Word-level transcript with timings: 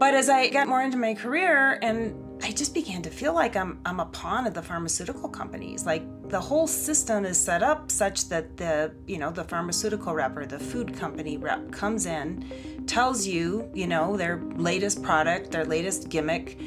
But 0.00 0.14
as 0.14 0.30
I 0.30 0.48
got 0.48 0.66
more 0.66 0.80
into 0.80 0.96
my 0.96 1.12
career 1.12 1.78
and 1.82 2.14
I 2.42 2.52
just 2.52 2.72
began 2.72 3.02
to 3.02 3.10
feel 3.10 3.34
like 3.34 3.54
I'm 3.54 3.80
I'm 3.84 4.00
a 4.00 4.06
pawn 4.06 4.46
of 4.46 4.54
the 4.54 4.62
pharmaceutical 4.62 5.28
companies. 5.28 5.84
Like 5.84 6.04
the 6.30 6.40
whole 6.40 6.66
system 6.66 7.26
is 7.26 7.36
set 7.36 7.62
up 7.62 7.92
such 7.92 8.30
that 8.30 8.56
the 8.56 8.94
you 9.06 9.18
know 9.18 9.30
the 9.30 9.44
pharmaceutical 9.44 10.14
rep 10.14 10.34
or 10.38 10.46
the 10.46 10.58
food 10.58 10.96
company 10.96 11.36
rep 11.36 11.70
comes 11.70 12.06
in, 12.06 12.84
tells 12.86 13.26
you 13.26 13.70
you 13.74 13.86
know 13.86 14.16
their 14.16 14.38
latest 14.56 15.02
product, 15.02 15.50
their 15.50 15.66
latest 15.66 16.08
gimmick, 16.08 16.58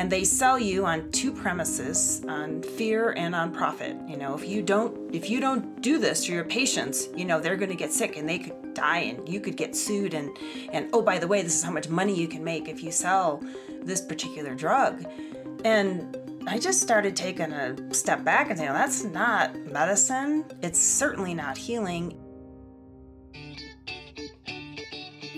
and 0.00 0.10
they 0.10 0.24
sell 0.24 0.58
you 0.58 0.86
on 0.86 1.10
two 1.10 1.30
premises 1.30 2.24
on 2.26 2.62
fear 2.62 3.10
and 3.18 3.34
on 3.34 3.52
profit 3.52 3.94
you 4.08 4.16
know 4.16 4.34
if 4.34 4.48
you 4.48 4.62
don't 4.62 5.14
if 5.14 5.28
you 5.28 5.40
don't 5.40 5.82
do 5.82 5.98
this 5.98 6.24
to 6.24 6.32
your 6.32 6.42
patients 6.42 7.08
you 7.14 7.26
know 7.26 7.38
they're 7.38 7.54
going 7.54 7.68
to 7.68 7.76
get 7.76 7.92
sick 7.92 8.16
and 8.16 8.26
they 8.26 8.38
could 8.38 8.72
die 8.72 9.00
and 9.00 9.28
you 9.28 9.38
could 9.40 9.58
get 9.58 9.76
sued 9.76 10.14
and 10.14 10.34
and 10.72 10.88
oh 10.94 11.02
by 11.02 11.18
the 11.18 11.26
way 11.26 11.42
this 11.42 11.54
is 11.54 11.62
how 11.62 11.70
much 11.70 11.90
money 11.90 12.18
you 12.18 12.26
can 12.26 12.42
make 12.42 12.66
if 12.66 12.82
you 12.82 12.90
sell 12.90 13.42
this 13.82 14.00
particular 14.00 14.54
drug 14.54 15.04
and 15.66 16.16
I 16.46 16.58
just 16.58 16.80
started 16.80 17.14
taking 17.14 17.52
a 17.52 17.92
step 17.92 18.24
back 18.24 18.48
and 18.48 18.58
saying, 18.58 18.72
that's 18.72 19.04
not 19.04 19.54
medicine. 19.66 20.46
It's 20.62 20.80
certainly 20.80 21.34
not 21.34 21.58
healing. 21.58 22.18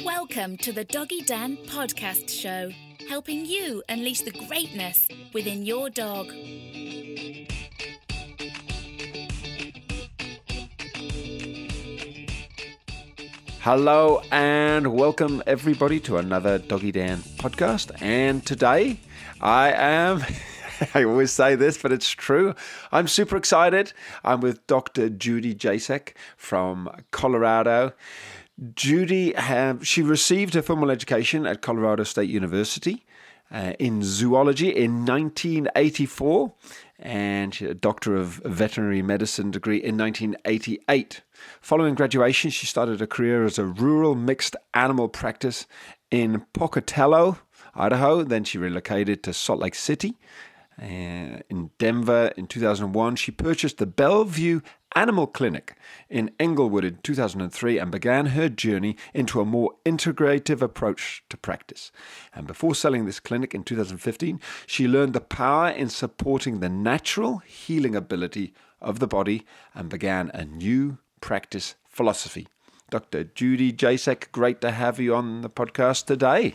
Welcome 0.04 0.56
to 0.58 0.72
the 0.72 0.84
Doggy 0.84 1.22
Dan 1.22 1.56
podcast 1.66 2.30
show 2.30 2.70
helping 3.08 3.44
you 3.46 3.82
unleash 3.88 4.20
the 4.20 4.30
greatness 4.30 5.08
within 5.32 5.64
your 5.64 5.90
dog. 5.90 6.32
Hello 13.60 14.20
and 14.32 14.92
welcome 14.92 15.42
everybody 15.46 16.00
to 16.00 16.16
another 16.16 16.58
Doggy 16.58 16.90
Dan 16.92 17.18
podcast. 17.38 17.92
And 18.02 18.44
today 18.44 18.98
I 19.40 19.72
am, 19.72 20.24
I 20.94 21.04
always 21.04 21.30
say 21.30 21.54
this, 21.54 21.78
but 21.78 21.92
it's 21.92 22.10
true. 22.10 22.54
I'm 22.90 23.06
super 23.06 23.36
excited. 23.36 23.92
I'm 24.24 24.40
with 24.40 24.66
Dr. 24.66 25.08
Judy 25.08 25.54
Jasek 25.54 26.14
from 26.36 26.90
Colorado. 27.12 27.92
Judy, 28.74 29.32
have, 29.34 29.86
she 29.86 30.02
received 30.02 30.54
her 30.54 30.62
formal 30.62 30.90
education 30.90 31.46
at 31.46 31.62
Colorado 31.62 32.04
State 32.04 32.28
University 32.28 33.04
uh, 33.50 33.72
in 33.78 34.02
zoology 34.02 34.68
in 34.68 35.04
1984, 35.04 36.52
and 36.98 37.60
a 37.60 37.74
Doctor 37.74 38.16
of 38.16 38.40
Veterinary 38.44 39.02
Medicine 39.02 39.50
degree 39.50 39.82
in 39.82 39.96
1988. 39.96 41.22
Following 41.60 41.94
graduation, 41.94 42.50
she 42.50 42.66
started 42.66 43.02
a 43.02 43.06
career 43.06 43.44
as 43.44 43.58
a 43.58 43.64
rural 43.64 44.14
mixed 44.14 44.56
animal 44.74 45.08
practice 45.08 45.66
in 46.10 46.46
Pocatello, 46.52 47.38
Idaho. 47.74 48.22
Then 48.22 48.44
she 48.44 48.58
relocated 48.58 49.22
to 49.24 49.32
Salt 49.32 49.60
Lake 49.60 49.74
City. 49.74 50.14
Uh, 50.80 51.40
in 51.48 51.70
Denver 51.78 52.32
in 52.36 52.46
2001, 52.46 53.16
she 53.16 53.30
purchased 53.30 53.78
the 53.78 53.86
Bellevue 53.86 54.60
Animal 54.94 55.26
Clinic 55.26 55.76
in 56.08 56.30
Englewood 56.38 56.84
in 56.84 56.98
2003 57.02 57.78
and 57.78 57.90
began 57.90 58.26
her 58.26 58.48
journey 58.48 58.96
into 59.14 59.40
a 59.40 59.44
more 59.44 59.74
integrative 59.84 60.60
approach 60.60 61.24
to 61.30 61.36
practice. 61.36 61.92
And 62.34 62.46
before 62.46 62.74
selling 62.74 63.06
this 63.06 63.20
clinic 63.20 63.54
in 63.54 63.64
2015, 63.64 64.40
she 64.66 64.88
learned 64.88 65.12
the 65.12 65.20
power 65.20 65.68
in 65.68 65.88
supporting 65.88 66.60
the 66.60 66.68
natural 66.68 67.38
healing 67.38 67.94
ability 67.94 68.52
of 68.80 68.98
the 68.98 69.06
body 69.06 69.44
and 69.74 69.88
began 69.88 70.30
a 70.34 70.44
new 70.44 70.98
practice 71.20 71.76
philosophy. 71.88 72.48
Dr. 72.90 73.24
Judy 73.24 73.72
Jasek, 73.72 74.30
great 74.32 74.60
to 74.60 74.70
have 74.70 75.00
you 75.00 75.14
on 75.14 75.40
the 75.40 75.48
podcast 75.48 76.06
today. 76.06 76.54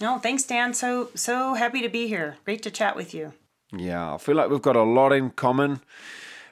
No, 0.00 0.18
thanks, 0.18 0.44
Dan. 0.44 0.74
So 0.74 1.10
so 1.14 1.54
happy 1.54 1.82
to 1.82 1.88
be 1.88 2.06
here. 2.06 2.36
Great 2.44 2.62
to 2.62 2.70
chat 2.70 2.96
with 2.96 3.14
you. 3.14 3.32
Yeah, 3.78 4.14
I 4.14 4.18
feel 4.18 4.36
like 4.36 4.50
we've 4.50 4.62
got 4.62 4.76
a 4.76 4.82
lot 4.82 5.12
in 5.12 5.30
common. 5.30 5.80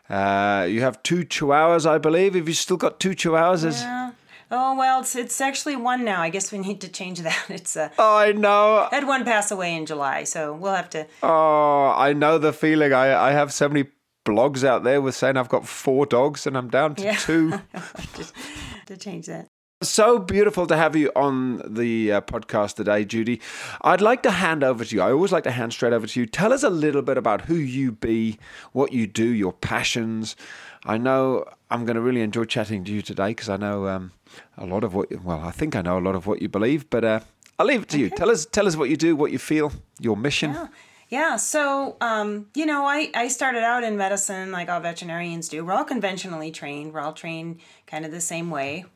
Uh, 0.09 0.67
you 0.69 0.83
have 0.83 1.03
two 1.03 1.25
chihuahuas, 1.25 1.87
I 1.87 1.99
believe. 1.99 2.35
Have 2.35 2.49
you 2.49 2.55
still 2.55 2.77
got 2.77 3.01
two 3.01 3.11
chihuahuas? 3.11 3.81
Yeah. 3.83 4.13
Oh 4.51 4.77
well, 4.77 5.01
it's 5.01 5.17
it's 5.17 5.41
actually 5.41 5.75
one 5.75 6.05
now. 6.05 6.21
I 6.21 6.29
guess 6.29 6.53
we 6.53 6.59
need 6.59 6.81
to 6.83 6.89
change 6.89 7.21
that. 7.21 7.45
It's 7.49 7.77
a. 7.77 7.91
Oh, 7.99 8.17
I 8.17 8.33
know. 8.33 8.89
I 8.91 8.95
had 8.95 9.07
one 9.07 9.25
pass 9.25 9.51
away 9.51 9.75
in 9.75 9.87
July, 9.87 10.25
so 10.25 10.53
we'll 10.53 10.75
have 10.75 10.91
to. 10.91 11.07
Oh, 11.23 11.93
I 11.97 12.13
know 12.13 12.39
the 12.39 12.53
feeling. 12.53 12.93
I 12.93 13.31
I 13.31 13.33
have 13.33 13.53
so 13.53 13.69
many 13.69 13.89
blogs 14.25 14.65
out 14.65 14.85
there 14.85 15.01
with 15.01 15.15
saying 15.15 15.37
I've 15.37 15.49
got 15.49 15.67
four 15.67 16.07
dogs 16.07 16.47
and 16.47 16.57
I'm 16.57 16.69
down 16.69 16.95
to 16.97 17.05
yeah. 17.05 17.17
two. 17.17 17.51
to 18.87 18.97
change 18.97 19.27
that. 19.27 19.49
So 19.83 20.19
beautiful 20.19 20.67
to 20.69 20.77
have 20.77 20.97
you 20.97 21.11
on 21.15 21.61
the 21.67 22.13
uh, 22.13 22.21
podcast 22.23 22.77
today, 22.77 23.05
Judy. 23.05 23.41
I'd 23.83 24.01
like 24.01 24.23
to 24.23 24.31
hand 24.31 24.65
over 24.65 24.83
to 24.85 24.95
you. 24.95 25.03
I 25.03 25.13
always 25.13 25.31
like 25.31 25.45
to 25.45 25.51
hand 25.51 25.75
straight 25.75 25.93
over 25.93 26.07
to 26.07 26.21
you. 26.21 26.27
Tell 26.27 26.55
us 26.55 26.63
a 26.63 26.71
little 26.71 27.03
bit 27.03 27.19
about 27.19 27.43
who 27.43 27.57
you 27.57 27.93
be, 27.93 28.39
what 28.73 28.93
you 28.93 29.07
do, 29.07 29.27
your 29.27 29.53
passions. 29.53 30.37
I 30.85 30.97
know 30.97 31.45
I'm 31.71 31.85
going 31.85 31.97
to 31.97 32.01
really 32.01 32.23
enjoy 32.23 32.45
chatting 32.45 32.85
to 32.85 32.93
you 32.93 33.03
today 33.03 33.29
because 33.29 33.51
I 33.51 33.57
know 33.59 33.89
um, 33.89 34.13
a 34.57 34.65
lot 34.65 34.85
of 34.85 34.95
what. 34.95 35.23
Well, 35.23 35.41
I 35.41 35.51
think 35.51 35.77
I 35.77 35.83
know 35.83 35.99
a 35.99 36.01
lot 36.01 36.15
of 36.15 36.27
what 36.27 36.41
you 36.41 36.49
believe, 36.49 36.89
but 36.89 37.05
uh, 37.05 37.21
I'll 37.59 37.67
leave 37.67 37.83
it 37.83 37.89
to 37.91 37.99
you. 37.99 38.09
Tell 38.09 38.31
us, 38.31 38.47
tell 38.47 38.67
us 38.67 38.77
what 38.77 38.89
you 38.89 38.97
do, 38.97 39.15
what 39.17 39.33
you 39.33 39.39
feel, 39.39 39.73
your 40.01 40.17
mission. 40.17 40.53
Yeah. 40.53 40.69
Yeah, 41.11 41.37
so 41.37 41.97
um, 42.01 42.47
you 42.55 42.65
know, 42.65 42.87
I, 42.87 43.11
I 43.15 43.29
started 43.29 43.63
out 43.63 43.85
in 43.85 43.97
medicine 43.97 44.51
like 44.51 44.69
all 44.71 44.81
veterinarians 44.81 45.49
do. 45.49 45.65
We're 45.65 45.75
all 45.75 45.85
conventionally 45.85 46.51
trained. 46.51 46.93
We're 46.93 47.01
all 47.01 47.13
trained 47.13 47.61
kind 47.87 48.05
of 48.07 48.11
the 48.11 48.23
same 48.23 48.51
way 48.51 48.87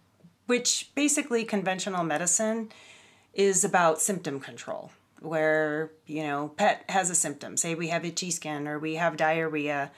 which 0.49 0.91
basically 0.95 1.45
conventional 1.45 2.03
medicine 2.03 2.71
is 3.35 3.63
about 3.63 4.01
symptom 4.01 4.41
control 4.41 4.91
where 5.21 5.91
you 6.07 6.23
know 6.23 6.53
pet 6.57 6.85
has 6.89 7.11
a 7.11 7.15
symptom. 7.15 7.57
Say 7.57 7.75
we 7.75 7.89
have 7.89 8.05
itchy 8.05 8.31
skin 8.31 8.67
or 8.67 8.79
we 8.79 8.95
have 8.95 9.17
diarrhea 9.17 9.91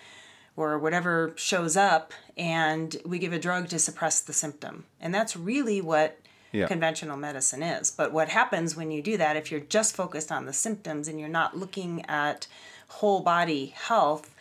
or 0.56 0.76
whatever 0.76 1.32
shows 1.36 1.76
up 1.76 2.12
and 2.36 2.96
we 3.06 3.18
give 3.18 3.32
a 3.32 3.38
drug 3.38 3.68
to 3.68 3.78
suppress 3.78 4.20
the 4.20 4.32
symptom. 4.32 4.84
And 5.00 5.14
that's 5.14 5.36
really 5.36 5.80
what 5.80 6.18
yeah. 6.52 6.66
conventional 6.66 7.16
medicine 7.16 7.62
is. 7.62 7.92
But 7.92 8.12
what 8.12 8.30
happens 8.30 8.76
when 8.76 8.90
you 8.90 9.02
do 9.02 9.16
that 9.18 9.36
if 9.36 9.52
you're 9.52 9.60
just 9.60 9.94
focused 9.94 10.32
on 10.32 10.46
the 10.46 10.52
symptoms 10.52 11.06
and 11.06 11.20
you're 11.20 11.28
not 11.28 11.56
looking 11.56 12.04
at 12.06 12.48
whole 12.88 13.20
body 13.20 13.66
health 13.76 14.34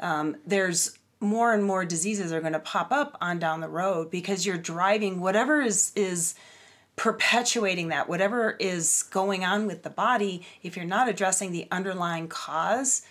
um, 0.00 0.36
there's 0.46 0.98
more 1.20 1.52
and 1.52 1.62
more 1.62 1.84
diseases 1.84 2.32
are 2.32 2.40
going 2.40 2.54
to 2.54 2.58
pop 2.58 2.90
up 2.90 3.16
on 3.20 3.38
down 3.38 3.60
the 3.60 3.68
road 3.68 4.10
because 4.10 4.46
you're 4.46 4.58
driving 4.58 5.20
whatever 5.20 5.60
is 5.60 5.92
is 5.94 6.34
perpetuating 6.96 7.88
that 7.88 8.08
whatever 8.08 8.56
is 8.58 9.04
going 9.10 9.44
on 9.44 9.66
with 9.66 9.82
the 9.82 9.90
body 9.90 10.44
if 10.62 10.76
you're 10.76 10.84
not 10.84 11.08
addressing 11.08 11.52
the 11.52 11.66
underlying 11.70 12.26
cause 12.26 13.02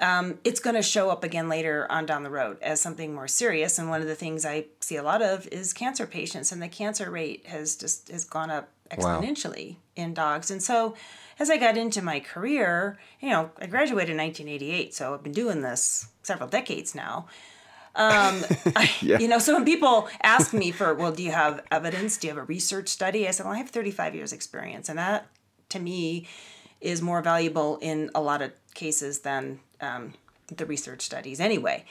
um, 0.00 0.38
it's 0.44 0.60
going 0.60 0.76
to 0.76 0.82
show 0.82 1.10
up 1.10 1.22
again 1.24 1.48
later 1.48 1.90
on 1.90 2.04
down 2.04 2.24
the 2.24 2.30
road 2.30 2.58
as 2.60 2.80
something 2.80 3.14
more 3.14 3.28
serious 3.28 3.78
and 3.78 3.88
one 3.88 4.00
of 4.00 4.08
the 4.08 4.14
things 4.14 4.44
i 4.44 4.64
see 4.80 4.96
a 4.96 5.02
lot 5.02 5.22
of 5.22 5.46
is 5.48 5.72
cancer 5.72 6.06
patients 6.06 6.50
and 6.50 6.60
the 6.60 6.68
cancer 6.68 7.10
rate 7.10 7.46
has 7.46 7.76
just 7.76 8.08
has 8.10 8.24
gone 8.24 8.50
up 8.50 8.68
exponentially 8.90 9.70
wow. 9.70 9.76
in 9.96 10.14
dogs 10.14 10.50
and 10.50 10.62
so 10.62 10.94
as 11.38 11.50
i 11.50 11.56
got 11.56 11.76
into 11.76 12.02
my 12.02 12.20
career 12.20 12.98
you 13.20 13.30
know 13.30 13.50
i 13.60 13.66
graduated 13.66 14.10
in 14.10 14.16
1988 14.16 14.94
so 14.94 15.14
i've 15.14 15.22
been 15.22 15.32
doing 15.32 15.62
this 15.62 16.08
several 16.26 16.48
decades 16.48 16.94
now. 16.94 17.26
Um, 17.94 18.44
I, 18.76 18.90
yeah. 19.00 19.18
You 19.18 19.28
know, 19.28 19.38
so 19.38 19.54
when 19.54 19.64
people 19.64 20.08
ask 20.22 20.52
me 20.52 20.70
for, 20.70 20.92
well, 20.94 21.12
do 21.12 21.22
you 21.22 21.32
have 21.32 21.62
evidence? 21.70 22.18
Do 22.18 22.26
you 22.26 22.34
have 22.34 22.42
a 22.42 22.46
research 22.46 22.88
study? 22.88 23.26
I 23.26 23.30
said, 23.30 23.46
well, 23.46 23.54
I 23.54 23.58
have 23.58 23.70
35 23.70 24.14
years 24.14 24.32
experience. 24.32 24.88
And 24.88 24.98
that, 24.98 25.28
to 25.70 25.78
me, 25.78 26.26
is 26.80 27.00
more 27.00 27.22
valuable 27.22 27.78
in 27.80 28.10
a 28.14 28.20
lot 28.20 28.42
of 28.42 28.52
cases 28.74 29.20
than 29.20 29.60
um, 29.80 30.12
the 30.54 30.66
research 30.66 31.02
studies 31.02 31.40
anyway. 31.40 31.84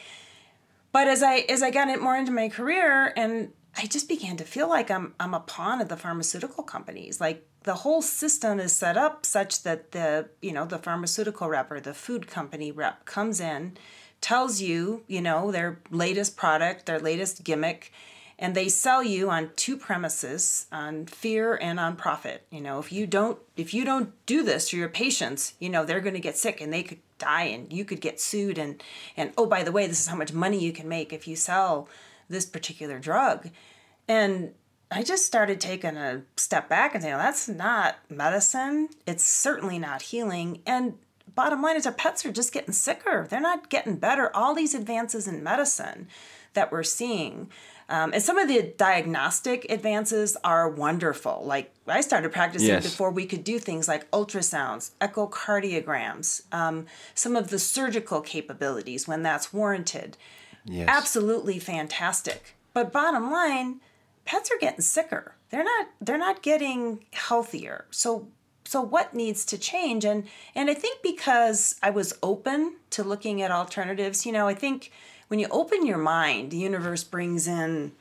But 0.91 1.07
as 1.07 1.23
I 1.23 1.39
as 1.50 1.61
I 1.61 1.72
got 1.72 1.89
it 1.89 2.01
more 2.01 2.16
into 2.16 2.31
my 2.31 2.47
career 2.47 3.11
and 3.17 3.51
I 3.75 3.85
just 3.85 4.07
began 4.07 4.38
to 4.38 4.45
feel 4.45 4.69
like 4.69 4.89
I'm 4.89 5.13
I'm 5.19 5.34
a 5.34 5.41
pawn 5.41 5.81
of 5.81 5.89
the 5.89 5.97
pharmaceutical 5.97 6.63
companies. 6.63 7.19
Like 7.19 7.45
the 7.66 7.76
whole 7.76 8.02
system 8.02 8.59
is 8.59 8.72
set 8.72 8.96
up 8.96 9.26
such 9.26 9.64
that 9.64 9.91
the 9.91 10.29
you 10.41 10.53
know 10.53 10.66
the 10.66 10.78
pharmaceutical 10.78 11.50
rep 11.50 11.72
or 11.72 11.79
the 11.79 11.94
food 11.94 12.28
company 12.28 12.72
rep 12.72 13.06
comes 13.06 13.40
in 13.40 13.76
tells 14.22 14.62
you, 14.62 15.03
you 15.08 15.22
know, 15.22 15.52
their 15.52 15.79
latest 15.91 16.38
product, 16.38 16.85
their 16.85 17.00
latest 17.00 17.44
gimmick, 17.44 17.91
and 18.40 18.56
they 18.56 18.67
sell 18.70 19.03
you 19.03 19.29
on 19.29 19.52
two 19.56 19.78
premises, 19.78 20.67
on 20.72 21.06
fear 21.06 21.56
and 21.62 21.79
on 21.79 21.96
profit. 21.96 22.46
You 22.50 22.62
know, 22.62 22.79
if 22.79 22.91
you 22.91 23.08
don't 23.08 23.40
if 23.58 23.73
you 23.73 23.84
don't 23.84 24.14
do 24.26 24.44
this 24.44 24.70
to 24.70 24.78
your 24.78 24.90
patients, 24.90 25.53
you 25.59 25.70
know, 25.70 25.85
they're 25.85 26.02
going 26.02 26.16
to 26.16 26.20
get 26.20 26.38
sick 26.38 26.61
and 26.61 26.72
they 26.72 26.84
could 26.84 27.00
die 27.18 27.44
and 27.44 27.72
you 27.72 27.84
could 27.84 28.02
get 28.02 28.20
sued 28.22 28.58
and 28.58 28.84
and 29.18 29.32
oh 29.38 29.47
by 29.47 29.64
the 29.64 29.72
way, 29.72 29.88
this 29.88 30.02
is 30.02 30.08
how 30.08 30.16
much 30.16 30.34
money 30.34 30.59
you 30.59 30.72
can 30.72 30.88
make 30.88 31.11
if 31.11 31.28
you 31.28 31.35
sell 31.35 31.90
this 32.29 32.46
particular 32.46 33.00
drug. 33.00 33.50
And 34.08 34.53
I 34.91 35.03
just 35.03 35.26
started 35.26 35.59
taking 35.59 35.97
a 35.97 36.22
step 36.37 36.70
back 36.70 36.93
and 36.93 37.03
saying, 37.03 37.16
well, 37.16 37.26
that's 37.26 37.47
not 37.49 37.96
medicine. 38.09 38.90
It's 39.05 39.23
certainly 39.23 39.79
not 39.79 40.03
healing. 40.03 40.61
And 40.66 40.93
bottom 41.34 41.61
line 41.61 41.76
is 41.76 41.85
our 41.85 41.91
pets 41.91 42.26
are 42.26 42.32
just 42.32 42.53
getting 42.53 42.73
sicker. 42.73 43.28
They're 43.29 43.41
not 43.41 43.70
getting 43.70 43.96
better. 43.97 44.34
All 44.35 44.53
these 44.53 44.76
advances 44.76 45.28
in 45.28 45.43
medicine 45.43 46.08
that 46.53 46.72
we're 46.72 46.84
seeing 46.84 47.49
Um, 47.87 48.14
and 48.14 48.23
some 48.23 48.40
of 48.40 48.47
the 48.47 48.73
diagnostic 48.78 49.67
advances 49.70 50.35
are 50.43 50.67
wonderful. 50.67 51.43
Like 51.46 51.72
I 51.85 52.02
started 52.02 52.32
practicing 52.32 52.70
Yes. 52.70 52.84
before 52.84 53.11
we 53.11 53.28
could 53.28 53.43
do 53.43 53.59
things 53.59 53.87
like 53.87 54.09
ultrasounds, 54.09 54.90
echocardiograms, 54.99 56.41
um, 56.52 56.87
some 57.14 57.35
of 57.35 57.49
the 57.49 57.59
surgical 57.59 58.22
capabilities 58.22 59.08
when 59.08 59.22
that's 59.22 59.53
warranted. 59.53 60.17
Yes. 60.64 60.87
Absolutely 60.90 61.59
fantastic. 61.59 62.55
But 62.73 62.91
bottom 62.91 63.29
line, 63.32 63.82
pets 64.25 64.51
are 64.51 64.59
getting 64.59 64.81
sicker. 64.81 65.35
They're 65.49 65.63
not 65.63 65.87
they're 66.01 66.17
not 66.17 66.41
getting 66.41 67.05
healthier. 67.13 67.85
So 67.91 68.27
so 68.66 68.81
what 68.81 69.13
needs 69.13 69.45
to 69.45 69.57
change 69.57 70.03
and 70.03 70.25
and 70.55 70.69
I 70.69 70.73
think 70.73 71.01
because 71.01 71.75
I 71.81 71.91
was 71.91 72.17
open 72.22 72.75
to 72.91 73.03
looking 73.03 73.41
at 73.41 73.51
alternatives, 73.51 74.25
you 74.25 74.31
know, 74.31 74.47
I 74.47 74.55
think 74.55 74.91
when 75.27 75.39
you 75.39 75.47
open 75.49 75.85
your 75.85 75.97
mind, 75.97 76.51
the 76.51 76.57
universe 76.57 77.03
brings 77.03 77.47
in 77.47 77.93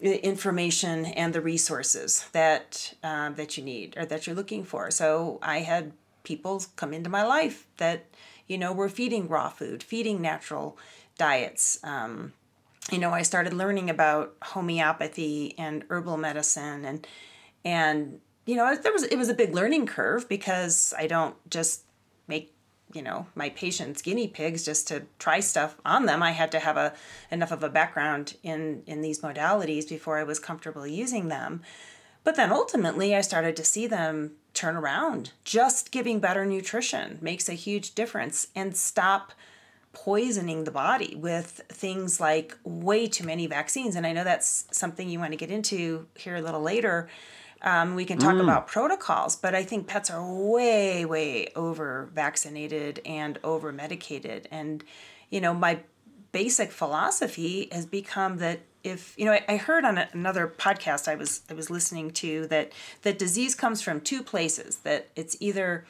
information 0.00 1.06
and 1.06 1.32
the 1.32 1.40
resources 1.40 2.26
that 2.32 2.94
um, 3.02 3.34
that 3.36 3.56
you 3.56 3.64
need 3.64 3.96
or 3.96 4.04
that 4.06 4.26
you're 4.26 4.36
looking 4.36 4.64
for. 4.64 4.90
So 4.90 5.38
I 5.42 5.60
had 5.60 5.92
people 6.22 6.62
come 6.76 6.92
into 6.92 7.08
my 7.08 7.24
life 7.24 7.66
that 7.78 8.06
you 8.46 8.58
know 8.58 8.72
were 8.72 8.88
feeding 8.88 9.28
raw 9.28 9.48
food, 9.48 9.82
feeding 9.82 10.20
natural 10.20 10.76
diets. 11.16 11.78
Um, 11.82 12.32
you 12.90 12.98
know, 12.98 13.10
I 13.10 13.22
started 13.22 13.52
learning 13.52 13.90
about 13.90 14.36
homeopathy 14.42 15.54
and 15.58 15.84
herbal 15.90 16.16
medicine 16.16 16.84
and 16.84 17.06
and 17.64 18.20
you 18.44 18.54
know 18.54 18.76
there 18.76 18.92
was 18.92 19.02
it 19.02 19.16
was 19.16 19.28
a 19.28 19.34
big 19.34 19.54
learning 19.54 19.86
curve 19.86 20.28
because 20.28 20.94
I 20.96 21.06
don't 21.06 21.34
just 21.50 21.82
make 22.28 22.54
you 22.92 23.02
know 23.02 23.26
my 23.34 23.50
patients 23.50 24.02
guinea 24.02 24.28
pigs 24.28 24.64
just 24.64 24.86
to 24.88 25.04
try 25.18 25.40
stuff 25.40 25.76
on 25.84 26.06
them. 26.06 26.22
I 26.22 26.30
had 26.30 26.52
to 26.52 26.60
have 26.60 26.76
a 26.76 26.94
enough 27.30 27.50
of 27.50 27.64
a 27.64 27.68
background 27.68 28.36
in 28.42 28.84
in 28.86 29.00
these 29.00 29.20
modalities 29.20 29.88
before 29.88 30.18
i 30.18 30.24
was 30.24 30.38
comfortable 30.38 30.86
using 30.86 31.28
them. 31.28 31.62
But 32.22 32.36
then 32.36 32.52
ultimately 32.52 33.16
i 33.16 33.20
started 33.20 33.56
to 33.56 33.64
see 33.64 33.88
them 33.88 34.32
turn 34.54 34.76
around. 34.76 35.32
Just 35.44 35.90
giving 35.90 36.20
better 36.20 36.46
nutrition 36.46 37.18
makes 37.20 37.48
a 37.48 37.54
huge 37.54 37.94
difference 37.96 38.46
and 38.54 38.76
stop 38.76 39.32
poisoning 39.96 40.64
the 40.64 40.70
body 40.70 41.16
with 41.16 41.62
things 41.70 42.20
like 42.20 42.56
way 42.64 43.06
too 43.06 43.24
many 43.24 43.46
vaccines. 43.46 43.96
And 43.96 44.06
i 44.06 44.12
know 44.12 44.24
that's 44.24 44.66
something 44.70 45.08
you 45.08 45.18
want 45.18 45.32
to 45.32 45.38
get 45.38 45.50
into 45.50 46.06
here 46.14 46.36
a 46.36 46.42
little 46.42 46.60
later. 46.60 47.08
Um, 47.62 47.94
we 47.94 48.04
can 48.04 48.18
talk 48.18 48.36
about 48.36 48.66
protocols, 48.66 49.36
but 49.36 49.54
I 49.54 49.64
think 49.64 49.86
pets 49.86 50.10
are 50.10 50.22
way, 50.22 51.06
way 51.06 51.48
over 51.56 52.10
vaccinated 52.12 53.00
and 53.06 53.38
over 53.42 53.72
medicated. 53.72 54.46
And, 54.50 54.84
you 55.30 55.40
know, 55.40 55.54
my 55.54 55.80
basic 56.30 56.70
philosophy 56.70 57.68
has 57.72 57.86
become 57.86 58.36
that 58.36 58.60
if 58.84 59.14
you 59.16 59.24
know 59.24 59.32
I, 59.32 59.44
I 59.48 59.56
heard 59.56 59.84
on 59.86 59.96
a, 59.96 60.08
another 60.12 60.46
podcast 60.46 61.08
I 61.08 61.14
was 61.16 61.40
I 61.50 61.54
was 61.54 61.70
listening 61.70 62.10
to 62.12 62.46
that 62.48 62.72
that 63.02 63.18
disease 63.18 63.54
comes 63.54 63.80
from 63.80 64.00
two 64.00 64.22
places 64.22 64.76
that 64.84 65.08
it's 65.16 65.36
either 65.40 65.86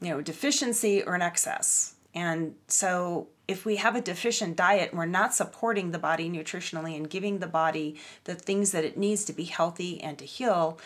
you 0.00 0.10
know 0.10 0.20
deficiency 0.20 1.02
or 1.02 1.14
an 1.14 1.22
excess 1.22 1.93
and 2.14 2.54
so 2.68 3.28
if 3.46 3.66
we 3.66 3.76
have 3.76 3.94
a 3.94 4.00
deficient 4.00 4.56
diet 4.56 4.94
we're 4.94 5.06
not 5.06 5.34
supporting 5.34 5.90
the 5.90 5.98
body 5.98 6.28
nutritionally 6.28 6.96
and 6.96 7.10
giving 7.10 7.38
the 7.38 7.46
body 7.46 7.96
the 8.24 8.34
things 8.34 8.72
that 8.72 8.84
it 8.84 8.96
needs 8.96 9.24
to 9.24 9.32
be 9.32 9.44
healthy 9.44 10.00
and 10.02 10.18
to 10.18 10.24
heal 10.24 10.78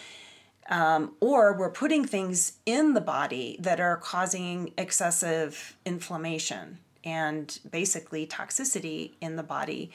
um, 0.71 1.15
or 1.21 1.55
we're 1.57 1.71
putting 1.71 2.05
things 2.05 2.59
in 2.67 2.93
the 2.93 3.01
body 3.01 3.57
that 3.61 3.81
are 3.81 3.97
causing 3.97 4.73
excessive 4.77 5.77
inflammation 5.87 6.79
and 7.05 7.59
basically 7.71 8.27
toxicity 8.27 9.13
in 9.21 9.37
the 9.37 9.43
body 9.43 9.91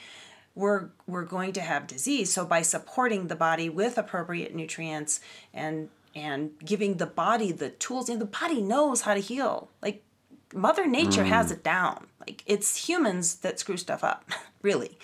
we're 0.54 0.90
we're 1.06 1.24
going 1.24 1.52
to 1.52 1.60
have 1.60 1.86
disease. 1.86 2.32
So 2.32 2.44
by 2.44 2.62
supporting 2.62 3.28
the 3.28 3.36
body 3.36 3.68
with 3.68 3.98
appropriate 3.98 4.54
nutrients 4.54 5.20
and 5.52 5.88
and 6.14 6.52
giving 6.64 6.98
the 6.98 7.06
body 7.06 7.50
the 7.50 7.70
tools 7.70 8.08
and 8.08 8.20
the 8.20 8.26
body 8.26 8.62
knows 8.62 9.02
how 9.02 9.14
to 9.14 9.20
heal. 9.20 9.68
Like 9.82 10.02
mother 10.54 10.86
nature 10.86 11.24
has 11.24 11.50
it 11.50 11.62
down. 11.62 12.06
Like 12.20 12.42
it's 12.46 12.88
humans 12.88 13.36
that 13.36 13.58
screw 13.58 13.76
stuff 13.76 14.02
up 14.04 14.28
really. 14.62 14.98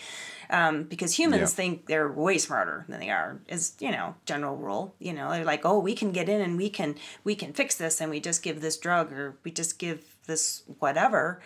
Um, 0.49 0.82
because 0.85 1.17
humans 1.17 1.41
Yeah. 1.43 1.47
think 1.47 1.87
they're 1.87 2.11
way 2.11 2.37
smarter 2.38 2.85
than 2.88 2.99
they 2.99 3.11
are 3.11 3.41
is 3.49 3.75
you 3.79 3.91
know 3.93 4.14
general 4.26 4.56
rule. 4.56 4.94
You 4.99 5.12
know 5.12 5.31
they're 5.31 5.44
like 5.44 5.64
oh 5.64 5.79
we 5.79 5.94
can 5.94 6.11
get 6.12 6.29
in 6.29 6.41
and 6.41 6.56
we 6.56 6.70
can 6.70 6.97
we 7.25 7.35
can 7.35 7.52
fix 7.52 7.76
this 7.76 8.00
and 8.00 8.11
we 8.11 8.19
just 8.20 8.43
give 8.43 8.61
this 8.61 8.76
drug 8.76 9.12
or 9.12 9.37
we 9.44 9.50
just 9.50 9.79
give 9.79 10.17
this 10.26 10.62
whatever. 10.79 11.41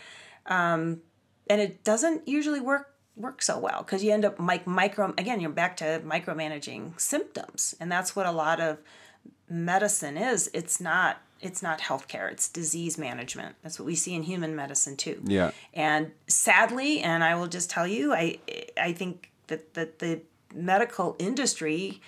Um, 0.47 1.01
and 1.51 1.61
it 1.61 1.85
doesn't 1.85 2.27
usually 2.29 2.61
work 2.61 2.91
work 3.17 3.43
so 3.43 3.59
well 3.59 3.83
because 3.83 4.03
you 4.03 4.11
end 4.11 4.25
up 4.25 4.41
like 4.41 4.67
micro 4.67 5.13
again 5.19 5.39
you're 5.41 5.51
back 5.51 5.77
to 5.79 6.01
micromanaging 6.05 6.99
symptoms. 6.99 7.75
And 7.79 7.93
that's 7.93 8.17
what 8.17 8.27
a 8.27 8.33
lot 8.33 8.59
of 8.61 8.79
medicine 9.49 10.17
is. 10.17 10.51
It's 10.55 10.81
not 10.81 11.21
it's 11.45 11.63
not 11.63 11.81
healthcare 11.81 12.31
it's 12.31 12.49
disease 12.49 12.97
management. 12.99 13.55
That's 13.63 13.79
what 13.79 13.87
we 13.87 13.95
see 13.95 14.15
in 14.15 14.23
human 14.23 14.57
medicine 14.57 14.97
too. 14.97 15.21
Yeah. 15.25 15.51
and 15.73 16.11
sadly 16.27 17.01
and 17.01 17.23
i 17.23 17.35
will 17.35 17.47
just 17.47 17.71
tell 17.71 17.87
you 17.87 18.13
i 18.15 18.39
i 18.81 18.93
think 18.93 19.31
that 19.49 19.75
that 19.75 19.99
the 19.99 20.21
medical 20.55 21.17
industry 21.19 22.01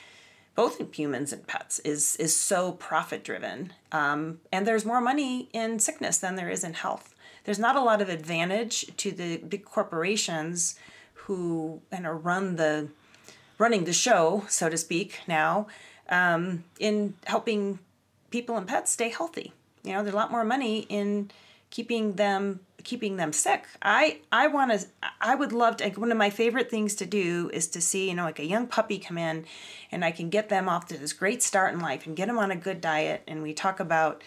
both 0.54 0.80
in 0.80 0.90
humans 0.92 1.32
and 1.32 1.46
pets 1.46 1.78
is 1.80 2.16
is 2.16 2.34
so 2.34 2.72
profit 2.72 3.22
driven 3.22 3.72
um, 3.92 4.40
and 4.50 4.66
there's 4.66 4.84
more 4.84 5.00
money 5.00 5.48
in 5.52 5.78
sickness 5.78 6.18
than 6.18 6.34
there 6.36 6.48
is 6.50 6.64
in 6.64 6.74
health. 6.74 7.14
There's 7.44 7.58
not 7.58 7.76
a 7.76 7.80
lot 7.80 8.02
of 8.02 8.08
advantage 8.08 8.86
to 8.96 9.12
the 9.12 9.36
big 9.36 9.64
corporations 9.64 10.76
who 11.14 11.80
kind 11.90 12.06
of 12.06 12.24
run 12.24 12.56
the 12.56 12.88
running 13.58 13.84
the 13.84 13.92
show 13.92 14.44
so 14.48 14.68
to 14.68 14.76
speak 14.76 15.20
now 15.28 15.66
um, 16.08 16.64
in 16.78 17.14
helping 17.26 17.78
people 18.36 18.56
and 18.58 18.66
pets 18.68 18.90
stay 18.92 19.08
healthy. 19.08 19.48
You 19.82 19.92
know 19.92 20.02
there's 20.02 20.12
a 20.14 20.16
lot 20.22 20.30
more 20.30 20.44
money 20.44 20.80
in 21.00 21.30
keeping 21.70 22.04
them 22.14 22.60
keeping 22.90 23.16
them 23.16 23.32
sick. 23.32 23.62
I 23.82 24.18
i 24.30 24.46
want 24.56 24.68
to 24.72 24.86
i 25.30 25.34
would 25.40 25.52
love 25.52 25.72
to 25.78 25.84
like, 25.84 25.96
one 26.04 26.12
of 26.12 26.18
my 26.18 26.30
favorite 26.30 26.68
things 26.70 26.94
to 26.96 27.06
do 27.06 27.50
is 27.58 27.66
to 27.68 27.80
see 27.80 28.08
you 28.10 28.14
know 28.14 28.24
like 28.30 28.38
a 28.38 28.44
young 28.54 28.66
puppy 28.76 28.98
come 28.98 29.18
in 29.18 29.36
and 29.90 30.04
i 30.04 30.10
can 30.18 30.28
get 30.36 30.48
them 30.50 30.68
off 30.68 30.86
to 30.88 30.98
this 30.98 31.12
great 31.22 31.42
start 31.42 31.72
in 31.74 31.80
life 31.80 32.02
and 32.06 32.14
get 32.20 32.26
them 32.28 32.38
on 32.38 32.50
a 32.50 32.56
good 32.66 32.80
diet. 32.80 33.22
And 33.26 33.42
we 33.42 33.52
talk 33.54 33.80
about 33.80 34.22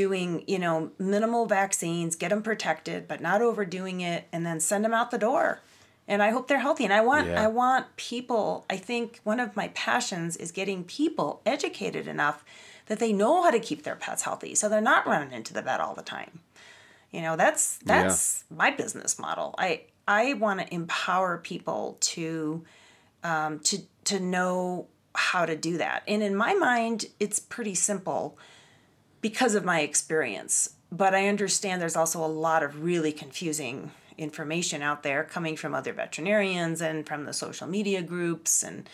doing 0.00 0.42
you 0.46 0.58
know 0.58 0.90
minimal 0.98 1.44
vaccines 1.46 2.16
get 2.16 2.30
them 2.30 2.42
protected 2.42 3.06
but 3.06 3.20
not 3.20 3.40
overdoing 3.42 4.00
it 4.00 4.24
and 4.32 4.44
then 4.46 4.58
send 4.60 4.84
them 4.84 4.94
out 4.94 5.10
the 5.10 5.18
door. 5.30 5.60
And 6.08 6.22
i 6.22 6.30
hope 6.30 6.44
they're 6.48 6.66
healthy. 6.68 6.84
And 6.84 6.92
i 7.00 7.02
want 7.10 7.26
Yeah. 7.28 7.44
i 7.44 7.48
want 7.62 7.84
people 7.96 8.64
i 8.74 8.76
think 8.88 9.20
one 9.30 9.40
of 9.44 9.54
my 9.60 9.68
passions 9.86 10.36
is 10.44 10.50
getting 10.60 10.84
people 10.84 11.28
educated 11.54 12.08
enough 12.08 12.38
that 12.86 12.98
they 12.98 13.12
know 13.12 13.42
how 13.42 13.50
to 13.50 13.60
keep 13.60 13.82
their 13.82 13.96
pets 13.96 14.22
healthy 14.22 14.54
so 14.54 14.68
they're 14.68 14.80
not 14.80 15.06
running 15.06 15.32
into 15.32 15.52
the 15.52 15.62
vet 15.62 15.80
all 15.80 15.94
the 15.94 16.02
time 16.02 16.40
you 17.10 17.20
know 17.20 17.36
that's 17.36 17.78
that's 17.78 18.44
my 18.50 18.70
business 18.70 19.18
model 19.18 19.54
i 19.58 19.82
i 20.08 20.34
want 20.34 20.60
to 20.60 20.74
empower 20.74 21.38
people 21.38 21.96
to 22.00 22.64
um, 23.24 23.58
to 23.60 23.78
to 24.04 24.20
know 24.20 24.86
how 25.14 25.46
to 25.46 25.56
do 25.56 25.78
that 25.78 26.02
and 26.06 26.22
in 26.22 26.34
my 26.34 26.54
mind 26.54 27.06
it's 27.18 27.38
pretty 27.38 27.74
simple 27.74 28.38
because 29.26 29.56
of 29.56 29.64
my 29.64 29.80
experience. 29.80 30.70
But 30.92 31.12
I 31.12 31.26
understand 31.26 31.82
there's 31.82 31.96
also 31.96 32.24
a 32.24 32.28
lot 32.28 32.62
of 32.62 32.84
really 32.84 33.10
confusing 33.10 33.90
information 34.16 34.82
out 34.82 35.02
there 35.02 35.24
coming 35.24 35.56
from 35.56 35.74
other 35.74 35.92
veterinarians 35.92 36.80
and 36.80 37.04
from 37.04 37.24
the 37.24 37.32
social 37.32 37.66
media 37.66 38.02
groups. 38.02 38.62
And 38.62 38.88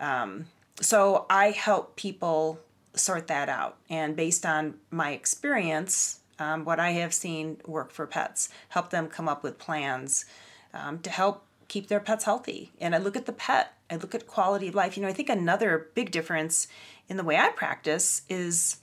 um, 0.00 0.46
so 0.80 1.24
I 1.30 1.50
help 1.52 1.94
people 1.94 2.58
sort 2.94 3.26
that 3.28 3.48
out. 3.48 3.76
And 3.88 4.16
based 4.16 4.44
on 4.44 4.74
my 4.90 5.12
experience, 5.12 6.20
um, 6.38 6.64
what 6.64 6.80
I 6.80 6.90
have 6.92 7.12
seen 7.12 7.58
work 7.66 7.92
for 7.92 8.06
pets, 8.06 8.48
help 8.70 8.90
them 8.90 9.08
come 9.08 9.28
up 9.28 9.42
with 9.42 9.58
plans 9.58 10.24
um, 10.72 10.98
to 11.00 11.10
help 11.10 11.44
keep 11.68 11.88
their 11.88 12.00
pets 12.00 12.24
healthy. 12.24 12.72
And 12.80 12.94
I 12.94 12.98
look 12.98 13.16
at 13.16 13.26
the 13.26 13.32
pet, 13.32 13.74
I 13.90 13.96
look 13.96 14.14
at 14.14 14.26
quality 14.26 14.68
of 14.68 14.74
life. 14.74 14.96
You 14.96 15.02
know, 15.02 15.08
I 15.08 15.12
think 15.12 15.28
another 15.28 15.88
big 15.94 16.10
difference 16.10 16.66
in 17.08 17.16
the 17.16 17.24
way 17.24 17.36
I 17.36 17.50
practice 17.50 18.22
is 18.28 18.78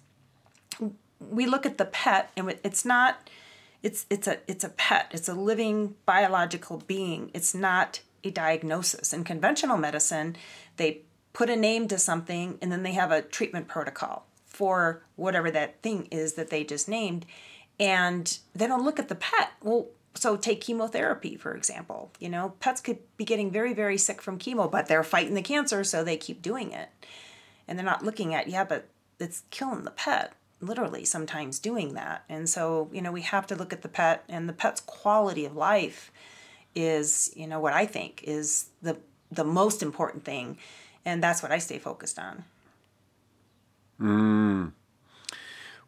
we 1.19 1.45
look 1.45 1.65
at 1.65 1.77
the 1.77 1.85
pet 1.85 2.31
and 2.37 2.55
it's 2.63 2.85
not 2.85 3.29
it's 3.83 4.05
it's 4.09 4.27
a 4.27 4.37
it's 4.47 4.63
a 4.63 4.69
pet 4.69 5.09
it's 5.11 5.27
a 5.27 5.33
living 5.33 5.95
biological 6.05 6.83
being 6.87 7.31
it's 7.33 7.55
not 7.55 8.01
a 8.23 8.29
diagnosis 8.29 9.13
in 9.13 9.23
conventional 9.23 9.77
medicine 9.77 10.35
they 10.77 11.01
put 11.37 11.51
a 11.51 11.55
name 11.55 11.87
to 11.87 11.99
something 11.99 12.57
and 12.63 12.71
then 12.71 12.81
they 12.81 12.93
have 12.93 13.11
a 13.11 13.21
treatment 13.21 13.67
protocol 13.67 14.25
for 14.47 15.03
whatever 15.15 15.51
that 15.51 15.79
thing 15.83 16.07
is 16.09 16.33
that 16.33 16.49
they 16.49 16.63
just 16.63 16.89
named 16.89 17.27
and 17.79 18.39
they 18.55 18.65
don't 18.65 18.83
look 18.83 18.97
at 18.97 19.07
the 19.07 19.13
pet. 19.13 19.51
Well 19.61 19.85
so 20.15 20.35
take 20.35 20.61
chemotherapy 20.61 21.35
for 21.35 21.53
example. 21.53 22.11
You 22.19 22.29
know 22.29 22.55
pets 22.59 22.81
could 22.81 22.97
be 23.17 23.23
getting 23.23 23.51
very 23.51 23.71
very 23.71 23.99
sick 23.99 24.19
from 24.19 24.39
chemo 24.39 24.69
but 24.69 24.87
they're 24.87 25.03
fighting 25.03 25.35
the 25.35 25.43
cancer 25.43 25.83
so 25.83 26.03
they 26.03 26.17
keep 26.17 26.41
doing 26.41 26.71
it. 26.71 26.89
And 27.67 27.77
they're 27.77 27.85
not 27.85 28.03
looking 28.03 28.33
at 28.33 28.47
yeah 28.47 28.63
but 28.63 28.87
it's 29.19 29.43
killing 29.51 29.83
the 29.83 29.91
pet 29.91 30.33
literally 30.59 31.05
sometimes 31.05 31.59
doing 31.59 31.93
that. 31.93 32.23
And 32.27 32.49
so 32.49 32.89
you 32.91 32.99
know 33.03 33.11
we 33.11 33.21
have 33.21 33.45
to 33.45 33.55
look 33.55 33.71
at 33.71 33.83
the 33.83 33.89
pet 33.89 34.23
and 34.27 34.49
the 34.49 34.53
pet's 34.53 34.81
quality 34.81 35.45
of 35.45 35.55
life 35.55 36.11
is 36.73 37.31
you 37.35 37.47
know 37.47 37.59
what 37.59 37.73
i 37.73 37.85
think 37.85 38.23
is 38.23 38.69
the 38.81 38.97
the 39.31 39.43
most 39.43 39.83
important 39.83 40.23
thing, 40.23 40.57
and 41.05 41.23
that's 41.23 41.41
what 41.41 41.51
I 41.51 41.59
stay 41.59 41.79
focused 41.79 42.19
on. 42.19 42.43
Mm. 43.99 44.71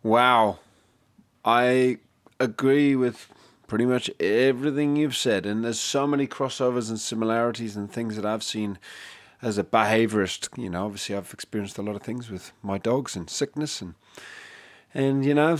Wow. 0.03 0.59
I 1.43 1.97
agree 2.39 2.95
with 2.95 3.27
pretty 3.67 3.85
much 3.85 4.09
everything 4.19 4.95
you've 4.95 5.15
said. 5.15 5.45
And 5.45 5.63
there's 5.63 5.79
so 5.79 6.07
many 6.07 6.27
crossovers 6.27 6.89
and 6.89 6.99
similarities 6.99 7.75
and 7.75 7.91
things 7.91 8.15
that 8.15 8.25
I've 8.25 8.43
seen 8.43 8.79
as 9.41 9.57
a 9.57 9.63
behaviorist. 9.63 10.57
You 10.57 10.69
know, 10.69 10.85
obviously 10.85 11.15
I've 11.15 11.33
experienced 11.33 11.77
a 11.77 11.81
lot 11.81 11.95
of 11.95 12.01
things 12.01 12.29
with 12.29 12.51
my 12.61 12.77
dogs 12.77 13.15
and 13.15 13.29
sickness 13.29 13.81
and 13.81 13.95
and 14.91 15.23
you 15.23 15.35
know, 15.35 15.59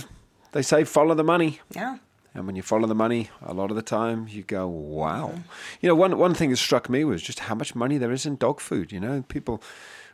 they 0.52 0.62
say 0.62 0.82
follow 0.84 1.14
the 1.14 1.24
money. 1.24 1.60
Yeah. 1.70 1.98
And 2.34 2.46
when 2.46 2.54
you 2.54 2.62
follow 2.62 2.86
the 2.86 2.94
money, 2.94 3.28
a 3.42 3.52
lot 3.52 3.70
of 3.70 3.76
the 3.76 3.82
time 3.82 4.28
you 4.28 4.42
go, 4.42 4.68
wow. 4.68 5.34
You 5.80 5.88
know, 5.88 5.94
one, 5.94 6.16
one 6.16 6.34
thing 6.34 6.50
that 6.50 6.58
struck 6.58 6.88
me 6.88 7.04
was 7.04 7.22
just 7.22 7.40
how 7.40 7.54
much 7.54 7.74
money 7.74 7.98
there 7.98 8.12
is 8.12 8.24
in 8.24 8.36
dog 8.36 8.60
food. 8.60 8.92
You 8.92 9.00
know, 9.00 9.24
people, 9.28 9.62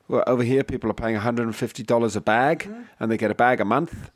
well, 0.09 0.25
over 0.27 0.43
here, 0.43 0.65
people 0.65 0.91
are 0.91 0.95
paying 0.95 1.17
$150 1.17 2.17
a 2.17 2.21
bag 2.21 2.61
mm-hmm. 2.61 2.83
and 2.99 3.13
they 3.13 3.19
get 3.19 3.31
a 3.31 3.35
bag 3.35 3.61
a 3.61 3.65
month. 3.65 4.11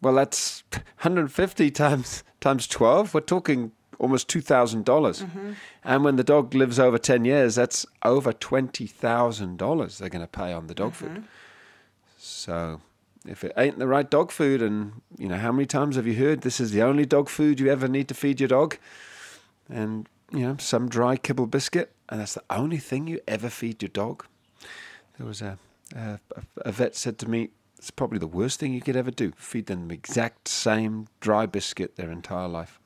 Well, 0.00 0.14
that's 0.14 0.62
150 0.72 1.70
times 1.72 2.22
times 2.40 2.66
12. 2.66 3.14
We're 3.14 3.20
talking 3.20 3.72
almost 3.98 4.28
$2,000. 4.28 4.84
dollars 4.84 5.22
mm-hmm. 5.22 5.52
And 5.84 6.04
when 6.04 6.16
the 6.16 6.24
dog 6.24 6.54
lives 6.54 6.78
over 6.78 6.98
10 6.98 7.24
years, 7.24 7.56
that's 7.56 7.84
over 8.04 8.32
$20,000 8.32 9.98
they're 9.98 10.08
going 10.08 10.22
to 10.22 10.28
pay 10.28 10.52
on 10.52 10.68
the 10.68 10.74
dog 10.74 10.92
mm-hmm. 10.92 11.14
food. 11.14 11.24
So 12.16 12.80
if 13.28 13.44
it 13.44 13.52
ain't 13.56 13.78
the 13.78 13.86
right 13.86 14.08
dog 14.08 14.30
food, 14.30 14.62
and 14.62 15.02
you 15.16 15.28
know, 15.28 15.36
how 15.36 15.52
many 15.52 15.66
times 15.66 15.96
have 15.96 16.06
you 16.06 16.14
heard 16.14 16.40
this 16.40 16.60
is 16.60 16.70
the 16.70 16.82
only 16.82 17.04
dog 17.04 17.28
food 17.28 17.60
you 17.60 17.70
ever 17.70 17.88
need 17.88 18.08
to 18.08 18.14
feed 18.14 18.40
your 18.40 18.48
dog? 18.48 18.78
And 19.68 20.08
you 20.32 20.40
know, 20.40 20.56
some 20.58 20.88
dry 20.88 21.16
kibble 21.16 21.46
biscuit, 21.46 21.92
and 22.08 22.20
that's 22.20 22.34
the 22.34 22.44
only 22.50 22.78
thing 22.78 23.06
you 23.06 23.20
ever 23.28 23.50
feed 23.50 23.82
your 23.82 23.90
dog. 23.90 24.26
There 25.16 25.26
was 25.26 25.42
a 25.42 25.58
a, 25.94 26.20
a 26.56 26.72
vet 26.72 26.96
said 26.96 27.18
to 27.18 27.28
me, 27.28 27.50
it's 27.76 27.90
probably 27.90 28.18
the 28.18 28.26
worst 28.26 28.60
thing 28.60 28.74
you 28.74 28.80
could 28.80 28.96
ever 28.96 29.10
do: 29.10 29.32
feed 29.36 29.66
them 29.66 29.88
the 29.88 29.94
exact 29.94 30.48
same 30.48 31.06
dry 31.20 31.46
biscuit 31.46 31.96
their 31.96 32.10
entire 32.10 32.48
life. 32.48 32.80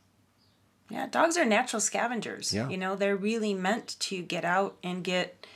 Yeah, 0.91 1.07
dogs 1.07 1.39
are 1.39 1.47
natural 1.47 1.81
scavengers. 1.81 2.53
Yeah. 2.53 2.69
You 2.69 2.77
know, 2.77 2.97
they're 2.97 3.17
really 3.17 3.55
meant 3.55 3.97
to 4.01 4.21
get 4.21 4.45
out 4.45 4.77
and 4.83 5.03
get 5.03 5.47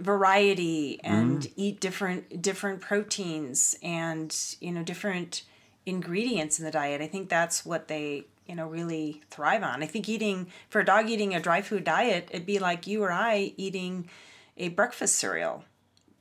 variety 0.00 1.00
and 1.04 1.42
Mm. 1.42 1.52
eat 1.56 1.80
different 1.80 2.42
different 2.42 2.80
proteins 2.80 3.76
and, 3.82 4.34
you 4.60 4.72
know, 4.72 4.82
different 4.82 5.42
ingredients 5.86 6.58
in 6.58 6.64
the 6.64 6.70
diet. 6.70 7.00
I 7.00 7.06
think 7.06 7.28
that's 7.28 7.64
what 7.64 7.88
they, 7.88 8.26
you 8.46 8.54
know, 8.54 8.66
really 8.66 9.22
thrive 9.30 9.62
on. 9.62 9.82
I 9.82 9.86
think 9.86 10.08
eating 10.08 10.48
for 10.68 10.80
a 10.80 10.84
dog 10.84 11.08
eating 11.08 11.34
a 11.34 11.40
dry 11.40 11.62
food 11.62 11.84
diet, 11.84 12.28
it'd 12.30 12.46
be 12.46 12.58
like 12.58 12.86
you 12.86 13.02
or 13.02 13.12
I 13.12 13.52
eating 13.56 14.08
a 14.56 14.68
breakfast 14.68 15.16
cereal. 15.16 15.64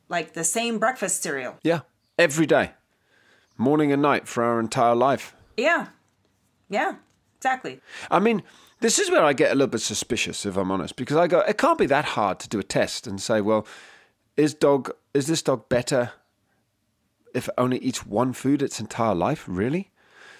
Like 0.09 0.33
the 0.33 0.43
same 0.43 0.79
breakfast 0.79 1.21
cereal. 1.21 1.57
Yeah, 1.63 1.81
every 2.17 2.45
day, 2.45 2.71
morning 3.57 3.91
and 3.91 4.01
night 4.01 4.27
for 4.27 4.43
our 4.43 4.59
entire 4.59 4.95
life. 4.95 5.35
Yeah. 5.57 5.87
Yeah. 6.69 6.95
Exactly. 7.47 7.79
I 8.11 8.19
mean, 8.19 8.43
this 8.81 8.99
is 8.99 9.09
where 9.09 9.23
I 9.23 9.31
get 9.31 9.51
a 9.51 9.55
little 9.55 9.67
bit 9.67 9.81
suspicious, 9.81 10.45
if 10.45 10.57
I'm 10.57 10.69
honest, 10.69 10.97
because 10.97 11.15
I 11.15 11.27
go, 11.27 11.39
it 11.39 11.57
can't 11.57 11.77
be 11.77 11.85
that 11.85 12.03
hard 12.03 12.39
to 12.41 12.49
do 12.49 12.59
a 12.59 12.63
test 12.63 13.07
and 13.07 13.21
say, 13.21 13.39
well, 13.39 13.65
is 14.35 14.53
dog 14.53 14.91
is 15.13 15.27
this 15.27 15.41
dog 15.41 15.69
better 15.69 16.11
if 17.33 17.47
it 17.47 17.53
only 17.57 17.77
eats 17.79 18.05
one 18.05 18.33
food 18.33 18.61
its 18.61 18.81
entire 18.81 19.15
life? 19.15 19.45
Really? 19.47 19.91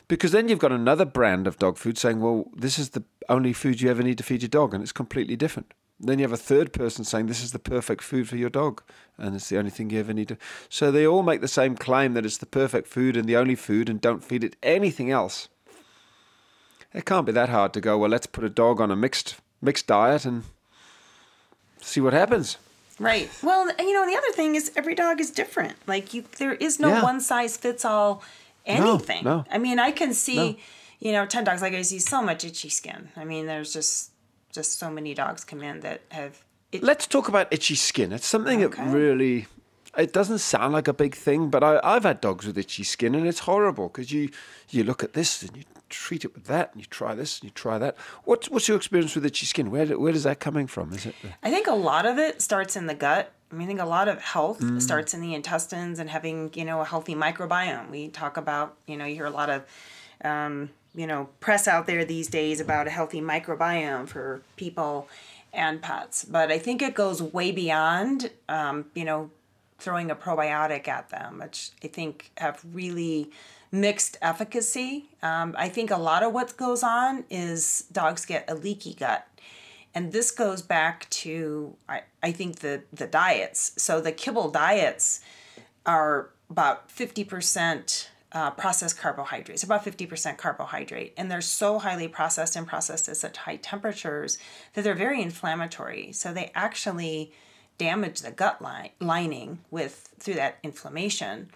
Because 0.10 0.32
then 0.32 0.50
you've 0.50 0.60
got 0.60 0.72
another 0.72 1.06
brand 1.06 1.48
of 1.48 1.58
dog 1.58 1.78
food 1.78 1.98
saying, 1.98 2.20
well, 2.20 2.50
this 2.56 2.78
is 2.78 2.90
the 2.90 3.04
only 3.30 3.54
food 3.54 3.82
you 3.82 3.90
ever 3.90 4.04
need 4.04 4.18
to 4.18 4.24
feed 4.24 4.42
your 4.42 4.50
dog, 4.50 4.74
and 4.74 4.84
it's 4.84 4.92
completely 4.92 5.38
different. 5.38 5.74
Then 6.00 6.20
you 6.20 6.24
have 6.24 6.34
a 6.34 6.38
third 6.38 6.74
person 6.74 7.06
saying 7.06 7.26
this 7.26 7.44
is 7.44 7.54
the 7.54 7.60
perfect 7.60 8.04
food 8.04 8.28
for 8.30 8.36
your 8.36 8.50
dog, 8.50 8.84
and 9.18 9.34
it's 9.34 9.50
the 9.50 9.58
only 9.58 9.72
thing 9.72 9.90
you 9.90 10.00
ever 10.00 10.14
need 10.14 10.28
to. 10.28 10.38
So 10.70 10.92
they 10.92 11.08
all 11.08 11.24
make 11.24 11.42
the 11.42 11.48
same 11.48 11.76
claim 11.76 12.14
that 12.14 12.26
it's 12.26 12.38
the 12.38 12.46
perfect 12.46 12.88
food 12.88 13.16
and 13.16 13.28
the 13.28 13.38
only 13.38 13.56
food, 13.56 13.90
and 13.90 14.00
don't 14.02 14.24
feed 14.24 14.44
it 14.44 14.58
anything 14.62 15.10
else. 15.10 15.48
It 16.94 17.06
can't 17.06 17.26
be 17.26 17.32
that 17.34 17.50
hard 17.50 17.74
to 17.74 17.82
go. 17.82 17.98
Well, 17.98 18.10
let's 18.10 18.28
put 18.28 18.44
a 18.44 18.50
dog 18.50 18.80
on 18.82 18.92
a 18.92 18.96
mixed 18.96 19.36
mixed 19.62 19.88
diet 19.88 20.26
and 20.26 20.44
see 21.82 22.02
what 22.02 22.14
happens. 22.14 22.58
Right. 23.00 23.30
Well, 23.44 23.68
you 23.80 23.94
know, 23.94 24.06
the 24.10 24.18
other 24.18 24.32
thing 24.34 24.56
is 24.56 24.72
every 24.76 24.96
dog 24.96 25.20
is 25.22 25.30
different. 25.32 25.74
Like 25.86 26.14
you, 26.14 26.24
there 26.40 26.54
is 26.54 26.80
no 26.80 26.88
Yeah. 26.90 27.04
one 27.04 27.20
size 27.22 27.56
fits 27.58 27.86
all 27.86 28.24
anything. 28.66 29.24
no. 29.24 29.46
I 29.52 29.58
mean, 29.60 29.80
I 29.80 29.92
can 29.92 30.14
see, 30.14 30.36
No. 30.36 30.56
you 31.00 31.12
know, 31.12 31.26
ten 31.26 31.44
dogs. 31.44 31.62
Like 31.62 31.74
I 31.74 31.84
see 31.84 32.00
so 32.00 32.22
much 32.22 32.44
itchy 32.44 32.70
skin. 32.70 33.10
I 33.16 33.24
mean, 33.26 33.46
there's 33.46 33.72
just 33.74 34.12
just 34.52 34.80
so 34.80 34.90
many 34.90 35.14
dogs 35.14 35.44
come 35.44 35.62
in 35.62 35.82
that 35.82 36.02
have. 36.10 36.44
It, 36.72 36.84
Let's 36.84 37.08
talk 37.08 37.28
about 37.30 37.48
itchy 37.52 37.76
skin. 37.76 38.12
It's 38.12 38.26
something 38.28 38.64
Okay. 38.64 38.84
that 38.84 38.94
really. 38.94 39.48
It 39.98 40.14
doesn't 40.14 40.40
sound 40.40 40.74
like 40.74 40.88
a 40.88 40.94
big 40.94 41.16
thing, 41.16 41.50
but 41.50 41.64
I, 41.64 41.80
I've 41.84 42.04
had 42.04 42.22
dogs 42.22 42.46
with 42.46 42.58
itchy 42.58 42.84
skin, 42.84 43.16
and 43.16 43.26
it's 43.28 43.40
horrible 43.40 43.88
because 43.90 44.12
you 44.12 44.30
you 44.70 44.84
look 44.84 45.04
at 45.04 45.14
this 45.14 45.44
and 45.44 45.56
you 45.58 45.64
treat 45.90 46.26
it 46.26 46.34
with 46.34 46.46
that, 46.46 46.72
and 46.72 46.82
you 46.82 46.88
try 46.90 47.16
this 47.16 47.40
and 47.40 47.46
you 47.46 47.52
try 47.52 47.78
that. 47.78 47.96
What's 48.24 48.50
what's 48.50 48.68
your 48.68 48.78
experience 48.78 49.16
with 49.16 49.26
itchy 49.26 49.46
skin? 49.46 49.72
Where 49.72 49.86
where 50.00 50.12
does 50.12 50.24
that 50.24 50.40
coming 50.40 50.68
from? 50.68 50.94
Is 50.94 51.06
it 51.06 51.16
the, 51.22 51.30
I 51.44 51.50
think 51.52 51.68
a 51.68 51.74
lot 51.74 52.06
of 52.06 52.18
it 52.18 52.42
starts 52.42 52.76
in 52.76 52.88
the 52.88 52.96
gut. 52.96 53.32
I 53.52 53.56
mean, 53.56 53.68
I 53.68 53.70
think 53.70 53.80
a 53.80 53.86
lot 53.86 54.08
of 54.10 54.22
health 54.22 54.60
Mm. 54.60 54.82
starts 54.82 55.14
in 55.14 55.22
the 55.22 55.34
intestines 55.34 56.00
and 56.00 56.10
having, 56.10 56.52
you 56.54 56.66
know, 56.66 56.82
a 56.82 56.86
healthy 56.86 57.16
microbiome. 57.16 57.90
We 57.90 58.10
talk 58.10 58.36
about, 58.36 58.76
you 58.88 58.98
know, 58.98 59.06
you 59.06 59.16
hear 59.16 59.26
a 59.26 59.30
lot 59.30 59.50
of, 59.50 59.64
um, 60.24 60.72
you 60.94 61.08
know, 61.08 61.30
press 61.40 61.66
out 61.68 61.88
there 61.88 62.04
these 62.04 62.28
days 62.28 62.60
about 62.60 62.88
a 62.88 62.90
healthy 62.90 63.22
microbiome 63.22 64.08
for 64.10 64.42
people 64.58 65.08
and 65.54 65.82
pets. 65.82 66.26
But 66.26 66.52
I 66.52 66.60
think 66.60 66.82
it 66.82 66.94
goes 66.94 67.22
way 67.22 67.52
beyond, 67.52 68.32
um, 68.50 68.86
you 68.94 69.06
know, 69.06 69.32
throwing 69.80 70.12
a 70.12 70.16
probiotic 70.16 70.88
at 70.90 71.10
them, 71.10 71.40
which 71.40 71.72
I 71.84 71.88
think 71.88 72.32
have 72.38 72.62
really 72.74 73.30
mixed 73.72 74.18
efficacy. 74.22 75.10
Um, 75.22 75.56
I 75.58 75.70
think 75.70 75.92
a 75.92 75.98
lot 75.98 76.24
of 76.24 76.34
what 76.34 76.58
goes 76.58 76.84
on 76.84 77.26
is 77.30 77.86
dogs 77.92 78.26
get 78.26 78.50
a 78.50 78.56
leaky 78.56 78.94
gut. 78.94 79.28
And 79.94 80.12
this 80.12 80.32
goes 80.32 80.62
back 80.62 81.10
to 81.10 81.76
I, 81.90 82.02
I 82.22 82.32
think 82.32 82.58
the 82.60 82.84
the 82.94 83.08
diets. 83.08 83.74
So 83.78 84.00
the 84.00 84.12
kibble 84.12 84.50
diets 84.52 85.22
are 85.86 86.30
about 86.50 86.90
50% 86.90 88.08
uh, 88.32 88.52
processed 88.52 88.98
carbohydrates 88.98 89.64
about 89.64 89.86
50% 89.86 90.38
carbohydrate. 90.38 91.14
And 91.18 91.32
they're 91.32 91.42
so 91.42 91.80
highly 91.80 92.08
processed 92.08 92.56
and 92.56 92.68
processed 92.68 93.08
at 93.10 93.18
such 93.18 93.38
high 93.38 93.56
temperatures 93.56 94.38
that 94.74 94.84
they're 94.84 94.94
very 94.94 95.22
inflammatory. 95.22 96.12
So 96.12 96.34
they 96.34 96.52
actually 96.54 97.32
damage 97.78 98.22
the 98.22 98.32
gut 98.32 98.62
line, 98.62 98.90
lining 99.00 99.60
with 99.72 100.10
through 100.20 100.36
that 100.36 100.58
inflammation 100.64 101.50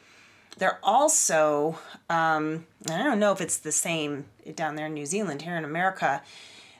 they're 0.58 0.79
also 0.84 1.77
um, 2.10 2.65
i 2.89 3.03
don't 3.03 3.20
know 3.20 3.31
if 3.31 3.41
it's 3.41 3.58
the 3.58 3.72
same 3.72 4.25
down 4.55 4.75
there 4.75 4.86
in 4.88 4.93
new 4.93 5.05
zealand 5.05 5.41
here 5.43 5.55
in 5.58 5.63
america 5.65 6.22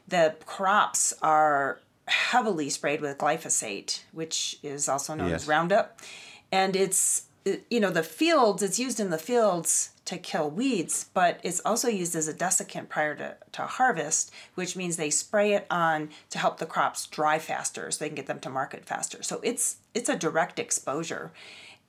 the 0.08 0.36
crops 0.46 1.14
are 1.22 1.80
heavily 2.08 2.70
sprayed 2.70 3.00
with 3.00 3.18
glyphosate, 3.18 4.02
which 4.12 4.58
is 4.62 4.90
also 4.90 5.14
known 5.14 5.30
Yes. 5.30 5.44
as 5.44 5.48
Roundup. 5.48 6.00
And 6.52 6.76
it's, 6.76 7.24
you 7.70 7.80
know, 7.80 7.92
the 7.92 8.04
fields, 8.04 8.62
it's 8.62 8.78
used 8.78 9.00
in 9.00 9.10
the 9.12 9.18
fields 9.18 9.92
to 10.06 10.18
kill 10.18 10.50
weeds, 10.50 11.06
but 11.14 11.40
it's 11.44 11.62
also 11.62 11.88
used 11.88 12.16
as 12.16 12.28
a 12.28 12.34
desiccant 12.34 12.90
prior 12.90 13.16
to, 13.16 13.38
to 13.54 13.62
harvest, 13.62 14.32
which 14.56 14.76
means 14.76 14.98
they 14.98 15.10
spray 15.10 15.54
it 15.54 15.66
on 15.72 16.10
to 16.32 16.38
help 16.40 16.58
the 16.58 16.66
crops 16.66 17.06
dry 17.08 17.40
faster 17.40 17.90
so 17.90 18.00
they 18.04 18.10
can 18.10 18.16
get 18.16 18.28
them 18.28 18.40
to 18.42 18.50
market 18.50 18.84
faster. 18.84 19.24
So 19.24 19.40
it's 19.44 19.78
it's 19.94 20.10
a 20.10 20.18
direct 20.18 20.60
exposure 20.60 21.32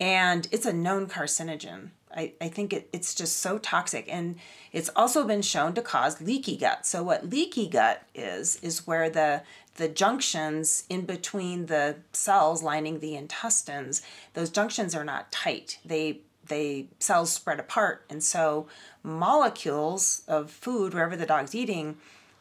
and 0.03 0.49
it's 0.51 0.67
a 0.67 0.73
known 0.73 1.07
carcinogen. 1.07 1.91
I, 2.15 2.33
I 2.41 2.49
think 2.49 2.73
it, 2.73 2.89
it's 2.93 3.15
just 3.15 3.39
so 3.39 3.59
toxic 3.59 4.13
and 4.13 4.35
it's 4.73 4.91
also 4.97 5.25
been 5.25 5.43
shown 5.43 5.75
to 5.75 5.81
cause 5.81 6.21
leaky 6.21 6.57
gut. 6.57 6.85
So 6.85 7.05
what 7.05 7.31
leaky 7.31 7.69
gut 7.69 8.03
is 8.13 8.57
is 8.57 8.85
where 8.85 9.09
the 9.09 9.43
the 9.77 9.89
junctions 9.89 10.85
in 10.91 11.07
between 11.07 11.67
the 11.67 11.97
cells 12.13 12.65
lining 12.65 12.99
the 12.99 13.15
intestines, 13.15 14.03
those 14.35 14.51
junctions 14.51 14.95
are 14.95 15.05
not 15.05 15.31
tight. 15.31 15.79
They 15.85 16.23
they 16.45 16.89
cells 16.99 17.31
spread 17.31 17.61
apart 17.61 18.05
and 18.11 18.25
so 18.25 18.67
molecules 19.05 20.23
of 20.27 20.51
food 20.51 20.95
wherever 20.95 21.17
the 21.17 21.27
dog's 21.27 21.55
eating 21.55 21.97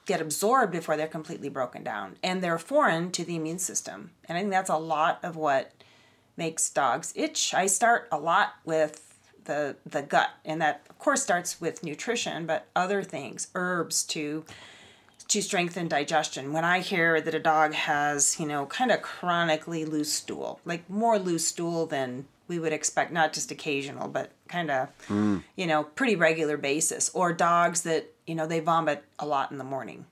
get 0.08 0.20
absorbed 0.20 0.72
before 0.72 0.98
they're 0.98 1.08
completely 1.08 1.48
broken 1.48 1.84
down 1.84 2.18
and 2.24 2.44
they're 2.44 2.58
foreign 2.58 3.12
to 3.12 3.24
the 3.24 3.36
immune 3.36 3.60
system. 3.60 4.10
And 4.26 4.36
I 4.36 4.42
think 4.42 4.52
that's 4.52 4.72
a 4.72 4.78
lot 4.78 5.20
of 5.22 5.36
what 5.36 5.72
makes 6.42 6.72
dogs 6.72 7.14
itch. 7.16 7.54
I 7.54 7.68
start 7.68 8.08
a 8.12 8.18
lot 8.18 8.56
with 8.66 9.16
the 9.46 9.76
the 9.86 10.02
gut, 10.02 10.32
and 10.44 10.60
that 10.60 10.82
of 10.90 10.98
course 10.98 11.22
starts 11.22 11.62
with 11.62 11.84
nutrition, 11.84 12.48
but 12.48 12.66
other 12.76 13.04
things, 13.04 13.50
herbs 13.54 14.04
to 14.06 14.44
to 15.28 15.42
strengthen 15.44 15.88
digestion. 15.88 16.52
When 16.52 16.66
I 16.66 16.80
hear 16.80 17.22
that 17.22 17.36
a 17.36 17.40
dog 17.40 17.74
has, 17.74 18.40
you 18.40 18.48
know, 18.48 18.66
kind 18.66 18.92
of 18.92 19.04
chronically 19.04 19.86
loose 19.86 20.12
stool, 20.12 20.60
like 20.66 20.90
more 20.90 21.20
loose 21.20 21.46
stool 21.46 21.86
than 21.86 22.26
we 22.48 22.58
would 22.58 22.74
expect, 22.74 23.14
not 23.14 23.34
just 23.34 23.52
occasional, 23.52 24.08
but 24.08 24.32
kind 24.48 24.72
of, 24.72 24.90
mm. 25.08 25.44
you 25.56 25.68
know, 25.68 25.84
pretty 25.84 26.16
regular 26.16 26.58
basis, 26.58 27.10
or 27.14 27.32
dogs 27.32 27.84
that, 27.84 28.12
you 28.26 28.34
know, 28.34 28.48
they 28.48 28.60
vomit 28.60 29.04
a 29.20 29.28
lot 29.28 29.52
in 29.52 29.60
the 29.60 29.64
morning. 29.64 30.06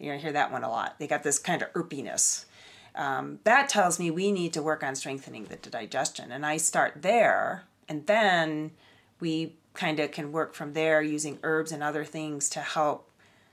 you 0.00 0.06
know 0.06 0.12
gonna 0.12 0.22
hear 0.22 0.32
that 0.32 0.50
one 0.50 0.64
a 0.64 0.70
lot. 0.70 0.98
They 0.98 1.06
got 1.06 1.22
this 1.22 1.38
kind 1.38 1.60
of 1.62 1.70
irpiness 1.74 2.46
um, 2.96 3.40
that 3.44 3.68
tells 3.68 3.98
me 3.98 4.10
we 4.10 4.32
need 4.32 4.52
to 4.54 4.62
work 4.62 4.82
on 4.82 4.94
strengthening 4.94 5.44
the 5.44 5.56
digestion. 5.56 6.32
And 6.32 6.44
I 6.44 6.56
start 6.56 7.02
there, 7.02 7.64
and 7.88 8.06
then 8.06 8.72
we 9.20 9.54
kind 9.74 10.00
of 10.00 10.10
can 10.10 10.32
work 10.32 10.54
from 10.54 10.72
there 10.72 11.02
using 11.02 11.38
herbs 11.42 11.70
and 11.70 11.82
other 11.82 12.04
things 12.04 12.48
to 12.48 12.60
help 12.60 13.10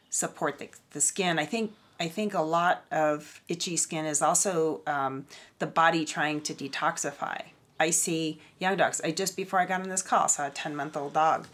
support 0.09 0.59
the, 0.59 0.69
the 0.91 1.01
skin. 1.01 1.37
I 1.37 1.45
think 1.45 1.73
I 1.99 2.07
think 2.07 2.33
a 2.33 2.41
lot 2.41 2.85
of 2.91 3.41
itchy 3.47 3.77
skin 3.77 4.05
is 4.05 4.21
also 4.21 4.81
um, 4.87 5.25
the 5.59 5.67
body 5.67 6.05
trying 6.05 6.41
to 6.41 6.53
detoxify. 6.53 7.43
I 7.79 7.91
see 7.91 8.39
young 8.59 8.77
dogs. 8.77 8.99
I 9.03 9.11
just 9.11 9.35
before 9.35 9.59
I 9.59 9.65
got 9.65 9.81
on 9.81 9.89
this 9.89 10.01
call 10.01 10.27
saw 10.27 10.47
a 10.47 10.49
ten 10.49 10.75
month 10.75 10.97
old 10.97 11.13
dog, 11.13 11.47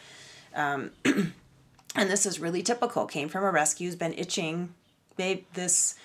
um, 0.56 0.92
and 1.06 1.34
this 1.96 2.26
is 2.26 2.40
really 2.40 2.62
typical. 2.62 3.06
Came 3.06 3.30
from 3.30 3.44
a 3.44 3.52
rescue, 3.52 3.88
has 3.88 3.96
been 3.96 4.14
itching. 4.14 4.74
They, 5.18 5.46
this 5.54 5.96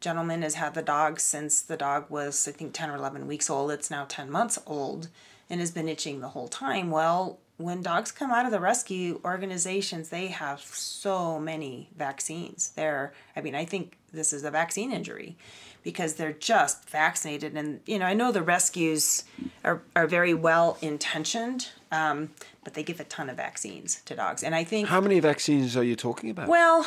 gentleman 0.00 0.42
has 0.42 0.54
had 0.54 0.74
the 0.74 0.82
dog 0.82 1.20
since 1.20 1.60
the 1.60 1.76
dog 1.76 2.06
was 2.08 2.46
I 2.48 2.52
think 2.52 2.72
ten 2.72 2.90
or 2.90 2.96
eleven 2.96 3.26
weeks 3.26 3.50
old. 3.50 3.70
It's 3.70 3.90
now 3.90 4.04
ten 4.08 4.30
months 4.30 4.58
old, 4.66 5.08
and 5.50 5.60
has 5.60 5.70
been 5.70 5.88
itching 5.88 6.20
the 6.20 6.30
whole 6.30 6.48
time. 6.48 6.90
Well, 6.90 7.38
when 7.58 7.82
dogs 7.82 8.12
come 8.12 8.30
out 8.30 8.46
of 8.46 8.52
the 8.52 8.60
rescue 8.60 9.20
organizations, 9.24 10.10
they 10.10 10.28
have 10.28 10.60
so 10.60 11.40
many 11.40 11.88
vaccines. 11.96 12.70
They're, 12.76 13.12
I 13.34 13.40
mean, 13.40 13.56
I 13.56 13.64
think 13.64 13.98
this 14.12 14.32
is 14.32 14.44
a 14.44 14.50
vaccine 14.50 14.92
injury 14.92 15.36
because 15.82 16.14
they're 16.14 16.32
just 16.32 16.88
vaccinated. 16.88 17.56
And, 17.56 17.80
you 17.84 17.98
know, 17.98 18.06
I 18.06 18.14
know 18.14 18.30
the 18.30 18.42
rescues 18.42 19.24
are, 19.64 19.82
are 19.96 20.06
very 20.06 20.34
well 20.34 20.78
intentioned, 20.80 21.70
um, 21.90 22.30
but 22.62 22.74
they 22.74 22.84
give 22.84 23.00
a 23.00 23.04
ton 23.04 23.28
of 23.28 23.36
vaccines 23.36 24.02
to 24.02 24.14
dogs. 24.14 24.44
And 24.44 24.54
I 24.54 24.62
think. 24.62 24.86
How 24.86 25.00
many 25.00 25.18
vaccines 25.18 25.76
are 25.76 25.82
you 25.82 25.96
talking 25.96 26.30
about? 26.30 26.46
Well, 26.46 26.86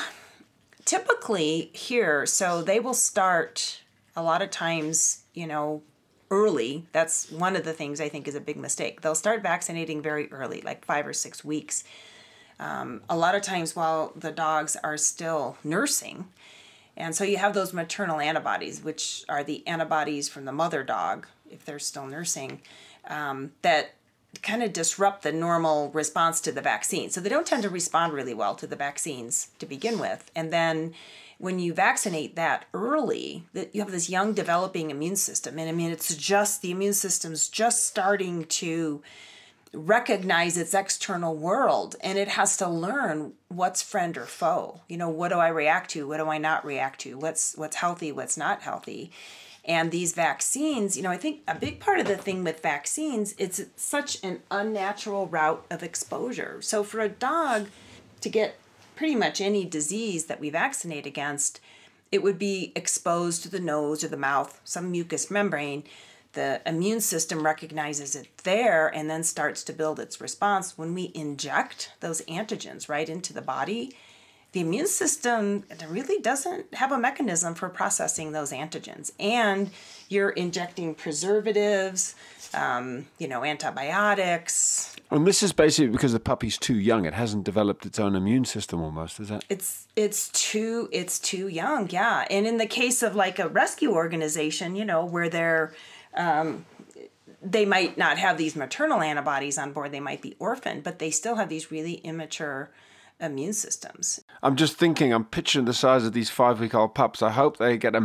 typically 0.85 1.71
here, 1.73 2.25
so 2.25 2.61
they 2.61 2.79
will 2.79 2.93
start 2.93 3.81
a 4.15 4.23
lot 4.23 4.41
of 4.41 4.49
times, 4.49 5.23
you 5.33 5.47
know, 5.47 5.81
early. 6.29 6.87
That's 6.91 7.29
one 7.31 7.55
of 7.55 7.63
the 7.63 7.73
things 7.73 7.99
I 7.99 8.09
think 8.09 8.27
is 8.27 8.35
a 8.35 8.41
big 8.41 8.57
mistake. 8.57 9.01
They'll 9.01 9.15
start 9.15 9.43
vaccinating 9.43 10.01
very 10.01 10.31
early, 10.31 10.61
like 10.61 10.85
five 10.85 11.05
or 11.05 11.13
six 11.13 11.43
weeks. 11.43 11.83
Um, 12.59 13.01
a 13.09 13.17
lot 13.17 13.35
of 13.35 13.41
times 13.41 13.75
while 13.75 14.13
the 14.15 14.31
dogs 14.31 14.77
are 14.83 14.97
still 14.97 15.57
nursing. 15.63 16.27
And 16.95 17.15
so 17.15 17.23
you 17.23 17.37
have 17.37 17.53
those 17.53 17.73
maternal 17.73 18.19
antibodies, 18.19 18.83
which 18.83 19.25
are 19.27 19.43
the 19.43 19.65
antibodies 19.67 20.29
from 20.29 20.45
the 20.45 20.51
mother 20.51 20.83
dog, 20.83 21.27
if 21.49 21.65
they're 21.65 21.79
still 21.79 22.05
nursing, 22.05 22.61
um, 23.07 23.51
that 23.61 23.95
kind 24.41 24.63
of 24.63 24.73
disrupt 24.73 25.23
the 25.23 25.31
normal 25.31 25.91
response 25.91 26.41
to 26.41 26.51
the 26.51 26.61
vaccine. 26.61 27.09
So 27.09 27.19
they 27.19 27.29
don't 27.29 27.45
tend 27.45 27.63
to 27.63 27.69
respond 27.69 28.13
really 28.13 28.33
well 28.33 28.55
to 28.55 28.67
the 28.67 28.75
vaccines 28.75 29.49
to 29.59 29.65
begin 29.65 29.99
with. 29.99 30.31
And 30.35 30.51
then 30.51 30.93
when 31.37 31.59
you 31.59 31.73
vaccinate 31.73 32.35
that 32.35 32.65
early, 32.73 33.43
that 33.53 33.73
you 33.75 33.81
have 33.81 33.91
this 33.91 34.09
young 34.09 34.33
developing 34.33 34.91
immune 34.91 35.15
system. 35.15 35.57
And 35.57 35.67
I 35.67 35.71
mean, 35.71 35.91
it's 35.91 36.15
just 36.15 36.61
the 36.61 36.71
immune 36.71 36.93
system's 36.93 37.49
just 37.49 37.85
starting 37.85 38.45
to 38.45 39.01
recognize 39.73 40.57
its 40.57 40.73
external 40.73 41.35
world 41.35 41.95
and 42.01 42.17
it 42.17 42.27
has 42.27 42.57
to 42.57 42.67
learn 42.67 43.33
what's 43.47 43.81
friend 43.81 44.17
or 44.17 44.25
foe. 44.25 44.81
You 44.87 44.97
know, 44.97 45.09
what 45.09 45.29
do 45.29 45.35
I 45.35 45.47
react 45.47 45.91
to? 45.91 46.07
What 46.07 46.17
do 46.17 46.27
I 46.27 46.37
not 46.37 46.65
react 46.65 47.01
to? 47.01 47.17
What's 47.17 47.55
what's 47.57 47.77
healthy, 47.77 48.11
what's 48.11 48.37
not 48.37 48.61
healthy? 48.61 49.11
And 49.63 49.91
these 49.91 50.13
vaccines, 50.13 50.97
you 50.97 51.03
know, 51.03 51.11
I 51.11 51.17
think 51.17 51.41
a 51.47 51.53
big 51.53 51.79
part 51.79 51.99
of 51.99 52.07
the 52.07 52.17
thing 52.17 52.43
with 52.43 52.63
vaccines, 52.63 53.35
it's 53.37 53.61
such 53.75 54.23
an 54.23 54.41
unnatural 54.49 55.27
route 55.27 55.65
of 55.69 55.83
exposure. 55.83 56.61
So 56.61 56.83
for 56.83 56.99
a 56.99 57.09
dog 57.09 57.67
to 58.21 58.29
get 58.29 58.57
pretty 58.95 59.15
much 59.15 59.39
any 59.39 59.65
disease 59.65 60.25
that 60.25 60.39
we 60.39 60.49
vaccinate 60.49 61.05
against, 61.05 61.59
it 62.11 62.23
would 62.23 62.39
be 62.39 62.71
exposed 62.75 63.43
to 63.43 63.49
the 63.49 63.59
nose 63.59 64.03
or 64.03 64.07
the 64.07 64.17
mouth, 64.17 64.59
some 64.63 64.91
mucous 64.91 65.29
membrane. 65.29 65.83
The 66.33 66.61
immune 66.65 67.01
system 67.01 67.43
recognizes 67.43 68.15
it 68.15 68.29
there 68.43 68.87
and 68.87 69.09
then 69.09 69.23
starts 69.23 69.63
to 69.65 69.73
build 69.73 69.99
its 69.99 70.21
response. 70.21 70.77
When 70.77 70.93
we 70.93 71.11
inject 71.13 71.91
those 71.99 72.21
antigens 72.21 72.89
right 72.89 73.07
into 73.07 73.33
the 73.33 73.41
body, 73.41 73.95
the 74.53 74.59
immune 74.59 74.87
system 74.87 75.63
really 75.87 76.19
doesn't 76.21 76.73
have 76.73 76.91
a 76.91 76.97
mechanism 76.97 77.55
for 77.55 77.69
processing 77.69 78.33
those 78.33 78.51
antigens. 78.51 79.11
And 79.19 79.71
you're 80.09 80.31
injecting 80.31 80.93
preservatives, 80.93 82.15
um, 82.53 83.07
you 83.17 83.29
know, 83.29 83.45
antibiotics. 83.45 84.93
And 85.09 85.25
this 85.25 85.41
is 85.41 85.53
basically 85.53 85.91
because 85.91 86.11
the 86.11 86.19
puppy's 86.19 86.57
too 86.57 86.77
young. 86.77 87.05
It 87.05 87.13
hasn't 87.13 87.45
developed 87.45 87.85
its 87.85 87.97
own 87.97 88.15
immune 88.15 88.43
system 88.43 88.81
almost, 88.81 89.19
is 89.21 89.29
that? 89.29 89.45
It's 89.49 89.87
it's 89.95 90.29
too 90.29 90.89
it's 90.91 91.17
too 91.17 91.47
young, 91.47 91.89
yeah. 91.89 92.25
And 92.29 92.45
in 92.45 92.57
the 92.57 92.65
case 92.65 93.03
of 93.03 93.15
like 93.15 93.39
a 93.39 93.47
rescue 93.47 93.91
organization, 93.93 94.75
you 94.75 94.83
know, 94.83 95.05
where 95.05 95.29
they're 95.29 95.73
um, 96.13 96.65
they 97.41 97.65
might 97.65 97.97
not 97.97 98.17
have 98.17 98.37
these 98.37 98.55
maternal 98.55 99.01
antibodies 99.01 99.57
on 99.57 99.71
board, 99.71 99.91
they 99.91 99.99
might 100.01 100.21
be 100.21 100.35
orphaned, 100.39 100.83
but 100.83 100.99
they 100.99 101.09
still 101.09 101.35
have 101.35 101.47
these 101.47 101.71
really 101.71 101.95
immature 101.95 102.69
immune 103.21 103.53
systems. 103.53 104.23
I'm 104.41 104.55
just 104.55 104.75
thinking, 104.75 105.13
I'm 105.13 105.25
picturing 105.25 105.65
the 105.65 105.73
size 105.73 106.03
of 106.03 106.13
these 106.13 106.29
five 106.29 106.59
week 106.59 106.73
old 106.73 106.95
pups. 106.95 107.21
I 107.21 107.29
hope 107.29 107.57
they 107.57 107.77
get 107.77 107.95
a, 107.95 107.99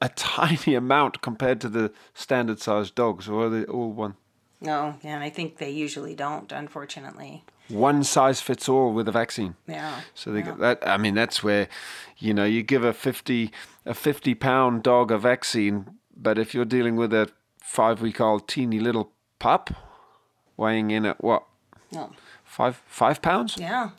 a 0.00 0.08
tiny 0.16 0.74
amount 0.74 1.22
compared 1.22 1.60
to 1.62 1.68
the 1.68 1.92
standard 2.14 2.60
sized 2.60 2.94
dogs, 2.94 3.28
or 3.28 3.46
are 3.46 3.50
they 3.50 3.64
all 3.64 3.90
one? 3.90 4.14
No, 4.60 4.96
and 5.02 5.22
I 5.22 5.30
think 5.30 5.58
they 5.58 5.70
usually 5.70 6.14
don't, 6.14 6.50
unfortunately. 6.50 7.44
One 7.68 8.02
size 8.02 8.40
fits 8.40 8.68
all 8.68 8.92
with 8.92 9.08
a 9.08 9.12
vaccine. 9.12 9.54
Yeah. 9.66 10.00
So 10.14 10.32
they 10.32 10.40
yeah. 10.40 10.44
get 10.46 10.58
that. 10.58 10.88
I 10.88 10.96
mean, 10.96 11.14
that's 11.14 11.42
where, 11.42 11.68
you 12.16 12.34
know, 12.34 12.44
you 12.44 12.62
give 12.62 12.82
a 12.82 12.92
fifty 12.92 13.52
a 13.86 13.94
fifty 13.94 14.34
pound 14.34 14.82
dog 14.82 15.10
a 15.10 15.18
vaccine, 15.18 15.98
but 16.16 16.38
if 16.38 16.54
you're 16.54 16.64
dealing 16.64 16.96
with 16.96 17.12
a 17.12 17.30
five 17.62 18.00
week 18.00 18.20
old 18.20 18.48
teeny 18.48 18.80
little 18.80 19.12
pup, 19.38 19.70
weighing 20.56 20.90
in 20.90 21.06
at 21.06 21.22
what? 21.22 21.44
No. 21.92 22.10
Five 22.44 22.82
five 22.86 23.22
pounds? 23.22 23.56
Yeah 23.58 23.90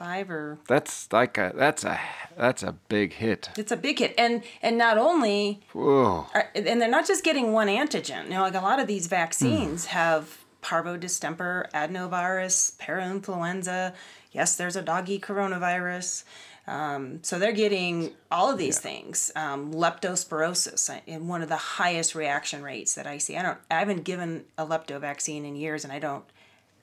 five 0.00 0.30
or 0.30 0.58
that's 0.66 1.12
like 1.12 1.36
a 1.36 1.52
that's 1.54 1.84
a 1.84 2.00
that's 2.34 2.62
a 2.62 2.72
big 2.88 3.12
hit. 3.12 3.50
It's 3.58 3.70
a 3.70 3.76
big 3.76 3.98
hit. 3.98 4.14
And 4.16 4.42
and 4.62 4.78
not 4.78 4.96
only 4.96 5.60
Whoa. 5.74 6.26
Are, 6.32 6.48
and 6.54 6.80
they're 6.80 6.88
not 6.88 7.06
just 7.06 7.22
getting 7.22 7.52
one 7.52 7.68
antigen. 7.68 8.24
You 8.24 8.30
know 8.30 8.40
like 8.40 8.54
a 8.54 8.62
lot 8.62 8.80
of 8.80 8.86
these 8.86 9.08
vaccines 9.08 9.84
mm. 9.84 9.88
have 9.88 10.38
parvo 10.62 10.96
distemper 10.96 11.68
adenovirus 11.74 12.78
parainfluenza. 12.78 13.92
Yes 14.32 14.56
there's 14.56 14.74
a 14.74 14.82
doggy 14.82 15.20
coronavirus. 15.20 16.24
Um, 16.66 17.22
so 17.22 17.38
they're 17.38 17.52
getting 17.52 18.12
all 18.30 18.50
of 18.50 18.56
these 18.56 18.76
yeah. 18.76 18.90
things. 18.90 19.30
Um, 19.36 19.74
leptospirosis 19.74 21.00
in 21.06 21.28
one 21.28 21.42
of 21.42 21.50
the 21.50 21.56
highest 21.56 22.14
reaction 22.14 22.62
rates 22.62 22.94
that 22.94 23.06
i 23.06 23.18
see. 23.18 23.36
I 23.36 23.42
don't 23.42 23.58
i 23.70 23.78
haven't 23.78 24.04
given 24.04 24.44
a 24.56 24.64
lepto 24.64 24.98
vaccine 24.98 25.44
in 25.44 25.56
years 25.56 25.84
and 25.84 25.92
i 25.92 25.98
don't 25.98 26.24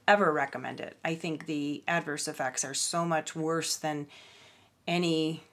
ever 0.07 0.31
recommend 0.31 0.79
it. 0.79 0.97
I 1.03 1.15
think 1.15 1.45
the 1.45 1.83
adverse 1.87 2.27
effects 2.27 2.63
are 2.63 2.73
so 2.73 3.05
much 3.05 3.35
worse 3.35 3.75
than 3.75 4.07
any 4.87 5.43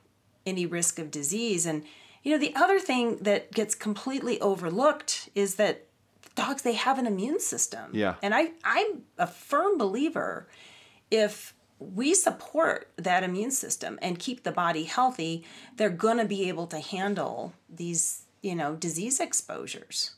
any 0.46 0.66
risk 0.66 0.98
of 0.98 1.10
disease 1.10 1.64
and 1.64 1.84
you 2.22 2.30
know 2.30 2.38
the 2.38 2.54
other 2.54 2.78
thing 2.78 3.16
that 3.18 3.50
gets 3.52 3.74
completely 3.74 4.40
overlooked 4.40 5.28
is 5.34 5.54
that 5.56 5.86
dogs 6.34 6.62
they 6.62 6.74
have 6.74 6.98
an 6.98 7.06
immune 7.06 7.40
system. 7.40 7.90
Yeah. 7.92 8.14
And 8.22 8.34
I 8.34 8.52
I'm 8.64 9.02
a 9.18 9.26
firm 9.26 9.78
believer 9.78 10.48
if 11.10 11.54
we 11.78 12.14
support 12.14 12.90
that 12.96 13.22
immune 13.22 13.50
system 13.50 13.98
and 14.00 14.18
keep 14.18 14.42
the 14.42 14.52
body 14.52 14.84
healthy, 14.84 15.44
they're 15.76 15.90
going 15.90 16.18
to 16.18 16.24
be 16.24 16.48
able 16.48 16.66
to 16.68 16.78
handle 16.78 17.52
these, 17.68 18.22
you 18.42 18.54
know, 18.54 18.74
disease 18.74 19.20
exposures. 19.20 20.12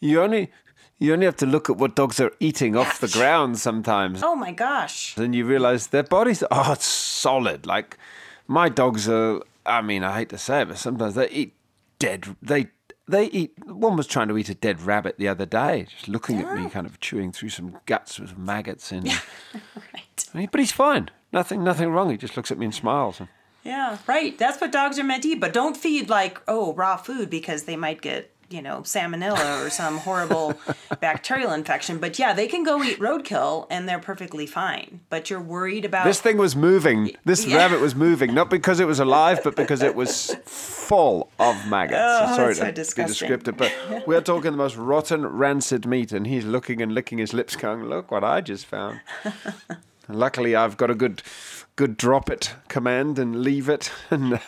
You 0.00 0.20
only 0.20 0.50
you 0.98 1.12
only 1.12 1.26
have 1.26 1.36
to 1.36 1.46
look 1.46 1.68
at 1.68 1.76
what 1.76 1.94
dogs 1.94 2.20
are 2.20 2.32
eating 2.40 2.76
off 2.76 3.00
the 3.00 3.08
ground 3.08 3.58
sometimes. 3.58 4.22
Oh 4.22 4.34
my 4.34 4.52
gosh. 4.52 5.14
Then 5.14 5.32
you 5.32 5.44
realize 5.44 5.88
their 5.88 6.02
bodies 6.02 6.42
are 6.44 6.76
solid. 6.76 7.66
Like 7.66 7.98
my 8.46 8.68
dogs 8.68 9.08
are, 9.08 9.42
I 9.64 9.82
mean, 9.82 10.02
I 10.02 10.16
hate 10.18 10.30
to 10.30 10.38
say 10.38 10.62
it, 10.62 10.68
but 10.68 10.78
sometimes 10.78 11.14
they 11.14 11.28
eat 11.28 11.54
dead. 11.98 12.36
They 12.40 12.68
they 13.08 13.26
eat. 13.26 13.52
One 13.66 13.96
was 13.96 14.06
trying 14.06 14.28
to 14.28 14.38
eat 14.38 14.48
a 14.48 14.54
dead 14.54 14.80
rabbit 14.82 15.16
the 15.18 15.28
other 15.28 15.46
day, 15.46 15.86
just 15.88 16.08
looking 16.08 16.40
yeah. 16.40 16.50
at 16.50 16.58
me, 16.58 16.64
oh. 16.66 16.70
kind 16.70 16.86
of 16.86 16.98
chewing 17.00 17.30
through 17.30 17.50
some 17.50 17.78
guts 17.86 18.18
with 18.18 18.36
maggots 18.36 18.90
in. 18.90 19.04
right. 20.34 20.50
But 20.50 20.60
he's 20.60 20.72
fine. 20.72 21.10
Nothing, 21.32 21.62
nothing 21.62 21.90
wrong. 21.90 22.10
He 22.10 22.16
just 22.16 22.36
looks 22.36 22.50
at 22.50 22.58
me 22.58 22.66
and 22.66 22.74
smiles. 22.74 23.20
And, 23.20 23.28
yeah, 23.62 23.98
right. 24.06 24.36
That's 24.36 24.60
what 24.60 24.72
dogs 24.72 24.98
are 24.98 25.04
meant 25.04 25.22
to 25.22 25.28
eat. 25.28 25.40
But 25.40 25.52
don't 25.52 25.76
feed 25.76 26.08
like 26.08 26.40
oh 26.48 26.72
raw 26.74 26.96
food 26.96 27.30
because 27.30 27.64
they 27.64 27.76
might 27.76 28.00
get 28.00 28.32
you 28.50 28.62
know, 28.62 28.80
salmonella 28.80 29.64
or 29.66 29.70
some 29.70 29.98
horrible 29.98 30.54
bacterial 31.00 31.52
infection. 31.52 31.98
But 31.98 32.18
yeah, 32.18 32.32
they 32.32 32.46
can 32.46 32.62
go 32.62 32.82
eat 32.82 32.98
roadkill 32.98 33.66
and 33.70 33.88
they're 33.88 33.98
perfectly 33.98 34.46
fine. 34.46 35.00
But 35.10 35.30
you're 35.30 35.40
worried 35.40 35.84
about 35.84 36.04
This 36.04 36.20
thing 36.20 36.36
was 36.38 36.54
moving. 36.54 37.12
This 37.24 37.46
yeah. 37.46 37.56
rabbit 37.56 37.80
was 37.80 37.94
moving, 37.94 38.34
not 38.34 38.50
because 38.50 38.80
it 38.80 38.86
was 38.86 39.00
alive, 39.00 39.40
but 39.42 39.56
because 39.56 39.82
it 39.82 39.94
was 39.94 40.34
full 40.44 41.30
of 41.38 41.66
maggots. 41.68 41.98
Oh, 42.00 42.36
Sorry 42.36 42.54
so 42.54 42.64
to 42.66 42.72
disgusting. 42.72 43.28
be 43.28 43.36
descriptive, 43.36 43.56
but 43.56 43.72
we're 44.06 44.20
talking 44.20 44.52
the 44.52 44.56
most 44.56 44.76
rotten, 44.76 45.26
rancid 45.26 45.86
meat, 45.86 46.12
and 46.12 46.26
he's 46.26 46.44
looking 46.44 46.80
and 46.80 46.92
licking 46.92 47.18
his 47.18 47.32
lips, 47.32 47.56
going, 47.56 47.84
"Look 47.84 48.10
what 48.10 48.24
I 48.24 48.40
just 48.40 48.66
found." 48.66 49.00
Luckily, 50.08 50.54
I've 50.54 50.76
got 50.76 50.88
a 50.90 50.94
good, 50.94 51.22
good 51.76 51.96
drop 51.96 52.30
it 52.30 52.54
command 52.68 53.18
and 53.18 53.42
leave 53.42 53.68
it, 53.68 53.92
and 54.10 54.40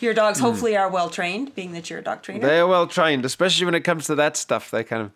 Your 0.00 0.14
dogs 0.14 0.38
hopefully 0.38 0.76
are 0.76 0.88
well 0.88 1.10
trained, 1.10 1.54
being 1.54 1.72
that 1.72 1.90
you're 1.90 1.98
a 1.98 2.02
dog 2.04 2.22
trainer. 2.22 2.46
they're 2.46 2.66
well 2.66 2.86
trained. 2.86 3.24
Especially 3.24 3.64
when 3.64 3.74
it 3.74 3.80
comes 3.82 4.06
to 4.06 4.14
that 4.14 4.36
stuff, 4.36 4.70
they 4.70 4.84
kind 4.84 5.02
of. 5.02 5.10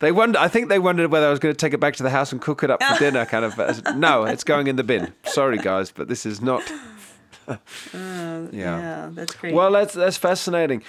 They 0.00 0.12
wonder. 0.12 0.38
I 0.38 0.46
think 0.46 0.68
they 0.68 0.78
wondered 0.78 1.10
whether 1.10 1.26
I 1.26 1.30
was 1.30 1.40
going 1.40 1.52
to 1.52 1.58
take 1.58 1.74
it 1.74 1.80
back 1.80 1.96
to 1.96 2.04
the 2.04 2.10
house 2.10 2.30
and 2.30 2.40
cook 2.40 2.62
it 2.62 2.70
up 2.70 2.80
for 2.82 2.98
dinner. 3.00 3.26
Kind 3.26 3.44
of. 3.44 3.96
No, 3.96 4.24
it's 4.24 4.44
going 4.44 4.68
in 4.68 4.76
the 4.76 4.84
bin. 4.84 5.12
Sorry, 5.24 5.58
guys, 5.58 5.90
but 5.90 6.06
this 6.06 6.24
is 6.24 6.40
not. 6.40 6.62
yeah. 7.48 7.58
yeah, 8.52 9.08
that's 9.12 9.34
great. 9.34 9.54
Well, 9.54 9.72
that's 9.72 9.94
that's 9.94 10.16
fascinating. 10.16 10.82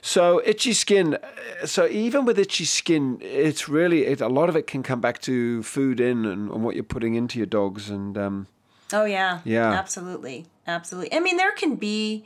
So 0.00 0.42
itchy 0.44 0.72
skin. 0.72 1.14
uh, 1.62 1.66
So 1.66 1.86
even 1.88 2.24
with 2.24 2.38
itchy 2.38 2.64
skin, 2.64 3.18
it's 3.20 3.68
really 3.68 4.04
it, 4.06 4.20
a 4.20 4.28
lot 4.28 4.48
of 4.48 4.56
it 4.56 4.66
can 4.66 4.82
come 4.82 5.00
back 5.00 5.20
to 5.22 5.62
food 5.62 6.00
in 6.00 6.24
and, 6.24 6.50
and 6.50 6.62
what 6.64 6.74
you're 6.74 6.84
putting 6.84 7.14
into 7.14 7.38
your 7.38 7.46
dogs. 7.46 7.88
And 7.90 8.18
um, 8.18 8.46
Oh 8.92 9.04
yeah. 9.04 9.40
Yeah. 9.44 9.70
Absolutely. 9.72 10.46
Absolutely. 10.66 11.12
I 11.14 11.20
mean 11.20 11.36
there 11.36 11.52
can 11.52 11.76
be 11.76 12.24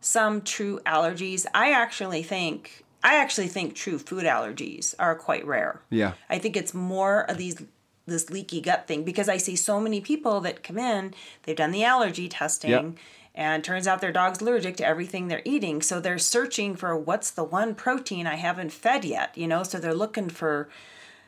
some 0.00 0.42
true 0.42 0.80
allergies. 0.84 1.46
I 1.54 1.72
actually 1.72 2.22
think 2.22 2.84
I 3.04 3.16
actually 3.16 3.48
think 3.48 3.74
true 3.74 3.98
food 3.98 4.24
allergies 4.24 4.94
are 4.98 5.14
quite 5.14 5.44
rare. 5.46 5.80
yeah, 5.90 6.12
I 6.30 6.38
think 6.38 6.56
it's 6.56 6.72
more 6.74 7.22
of 7.30 7.36
these 7.38 7.60
this 8.06 8.30
leaky 8.30 8.60
gut 8.60 8.86
thing 8.88 9.04
because 9.04 9.28
I 9.28 9.36
see 9.36 9.54
so 9.56 9.80
many 9.80 10.00
people 10.00 10.40
that 10.40 10.62
come 10.64 10.78
in, 10.78 11.14
they've 11.44 11.56
done 11.56 11.70
the 11.70 11.84
allergy 11.84 12.28
testing 12.28 12.70
Yep. 12.70 12.94
and 13.34 13.62
turns 13.64 13.86
out 13.86 14.00
their 14.00 14.10
dog's 14.12 14.40
allergic 14.40 14.76
to 14.78 14.86
everything 14.86 15.28
they're 15.28 15.42
eating. 15.44 15.82
So 15.82 16.00
they're 16.00 16.18
searching 16.18 16.74
for 16.74 16.96
what's 16.96 17.30
the 17.30 17.44
one 17.44 17.76
protein 17.76 18.26
I 18.26 18.34
haven't 18.34 18.72
fed 18.72 19.04
yet, 19.04 19.38
you 19.38 19.46
know? 19.46 19.62
So 19.62 19.78
they're 19.78 19.94
looking 19.94 20.28
for 20.30 20.68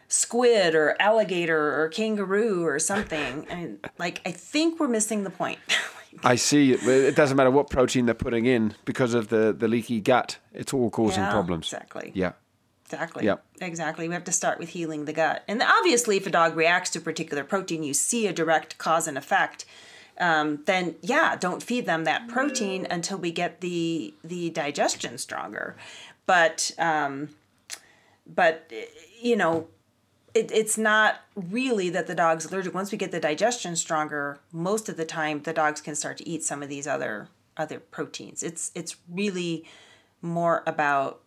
squid 0.08 0.74
or 0.74 0.96
alligator 1.00 1.82
or 1.82 1.88
kangaroo 1.88 2.64
or 2.64 2.78
something. 2.78 3.46
and 3.48 3.78
like 3.98 4.20
I 4.26 4.32
think 4.32 4.78
we're 4.80 4.88
missing 4.88 5.24
the 5.24 5.30
point. 5.30 5.58
I 6.22 6.36
see 6.36 6.72
it. 6.72 6.82
It 6.86 7.16
doesn't 7.16 7.36
matter 7.36 7.50
what 7.50 7.68
protein 7.70 8.06
they're 8.06 8.14
putting 8.14 8.46
in 8.46 8.74
because 8.84 9.14
of 9.14 9.28
the 9.28 9.52
the 9.52 9.68
leaky 9.68 10.00
gut. 10.00 10.38
It's 10.52 10.72
all 10.72 10.90
causing 10.90 11.24
Yeah, 11.24 11.30
problems. 11.30 11.66
Exactly. 11.66 12.12
Yeah. 12.14 12.32
Exactly. 12.86 13.24
Yep. 13.24 13.44
Exactly. 13.62 14.08
We 14.08 14.14
have 14.14 14.24
to 14.24 14.32
start 14.32 14.58
with 14.58 14.68
healing 14.68 15.06
the 15.06 15.12
gut. 15.12 15.42
And 15.48 15.62
obviously, 15.62 16.16
if 16.18 16.26
a 16.26 16.30
dog 16.30 16.54
reacts 16.54 16.90
to 16.90 16.98
a 16.98 17.02
particular 17.02 17.42
protein, 17.42 17.82
you 17.82 17.94
see 17.94 18.26
a 18.26 18.32
direct 18.32 18.76
cause 18.78 19.08
and 19.08 19.16
effect. 19.18 19.64
Um, 20.20 20.62
then 20.66 20.94
yeah, 21.00 21.34
don't 21.34 21.62
feed 21.62 21.86
them 21.86 22.04
that 22.04 22.28
protein 22.28 22.86
until 22.88 23.18
we 23.18 23.32
get 23.32 23.60
the 23.60 24.14
the 24.22 24.50
digestion 24.50 25.18
stronger. 25.18 25.76
But 26.26 26.70
um, 26.78 27.30
but 28.26 28.70
you 29.20 29.34
know, 29.34 29.66
it, 30.34 30.50
it's 30.52 30.76
not 30.76 31.20
really 31.34 31.88
that 31.90 32.06
the 32.06 32.14
dog's 32.14 32.46
allergic. 32.46 32.74
Once 32.74 32.90
we 32.92 32.98
get 32.98 33.12
the 33.12 33.20
digestion 33.20 33.76
stronger, 33.76 34.38
most 34.52 34.88
of 34.88 34.96
the 34.96 35.04
time 35.04 35.42
the 35.42 35.52
dogs 35.52 35.80
can 35.80 35.94
start 35.94 36.18
to 36.18 36.28
eat 36.28 36.42
some 36.42 36.62
of 36.62 36.68
these 36.68 36.86
other 36.86 37.28
other 37.56 37.78
proteins. 37.78 38.42
It's 38.42 38.72
it's 38.74 38.96
really 39.10 39.64
more 40.20 40.62
about 40.66 41.20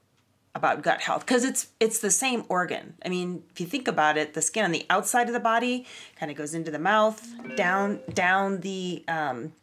about 0.54 0.82
gut 0.82 1.02
health 1.02 1.26
because 1.26 1.44
it's 1.46 1.68
it's 1.80 2.00
the 2.00 2.12
same 2.12 2.44
organ. 2.50 2.96
I 3.06 3.10
mean, 3.10 3.44
if 3.52 3.62
you 3.62 3.66
think 3.66 3.88
about 3.88 4.18
it, 4.18 4.34
the 4.34 4.42
skin 4.42 4.66
on 4.66 4.72
the 4.72 4.86
outside 4.90 5.28
of 5.28 5.34
the 5.34 5.40
body 5.40 5.86
kind 6.20 6.30
of 6.32 6.38
goes 6.38 6.54
into 6.54 6.72
the 6.72 6.80
mouth, 6.80 7.26
down 7.56 8.02
down 8.14 8.60
the 8.62 9.04
um, 9.08 9.54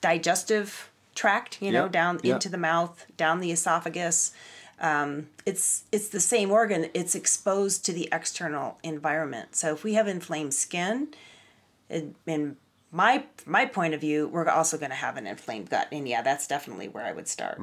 digestive 0.00 0.90
tract, 1.14 1.60
you 1.62 1.70
know, 1.72 1.84
Yep, 1.84 1.92
down 1.92 2.20
yep. 2.22 2.34
into 2.34 2.48
the 2.48 2.58
mouth, 2.58 3.06
down 3.16 3.40
the 3.40 3.52
esophagus. 3.52 4.32
Um, 4.80 5.28
it's 5.44 5.84
it's 5.90 6.08
the 6.08 6.20
same 6.20 6.50
organ. 6.50 6.88
It's 6.94 7.14
exposed 7.14 7.84
to 7.86 7.92
the 7.92 8.08
external 8.12 8.78
environment. 8.82 9.56
So 9.56 9.72
if 9.72 9.84
we 9.84 9.94
have 9.94 10.06
inflamed 10.06 10.54
skin, 10.54 11.08
in, 11.90 12.14
in 12.26 12.56
my 12.90 13.24
my 13.44 13.66
point 13.66 13.94
of 13.94 14.00
view, 14.00 14.28
we're 14.28 14.48
also 14.48 14.78
going 14.78 14.90
to 14.90 14.96
have 14.96 15.16
an 15.16 15.26
inflamed 15.26 15.70
gut, 15.70 15.88
and 15.92 16.08
yeah, 16.08 16.22
that's 16.22 16.46
definitely 16.46 16.88
where 16.88 17.04
I 17.04 17.12
would 17.12 17.28
start. 17.28 17.58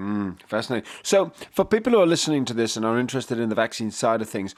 Fascinating. 0.48 0.88
So, 1.04 1.32
for 1.52 1.66
people 1.66 1.94
who 1.94 2.00
are 2.00 2.06
listening 2.06 2.46
to 2.46 2.54
this 2.54 2.78
and 2.78 2.86
are 2.86 3.00
interested 3.00 3.40
in 3.40 3.50
the 3.50 3.56
vaccine 3.56 3.92
side 3.92 4.22
of 4.22 4.30
things, 4.30 4.54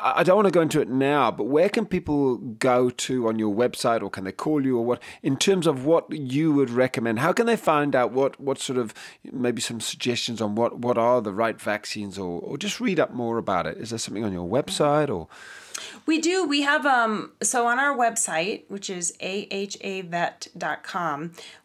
I 0.00 0.22
don't 0.22 0.36
want 0.36 0.46
to 0.46 0.52
go 0.52 0.60
into 0.60 0.80
it 0.80 0.88
now, 0.88 1.30
but 1.30 1.44
where 1.44 1.68
can 1.68 1.86
people 1.86 2.36
go 2.36 2.90
to 2.90 3.28
on 3.28 3.38
your 3.38 3.54
website 3.54 4.02
or 4.02 4.10
can 4.10 4.24
they 4.24 4.32
call 4.32 4.64
you 4.64 4.78
or 4.78 4.84
what 4.84 5.02
in 5.22 5.36
terms 5.36 5.66
of 5.66 5.84
what 5.84 6.10
you 6.10 6.52
would 6.52 6.70
recommend? 6.70 7.18
How 7.18 7.32
can 7.32 7.46
they 7.46 7.56
find 7.56 7.96
out 7.96 8.12
what, 8.12 8.40
what 8.40 8.58
sort 8.58 8.78
of 8.78 8.94
maybe 9.24 9.60
some 9.60 9.80
suggestions 9.80 10.40
on 10.40 10.54
what, 10.54 10.78
what 10.78 10.96
are 10.98 11.20
the 11.20 11.32
right 11.32 11.60
vaccines 11.60 12.18
or, 12.18 12.40
or 12.40 12.56
just 12.56 12.80
read 12.80 13.00
up 13.00 13.12
more 13.12 13.38
about 13.38 13.66
it? 13.66 13.78
Is 13.78 13.90
there 13.90 13.98
something 13.98 14.24
on 14.24 14.32
your 14.32 14.48
website 14.48 15.08
or? 15.08 15.28
We 16.06 16.20
do. 16.20 16.44
We 16.44 16.62
have 16.62 16.86
um 16.86 17.32
so 17.42 17.66
on 17.66 17.78
our 17.78 17.94
website, 17.96 18.62
which 18.68 18.88
is 18.88 19.12
ahavet.com, 19.20 19.72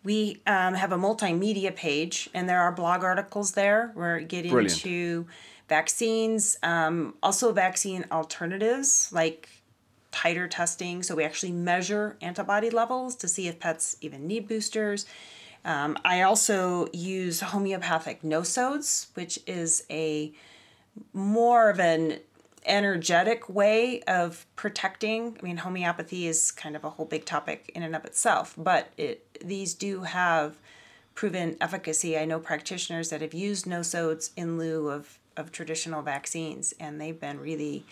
we 0.04 0.42
um, 0.48 0.74
have 0.74 0.92
a 0.92 0.98
multimedia 0.98 1.74
page 1.76 2.30
and 2.34 2.50
there 2.50 2.60
are 2.60 2.72
blog 2.72 3.04
articles 3.04 3.54
there. 3.54 3.94
We're 3.96 4.20
getting 4.20 4.52
Brilliant. 4.52 4.86
into 4.86 5.28
vaccines, 5.72 6.58
um, 6.64 7.14
also 7.24 7.54
vaccine 7.54 8.04
alternatives 8.12 9.10
like 9.14 9.48
titer 10.12 10.48
testing. 10.50 11.02
So 11.02 11.16
we 11.16 11.24
actually 11.24 11.54
measure 11.54 12.18
antibody 12.22 12.70
levels 12.70 13.16
to 13.16 13.28
see 13.30 13.48
if 13.48 13.58
pets 13.58 13.96
even 14.02 14.28
need 14.28 14.50
boosters. 14.50 15.06
Um, 15.64 15.98
I 16.04 16.24
also 16.24 16.90
use 16.92 17.40
homeopathic 17.40 18.22
nosodes, 18.22 19.08
which 19.14 19.40
is 19.48 19.86
a 19.90 20.34
more 21.14 21.70
of 21.70 21.80
an 21.80 22.20
energetic 22.66 23.48
way 23.48 24.02
of 24.02 24.46
protecting. 24.58 25.38
I 25.40 25.42
mean, 25.42 25.58
homeopathy 25.58 26.28
is 26.28 26.52
kind 26.52 26.76
of 26.76 26.84
a 26.84 26.90
whole 26.90 27.06
big 27.06 27.24
topic 27.26 27.72
in 27.74 27.82
and 27.82 27.96
of 27.96 28.04
itself, 28.04 28.56
but 28.58 28.90
it 28.98 29.18
these 29.44 29.74
do 29.74 30.04
have 30.04 30.58
proven 31.16 31.56
efficacy. 31.62 32.18
I 32.18 32.26
know 32.26 32.40
practitioners 32.40 33.10
that 33.10 33.22
have 33.22 33.34
used 33.34 33.66
nosodes 33.66 34.32
in 34.36 34.58
lieu 34.58 34.90
of, 34.90 35.18
of 35.38 35.52
traditional 35.52 36.02
vaccines, 36.02 36.74
and 36.80 37.00
they've 37.00 37.20
been 37.20 37.40
really, 37.40 37.86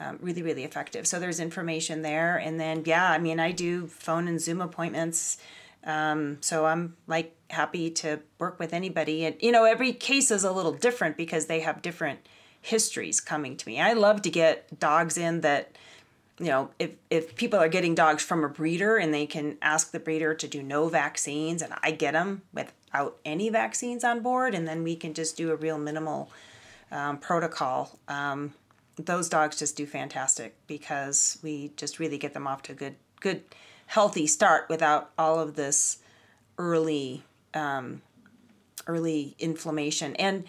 um, 0.00 0.18
really, 0.20 0.42
really 0.42 0.64
effective. 0.64 1.06
So 1.06 1.18
there's 1.18 1.40
information 1.40 2.02
there, 2.02 2.36
and 2.36 2.58
then 2.58 2.82
yeah, 2.86 3.10
I 3.10 3.18
mean, 3.18 3.40
I 3.40 3.52
do 3.52 3.86
phone 3.86 4.28
and 4.28 4.40
Zoom 4.40 4.60
appointments. 4.60 5.38
Um, 5.84 6.38
so 6.40 6.66
I'm 6.66 6.96
like 7.06 7.34
happy 7.50 7.90
to 7.90 8.20
work 8.38 8.58
with 8.58 8.72
anybody, 8.72 9.24
and 9.24 9.36
you 9.40 9.52
know, 9.52 9.64
every 9.64 9.92
case 9.92 10.30
is 10.30 10.44
a 10.44 10.52
little 10.52 10.72
different 10.72 11.16
because 11.16 11.46
they 11.46 11.60
have 11.60 11.82
different 11.82 12.20
histories 12.60 13.20
coming 13.20 13.56
to 13.56 13.68
me. 13.68 13.80
I 13.80 13.92
love 13.92 14.22
to 14.22 14.30
get 14.30 14.78
dogs 14.80 15.16
in 15.16 15.40
that 15.42 15.72
you 16.38 16.46
know, 16.46 16.70
if, 16.78 16.90
if 17.10 17.34
people 17.36 17.58
are 17.58 17.68
getting 17.68 17.94
dogs 17.94 18.22
from 18.22 18.44
a 18.44 18.48
breeder 18.48 18.96
and 18.96 19.12
they 19.12 19.26
can 19.26 19.58
ask 19.60 19.90
the 19.90 19.98
breeder 19.98 20.34
to 20.34 20.46
do 20.46 20.62
no 20.62 20.88
vaccines 20.88 21.62
and 21.62 21.74
I 21.82 21.90
get 21.90 22.12
them 22.12 22.42
without 22.52 23.18
any 23.24 23.48
vaccines 23.48 24.04
on 24.04 24.20
board 24.20 24.54
and 24.54 24.66
then 24.66 24.82
we 24.84 24.94
can 24.94 25.14
just 25.14 25.36
do 25.36 25.50
a 25.50 25.56
real 25.56 25.78
minimal 25.78 26.30
um, 26.90 27.18
protocol, 27.18 27.98
um, 28.08 28.54
those 28.96 29.28
dogs 29.28 29.58
just 29.58 29.76
do 29.76 29.86
fantastic 29.86 30.56
because 30.66 31.38
we 31.42 31.72
just 31.76 31.98
really 31.98 32.18
get 32.18 32.34
them 32.34 32.46
off 32.46 32.62
to 32.62 32.72
a 32.72 32.74
good, 32.74 32.96
good, 33.20 33.42
healthy 33.86 34.26
start 34.26 34.68
without 34.68 35.10
all 35.16 35.38
of 35.38 35.54
this 35.56 35.98
early, 36.58 37.24
um, 37.54 38.02
early 38.86 39.34
inflammation. 39.38 40.16
And, 40.16 40.44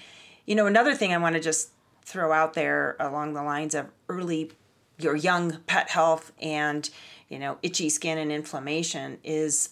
you 0.46 0.56
know, 0.56 0.66
another 0.66 0.96
thing 0.96 1.14
I 1.14 1.18
want 1.18 1.36
to 1.36 1.42
just 1.42 1.70
throw 2.10 2.32
out 2.32 2.56
there 2.56 2.96
along 3.00 3.34
the 3.34 3.44
lines 3.44 3.76
of 3.76 3.88
early 4.08 4.52
your 4.98 5.16
young 5.16 5.60
pet 5.68 5.90
health 5.90 6.32
and 6.42 6.90
you 7.30 7.40
know 7.40 7.58
itchy 7.62 7.90
skin 7.90 8.18
and 8.18 8.32
inflammation 8.32 9.18
is 9.24 9.70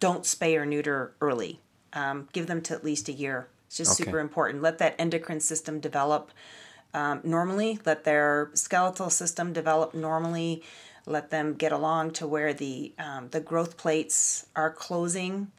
don't 0.00 0.24
spay 0.24 0.56
or 0.56 0.66
neuter 0.66 1.14
early 1.20 1.60
um, 1.92 2.28
give 2.32 2.46
them 2.46 2.60
to 2.60 2.74
at 2.74 2.84
least 2.84 3.08
a 3.08 3.12
year 3.12 3.48
it's 3.70 3.76
just 3.76 3.92
Okay. 3.92 4.04
super 4.04 4.18
important 4.18 4.62
let 4.62 4.78
that 4.78 4.96
endocrine 4.98 5.38
system 5.38 5.78
develop 5.78 6.32
um, 6.92 7.20
normally 7.22 7.78
let 7.86 8.02
their 8.02 8.50
skeletal 8.54 9.10
system 9.10 9.52
develop 9.52 9.94
normally 9.94 10.60
let 11.06 11.30
them 11.30 11.54
get 11.54 11.70
along 11.70 12.10
to 12.10 12.26
where 12.26 12.52
the 12.52 12.92
um, 12.98 13.28
the 13.30 13.38
growth 13.40 13.76
plates 13.76 14.46
are 14.56 14.70
closing 14.72 15.52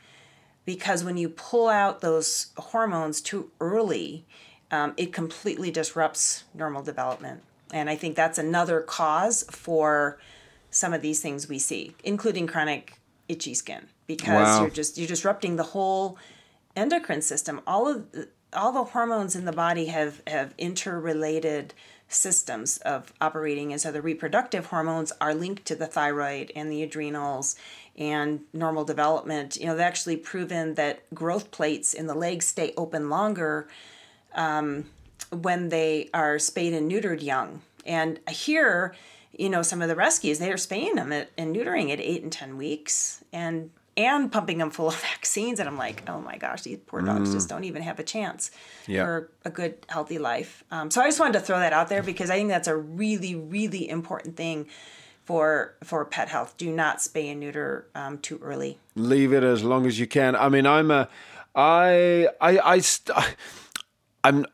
because 0.66 1.04
when 1.06 1.16
you 1.18 1.30
pull 1.30 1.70
out 1.70 2.02
those 2.02 2.48
hormones 2.58 3.20
too 3.22 3.50
early, 3.60 4.26
um, 4.70 4.94
it 4.96 5.12
completely 5.12 5.72
disrupts 5.72 6.44
normal 6.54 6.84
development. 6.84 7.42
And 7.74 7.90
I 7.90 7.96
think 7.96 8.16
that's 8.16 8.38
another 8.38 8.82
cause 8.82 9.44
for 9.50 10.20
some 10.70 10.94
of 10.94 11.02
these 11.02 11.20
things 11.22 11.50
we 11.50 11.60
see, 11.60 11.96
including 12.04 12.46
chronic 12.48 13.00
itchy 13.28 13.54
skin, 13.54 13.88
because 14.06 14.60
Wow. 14.60 14.62
you're 14.62 14.70
just 14.70 14.98
you're 14.98 15.08
disrupting 15.08 15.56
the 15.56 15.64
whole 15.64 16.18
endocrine 16.76 17.22
system. 17.22 17.62
All 17.68 17.88
of 17.88 18.06
all 18.54 18.72
the 18.72 18.84
hormones 18.84 19.36
in 19.36 19.46
the 19.46 19.52
body 19.52 19.86
have 19.86 20.22
have 20.28 20.54
interrelated 20.58 21.74
systems 22.08 22.78
of 22.80 23.14
operating 23.22 23.72
and 23.72 23.80
so 23.80 23.90
the 23.90 24.02
reproductive 24.02 24.66
hormones 24.66 25.14
are 25.22 25.34
linked 25.34 25.64
to 25.64 25.76
the 25.76 25.88
thyroid 25.88 26.52
and 26.58 26.70
the 26.70 26.84
adrenals 26.84 27.56
and 27.96 28.42
normal 28.52 28.84
development 28.84 29.56
you 29.56 29.66
know 29.66 29.74
they've 29.74 29.86
actually 29.86 30.18
proven 30.18 30.74
that 30.74 31.02
growth 31.16 31.52
plates 31.52 31.94
in 31.94 32.08
the 32.08 32.14
legs 32.14 32.46
stay 32.46 32.74
open 32.76 33.10
longer 33.10 33.66
um, 34.36 34.84
when 35.32 35.70
they 35.70 36.10
are 36.14 36.38
spayed 36.38 36.74
and 36.74 36.92
neutered 36.92 37.24
young 37.24 37.62
And 37.86 38.20
hear, 38.30 38.96
you 39.32 39.50
know, 39.50 39.62
some 39.62 39.82
of 39.82 39.88
the 39.88 39.96
rescues, 39.96 40.40
they 40.40 40.52
are 40.52 40.58
spaying 40.58 40.96
them 40.96 41.12
at, 41.12 41.30
and 41.38 41.56
neutering 41.56 41.92
at 41.92 42.00
eight 42.00 42.22
and 42.24 42.32
10 42.32 42.58
weeks 42.58 43.24
and, 43.32 43.72
and 43.98 44.32
pumping 44.32 44.58
them 44.58 44.70
full 44.72 44.88
of 44.88 44.96
vaccines. 45.14 45.60
And 45.60 45.68
I'm 45.68 45.78
like, 45.78 46.04
oh 46.10 46.22
my 46.22 46.38
gosh, 46.38 46.62
these 46.64 46.80
poor 46.86 47.02
dogs 47.02 47.34
just 47.34 47.50
don't 47.50 47.64
even 47.66 47.82
have 47.82 48.00
a 48.00 48.04
chance 48.04 48.52
Yeah. 48.88 49.04
for 49.06 49.32
a 49.46 49.50
good, 49.50 49.78
healthy 49.90 50.18
life. 50.18 50.64
Um, 50.72 50.90
so 50.92 51.02
I 51.02 51.06
just 51.08 51.20
wanted 51.20 51.34
to 51.34 51.40
throw 51.42 51.60
that 51.60 51.74
out 51.74 51.90
there 51.90 52.02
because 52.04 52.30
I 52.30 52.36
think 52.38 52.50
that's 52.50 52.68
a 52.68 52.76
really, 52.76 53.36
really 53.36 53.90
important 53.90 54.38
thing 54.38 54.68
for 55.26 55.76
for 55.84 56.04
pet 56.06 56.30
health. 56.30 56.56
Do 56.58 56.72
not 56.72 56.98
spay 56.98 57.32
and 57.32 57.40
neuter 57.40 57.88
um, 57.94 58.18
too 58.18 58.40
early. 58.42 58.80
leave 58.96 59.34
it 59.34 59.44
as 59.44 59.64
long 59.64 59.86
as 59.86 60.00
you 60.00 60.08
can. 60.08 60.36
I 60.36 60.50
mean, 60.50 60.66
I'm 60.66 60.90
a, 60.90 61.08
I, 61.56 62.28
I, 62.42 62.60
I, 62.60 62.80
st- 62.80 63.18
I'm, 64.24 64.46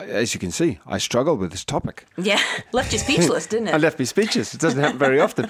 as 0.00 0.32
you 0.32 0.40
can 0.40 0.50
see, 0.50 0.78
I 0.86 0.98
struggle 0.98 1.36
with 1.36 1.50
this 1.50 1.64
topic. 1.64 2.06
Yeah, 2.16 2.40
left 2.72 2.92
you 2.92 2.98
speechless, 2.98 3.46
didn't 3.46 3.68
it? 3.68 3.74
I 3.74 3.76
left 3.78 3.98
me 3.98 4.04
speechless. 4.04 4.54
It 4.54 4.60
doesn't 4.60 4.80
happen 4.80 4.98
very 4.98 5.20
often. 5.20 5.48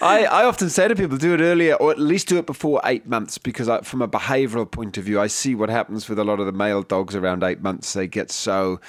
I, 0.00 0.26
I 0.26 0.44
often 0.44 0.68
say 0.68 0.88
to 0.88 0.94
people, 0.94 1.16
do 1.16 1.34
it 1.34 1.40
earlier 1.40 1.74
or 1.74 1.90
at 1.90 1.98
least 1.98 2.28
do 2.28 2.38
it 2.38 2.46
before 2.46 2.80
eight 2.84 3.06
months 3.06 3.38
because 3.38 3.68
I, 3.68 3.80
from 3.80 4.02
a 4.02 4.08
behavioural 4.08 4.70
point 4.70 4.98
of 4.98 5.04
view, 5.04 5.20
I 5.20 5.26
see 5.26 5.54
what 5.54 5.70
happens 5.70 6.08
with 6.08 6.18
a 6.18 6.24
lot 6.24 6.40
of 6.40 6.46
the 6.46 6.52
male 6.52 6.82
dogs 6.82 7.14
around 7.14 7.42
eight 7.42 7.62
months. 7.62 7.92
They 7.94 8.06
get 8.06 8.30
so, 8.30 8.80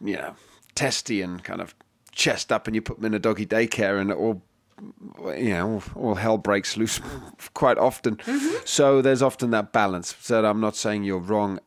you 0.00 0.16
know, 0.16 0.36
testy 0.74 1.20
and 1.20 1.44
kind 1.44 1.60
of 1.60 1.74
chest 2.12 2.50
up 2.50 2.66
and 2.66 2.74
you 2.74 2.82
put 2.82 2.96
them 2.96 3.06
in 3.06 3.14
a 3.14 3.18
doggy 3.18 3.46
daycare 3.46 4.00
and 4.00 4.10
it 4.10 4.16
all 4.16 4.42
you 5.36 5.50
know, 5.50 5.80
all 5.94 6.16
hell 6.16 6.38
breaks 6.38 6.76
loose 6.76 7.00
quite 7.54 7.78
often. 7.78 8.16
Mm-hmm. 8.16 8.56
So 8.64 9.00
there's 9.00 9.22
often 9.22 9.50
that 9.50 9.72
balance. 9.72 10.16
So 10.20 10.44
I'm 10.44 10.60
not 10.60 10.74
saying 10.74 11.04
you're 11.04 11.18
wrong 11.18 11.60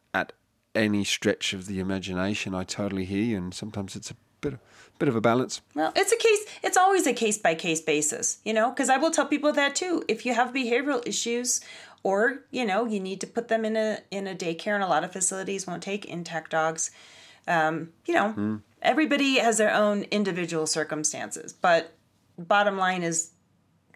any 0.75 1.03
stretch 1.03 1.53
of 1.53 1.65
the 1.65 1.79
imagination. 1.79 2.53
I 2.53 2.63
totally 2.63 3.05
hear 3.05 3.23
you, 3.23 3.37
and 3.37 3.53
sometimes 3.53 3.95
it's 3.95 4.11
a 4.11 4.15
bit 4.41 4.53
of, 4.53 4.59
bit 4.99 5.09
of 5.09 5.15
a 5.15 5.21
balance. 5.21 5.61
Well, 5.73 5.91
it's 5.95 6.11
a 6.11 6.17
case. 6.17 6.45
It's 6.63 6.77
always 6.77 7.07
a 7.07 7.13
case 7.13 7.37
by 7.37 7.55
case 7.55 7.81
basis, 7.81 8.39
you 8.43 8.53
know. 8.53 8.69
Because 8.69 8.89
I 8.89 8.97
will 8.97 9.11
tell 9.11 9.25
people 9.25 9.51
that 9.53 9.75
too. 9.75 10.03
If 10.07 10.25
you 10.25 10.33
have 10.33 10.53
behavioral 10.53 11.05
issues, 11.07 11.61
or 12.03 12.41
you 12.51 12.65
know, 12.65 12.85
you 12.85 12.99
need 12.99 13.21
to 13.21 13.27
put 13.27 13.47
them 13.47 13.65
in 13.65 13.75
a 13.75 13.99
in 14.11 14.27
a 14.27 14.35
daycare, 14.35 14.75
and 14.75 14.83
a 14.83 14.87
lot 14.87 15.03
of 15.03 15.11
facilities 15.11 15.65
won't 15.65 15.83
take 15.83 16.05
intact 16.05 16.51
dogs. 16.51 16.91
Um, 17.47 17.89
you 18.05 18.13
know, 18.13 18.61
everybody 18.81 19.37
has 19.37 19.57
their 19.57 19.73
own 19.73 20.03
individual 20.11 20.65
circumstances, 20.67 21.53
but 21.53 21.93
bottom 22.37 22.77
line 22.77 23.03
is 23.03 23.31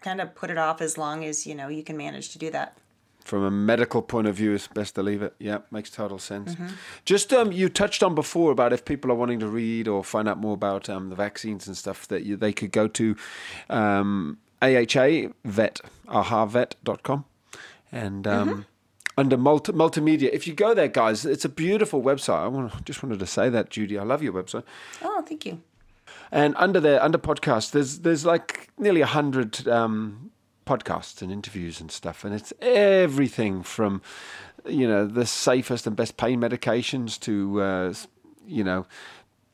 kind 0.00 0.20
of 0.20 0.34
put 0.34 0.50
it 0.50 0.58
off 0.58 0.80
as 0.80 0.96
long 0.96 1.24
as 1.24 1.46
you 1.46 1.54
know 1.54 1.68
you 1.68 1.82
can 1.82 1.96
manage 1.96 2.30
to 2.30 2.38
do 2.38 2.50
that. 2.50 2.78
From 3.30 3.44
a 3.44 3.50
medical 3.52 4.02
point 4.02 4.26
of 4.26 4.34
view, 4.34 4.54
it's 4.54 4.66
best 4.66 4.96
to 4.96 5.04
leave 5.04 5.22
it. 5.22 5.36
Yeah, 5.38 5.58
makes 5.70 5.88
total 5.88 6.18
sense. 6.18 6.56
Just 7.04 7.32
um, 7.32 7.52
you 7.52 7.68
touched 7.68 8.02
on 8.02 8.12
before 8.16 8.50
about 8.50 8.72
if 8.72 8.84
people 8.84 9.08
are 9.12 9.14
wanting 9.14 9.38
to 9.38 9.46
read 9.46 9.86
or 9.86 10.02
find 10.02 10.28
out 10.28 10.36
more 10.36 10.54
about 10.54 10.90
um, 10.90 11.10
the 11.10 11.14
vaccines 11.14 11.68
and 11.68 11.76
stuff, 11.76 12.08
that 12.08 12.24
you, 12.24 12.36
they 12.36 12.52
could 12.52 12.72
go 12.72 12.88
to 12.88 13.14
um, 13.68 14.38
AHA 14.60 15.28
vet, 15.44 15.80
ahavet.com 16.08 17.24
and 17.92 18.26
um, 18.26 18.66
under 19.16 19.36
multi- 19.36 19.74
multimedia. 19.74 20.28
If 20.32 20.48
you 20.48 20.52
go 20.52 20.74
there, 20.74 20.88
guys, 20.88 21.24
it's 21.24 21.44
a 21.44 21.48
beautiful 21.48 22.02
website. 22.02 22.42
I 22.42 22.48
want, 22.48 22.84
just 22.84 23.00
wanted 23.00 23.20
to 23.20 23.26
say 23.28 23.48
that, 23.48 23.70
Judy. 23.70 23.96
I 23.96 24.02
love 24.02 24.24
your 24.24 24.32
website. 24.32 24.64
Oh, 25.02 25.22
thank 25.24 25.46
you. 25.46 25.62
And 26.32 26.56
under 26.56 26.80
there, 26.80 27.00
under 27.00 27.18
podcast, 27.18 27.70
there's 27.70 28.00
there's 28.00 28.26
like 28.26 28.70
nearly 28.76 29.02
a 29.02 29.06
hundred 29.06 29.68
um, 29.68 30.32
podcasts 30.66 31.22
and 31.22 31.32
interviews 31.32 31.80
and 31.80 31.90
stuff, 31.90 32.24
and 32.24 32.34
it's 32.34 32.52
everything 32.60 33.62
from 33.62 34.02
you 34.66 34.86
know 34.86 35.06
the 35.06 35.26
safest 35.26 35.86
and 35.86 35.96
best 35.96 36.16
pain 36.16 36.40
medications 36.40 37.18
to 37.20 37.60
uh, 37.60 37.94
you 38.46 38.64
know 38.64 38.86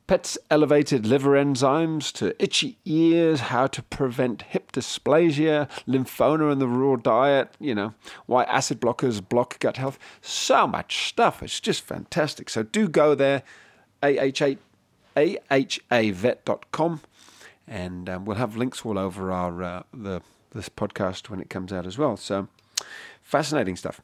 pets 0.07 0.39
elevated 0.51 1.05
liver 1.07 1.33
enzymes 1.33 2.13
to 2.13 2.41
itchy 2.43 2.79
ears, 2.85 3.41
how 3.41 3.67
to 3.67 3.83
prevent 3.83 4.43
hip 4.43 4.73
dysplasia, 4.73 5.69
lymphoma 5.87 6.53
and 6.53 6.61
the 6.61 6.69
raw 6.69 6.97
diet, 6.97 7.55
you 7.59 7.75
know, 7.75 7.95
why 8.27 8.45
acid 8.45 8.81
blockers 8.81 9.27
block 9.27 9.59
gut 9.59 9.77
health. 9.77 9.99
So 10.21 10.67
much 10.67 11.09
stuff. 11.09 11.43
It's 11.43 11.61
just 11.61 11.83
fantastic. 11.83 12.49
So 12.49 12.63
do 12.63 12.89
go 12.89 13.15
there, 13.15 13.43
AHA, 14.03 14.57
ahavet.com, 15.17 17.01
and 17.67 18.09
um, 18.09 18.25
we'll 18.25 18.37
have 18.37 18.57
links 18.57 18.85
all 18.85 18.99
over 18.99 19.33
our 19.33 19.63
uh, 19.63 19.83
the 19.93 20.23
this 20.57 20.69
podcast 20.69 21.31
when 21.31 21.41
it 21.41 21.51
comes 21.51 21.73
out 21.73 21.87
as 21.87 21.99
well. 21.99 22.17
So 22.17 22.49
fascinating 23.23 23.77
stuff. 23.77 24.01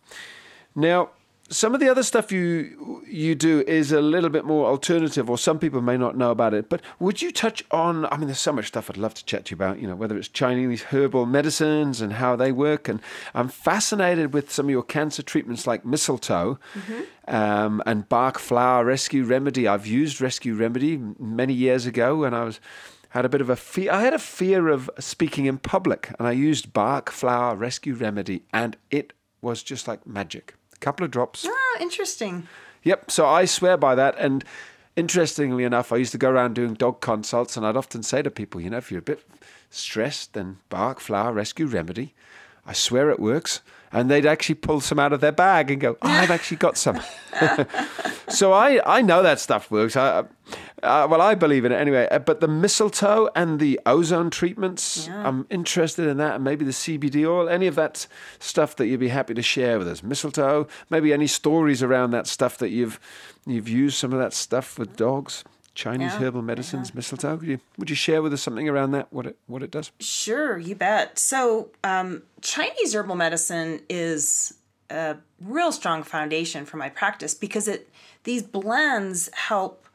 Now, 0.74 1.10
some 1.52 1.74
of 1.74 1.80
the 1.80 1.88
other 1.88 2.02
stuff 2.02 2.32
you 2.32 3.02
you 3.06 3.34
do 3.34 3.62
is 3.66 3.92
a 3.92 4.00
little 4.00 4.30
bit 4.30 4.44
more 4.44 4.66
alternative, 4.66 5.28
or 5.28 5.36
some 5.36 5.58
people 5.58 5.82
may 5.82 5.96
not 5.96 6.16
know 6.16 6.30
about 6.30 6.54
it. 6.54 6.68
But 6.68 6.80
would 6.98 7.20
you 7.20 7.30
touch 7.30 7.62
on? 7.70 8.06
I 8.06 8.16
mean, 8.16 8.26
there's 8.26 8.38
so 8.38 8.52
much 8.52 8.68
stuff 8.68 8.88
I'd 8.88 8.96
love 8.96 9.14
to 9.14 9.24
chat 9.24 9.46
to 9.46 9.50
you 9.50 9.56
about. 9.56 9.78
You 9.78 9.88
know, 9.88 9.94
whether 9.94 10.16
it's 10.16 10.28
Chinese 10.28 10.84
herbal 10.84 11.26
medicines 11.26 12.00
and 12.00 12.14
how 12.14 12.36
they 12.36 12.52
work, 12.52 12.88
and 12.88 13.00
I'm 13.34 13.48
fascinated 13.48 14.32
with 14.32 14.50
some 14.50 14.66
of 14.66 14.70
your 14.70 14.82
cancer 14.82 15.22
treatments 15.22 15.66
like 15.66 15.84
mistletoe 15.84 16.58
um, 17.28 17.82
and 17.84 18.08
Bach 18.08 18.38
flower 18.38 18.84
rescue 18.84 19.24
remedy. 19.24 19.68
I've 19.68 19.86
used 19.86 20.20
rescue 20.20 20.54
remedy 20.54 20.96
many 21.18 21.52
years 21.52 21.86
ago 21.86 22.16
when 22.16 22.34
I 22.34 22.44
was 22.44 22.60
had 23.12 23.26
a 23.26 23.28
bit 23.28 23.42
of 23.42 23.50
a 23.50 23.56
fear. 23.56 23.92
I 23.92 24.00
had 24.02 24.14
a 24.14 24.18
fear 24.18 24.68
of 24.68 24.90
speaking 24.98 25.44
in 25.44 25.58
public, 25.58 26.14
and 26.18 26.26
I 26.26 26.32
used 26.32 26.72
Bach 26.72 27.10
flower 27.10 27.54
rescue 27.54 27.94
remedy, 27.94 28.42
and 28.52 28.76
it 28.90 29.12
was 29.42 29.62
just 29.62 29.86
like 29.86 30.06
magic. 30.06 30.54
A 30.74 30.78
couple 30.78 31.04
of 31.04 31.10
drops. 31.10 31.46
Ah, 31.46 31.80
interesting. 31.80 32.48
Yep. 32.84 33.10
So 33.10 33.26
I 33.26 33.44
swear 33.44 33.76
by 33.76 33.94
that. 33.94 34.16
And 34.18 34.44
interestingly 34.96 35.64
enough, 35.64 35.92
I 35.92 35.96
used 35.96 36.12
to 36.12 36.18
go 36.18 36.30
around 36.30 36.54
doing 36.54 36.72
dog 36.72 37.02
consults, 37.02 37.54
and 37.56 37.66
I'd 37.66 37.76
often 37.76 38.02
say 38.02 38.22
to 38.22 38.30
people, 38.30 38.62
you 38.62 38.70
know, 38.70 38.78
if 38.78 38.90
you're 38.90 39.00
a 39.00 39.02
bit 39.02 39.22
stressed, 39.68 40.32
then 40.32 40.58
Bach 40.70 40.98
flower 40.98 41.32
rescue 41.32 41.66
remedy. 41.66 42.14
I 42.64 42.72
swear 42.72 43.10
it 43.10 43.20
works. 43.20 43.60
And 43.92 44.10
they'd 44.10 44.26
actually 44.26 44.54
pull 44.54 44.80
some 44.80 44.98
out 44.98 45.12
of 45.12 45.20
their 45.20 45.32
bag 45.32 45.70
and 45.70 45.80
go, 45.80 45.96
oh, 46.00 46.08
I've 46.08 46.30
actually 46.30 46.56
got 46.56 46.78
some. 46.78 47.00
so 48.28 48.52
I, 48.52 48.80
I 48.86 49.02
know 49.02 49.22
that 49.22 49.38
stuff 49.38 49.70
works. 49.70 49.96
I, 49.96 50.24
uh, 50.82 51.06
well, 51.08 51.20
I 51.20 51.34
believe 51.34 51.64
in 51.64 51.72
it 51.72 51.76
anyway. 51.76 52.08
Uh, 52.10 52.18
But 52.18 52.40
the 52.40 52.48
mistletoe 52.48 53.28
and 53.36 53.60
the 53.60 53.78
ozone 53.86 54.30
treatments, 54.30 55.08
I'm 55.08 55.46
interested 55.50 56.08
in 56.08 56.16
that. 56.16 56.36
And 56.36 56.44
maybe 56.44 56.64
the 56.64 56.72
CBD 56.72 57.26
oil, 57.28 57.48
any 57.48 57.66
of 57.66 57.74
that 57.74 58.06
stuff 58.38 58.76
that 58.76 58.86
you'd 58.86 59.00
be 59.00 59.08
happy 59.08 59.34
to 59.34 59.42
share 59.42 59.78
with 59.78 59.88
us. 59.88 60.02
Mistletoe, 60.02 60.66
maybe 60.90 61.12
any 61.12 61.26
stories 61.26 61.82
around 61.82 62.12
that 62.12 62.26
stuff 62.26 62.58
that 62.58 62.70
you've 62.70 62.98
you've 63.46 63.68
used 63.68 63.96
some 63.96 64.12
of 64.12 64.18
that 64.18 64.32
stuff 64.32 64.78
with 64.78 64.96
dogs. 64.96 65.44
Chinese 65.74 66.12
Yeah, 66.12 66.18
herbal 66.20 66.42
medicines, 66.42 66.94
mistletoe. 66.94 67.36
Would 67.36 67.48
you, 67.48 67.60
would 67.78 67.90
you 67.90 67.96
share 67.96 68.20
with 68.20 68.32
us 68.32 68.42
something 68.42 68.68
around 68.68 68.90
that? 68.92 69.12
What 69.12 69.26
it 69.26 69.38
what 69.46 69.62
it 69.62 69.70
does? 69.70 69.90
Sure, 70.00 70.58
you 70.58 70.74
bet. 70.74 71.18
So, 71.18 71.70
um, 71.82 72.24
Chinese 72.42 72.94
herbal 72.94 73.16
medicine 73.16 73.80
is 73.88 74.54
a 74.90 75.16
real 75.40 75.72
strong 75.72 76.02
foundation 76.02 76.66
for 76.66 76.76
my 76.76 76.88
practice 76.88 77.34
because 77.34 77.68
it 77.68 77.88
these 78.24 78.42
blends 78.42 79.30
help 79.32 79.86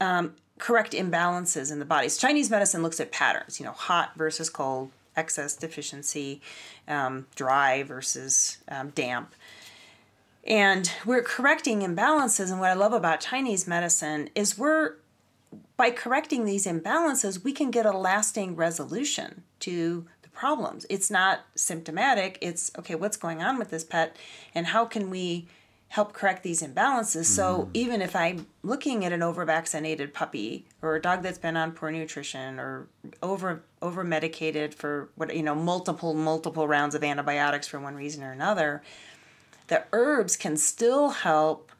um, 0.00 0.34
correct 0.58 0.92
imbalances 0.92 1.70
in 1.70 1.78
the 1.78 1.84
body. 1.84 2.08
So 2.08 2.26
Chinese 2.26 2.50
medicine 2.50 2.82
looks 2.82 3.00
at 3.00 3.12
patterns, 3.12 3.60
you 3.60 3.66
know, 3.66 3.72
hot 3.72 4.12
versus 4.16 4.50
cold, 4.50 4.90
excess 5.16 5.54
deficiency, 5.54 6.40
um, 6.86 7.26
dry 7.34 7.82
versus 7.82 8.58
um, 8.68 8.90
damp. 8.90 9.34
And 10.44 10.90
we're 11.04 11.22
correcting 11.22 11.80
imbalances. 11.80 12.50
And 12.50 12.60
what 12.60 12.70
I 12.70 12.74
love 12.74 12.92
about 12.92 13.20
Chinese 13.20 13.66
medicine 13.66 14.30
is 14.34 14.56
we're 14.56 14.94
by 15.78 15.92
correcting 15.92 16.44
these 16.44 16.66
imbalances, 16.66 17.44
we 17.44 17.52
can 17.52 17.70
get 17.70 17.86
a 17.86 17.96
lasting 17.96 18.56
resolution 18.56 19.44
to 19.60 20.04
the 20.22 20.28
problems. 20.28 20.84
It's 20.90 21.08
not 21.08 21.42
symptomatic. 21.54 22.36
It's 22.42 22.72
okay, 22.76 22.96
what's 22.96 23.16
going 23.16 23.42
on 23.42 23.58
with 23.58 23.70
this 23.70 23.84
pet 23.84 24.16
and 24.54 24.66
how 24.66 24.84
can 24.84 25.08
we 25.08 25.46
help 25.90 26.12
correct 26.12 26.42
these 26.42 26.62
imbalances? 26.62 27.26
So 27.26 27.62
hmm. 27.62 27.70
even 27.74 28.02
if 28.02 28.16
I'm 28.16 28.48
looking 28.64 29.04
at 29.04 29.12
an 29.12 29.22
over 29.22 29.44
vaccinated 29.44 30.12
puppy 30.12 30.66
or 30.82 30.96
a 30.96 31.00
dog 31.00 31.22
that's 31.22 31.38
been 31.38 31.56
on 31.56 31.70
poor 31.70 31.92
nutrition 31.92 32.58
or 32.58 32.88
over 33.22 33.62
over 33.80 34.02
medicated 34.02 34.74
for 34.74 35.08
what 35.14 35.34
you 35.34 35.44
know, 35.44 35.54
multiple, 35.54 36.12
multiple 36.12 36.66
rounds 36.66 36.96
of 36.96 37.04
antibiotics 37.04 37.68
for 37.68 37.78
one 37.78 37.94
reason 37.94 38.24
or 38.24 38.32
another, 38.32 38.82
the 39.68 39.84
herbs 39.92 40.36
can 40.36 40.56
still 40.56 41.10
help 41.10 41.70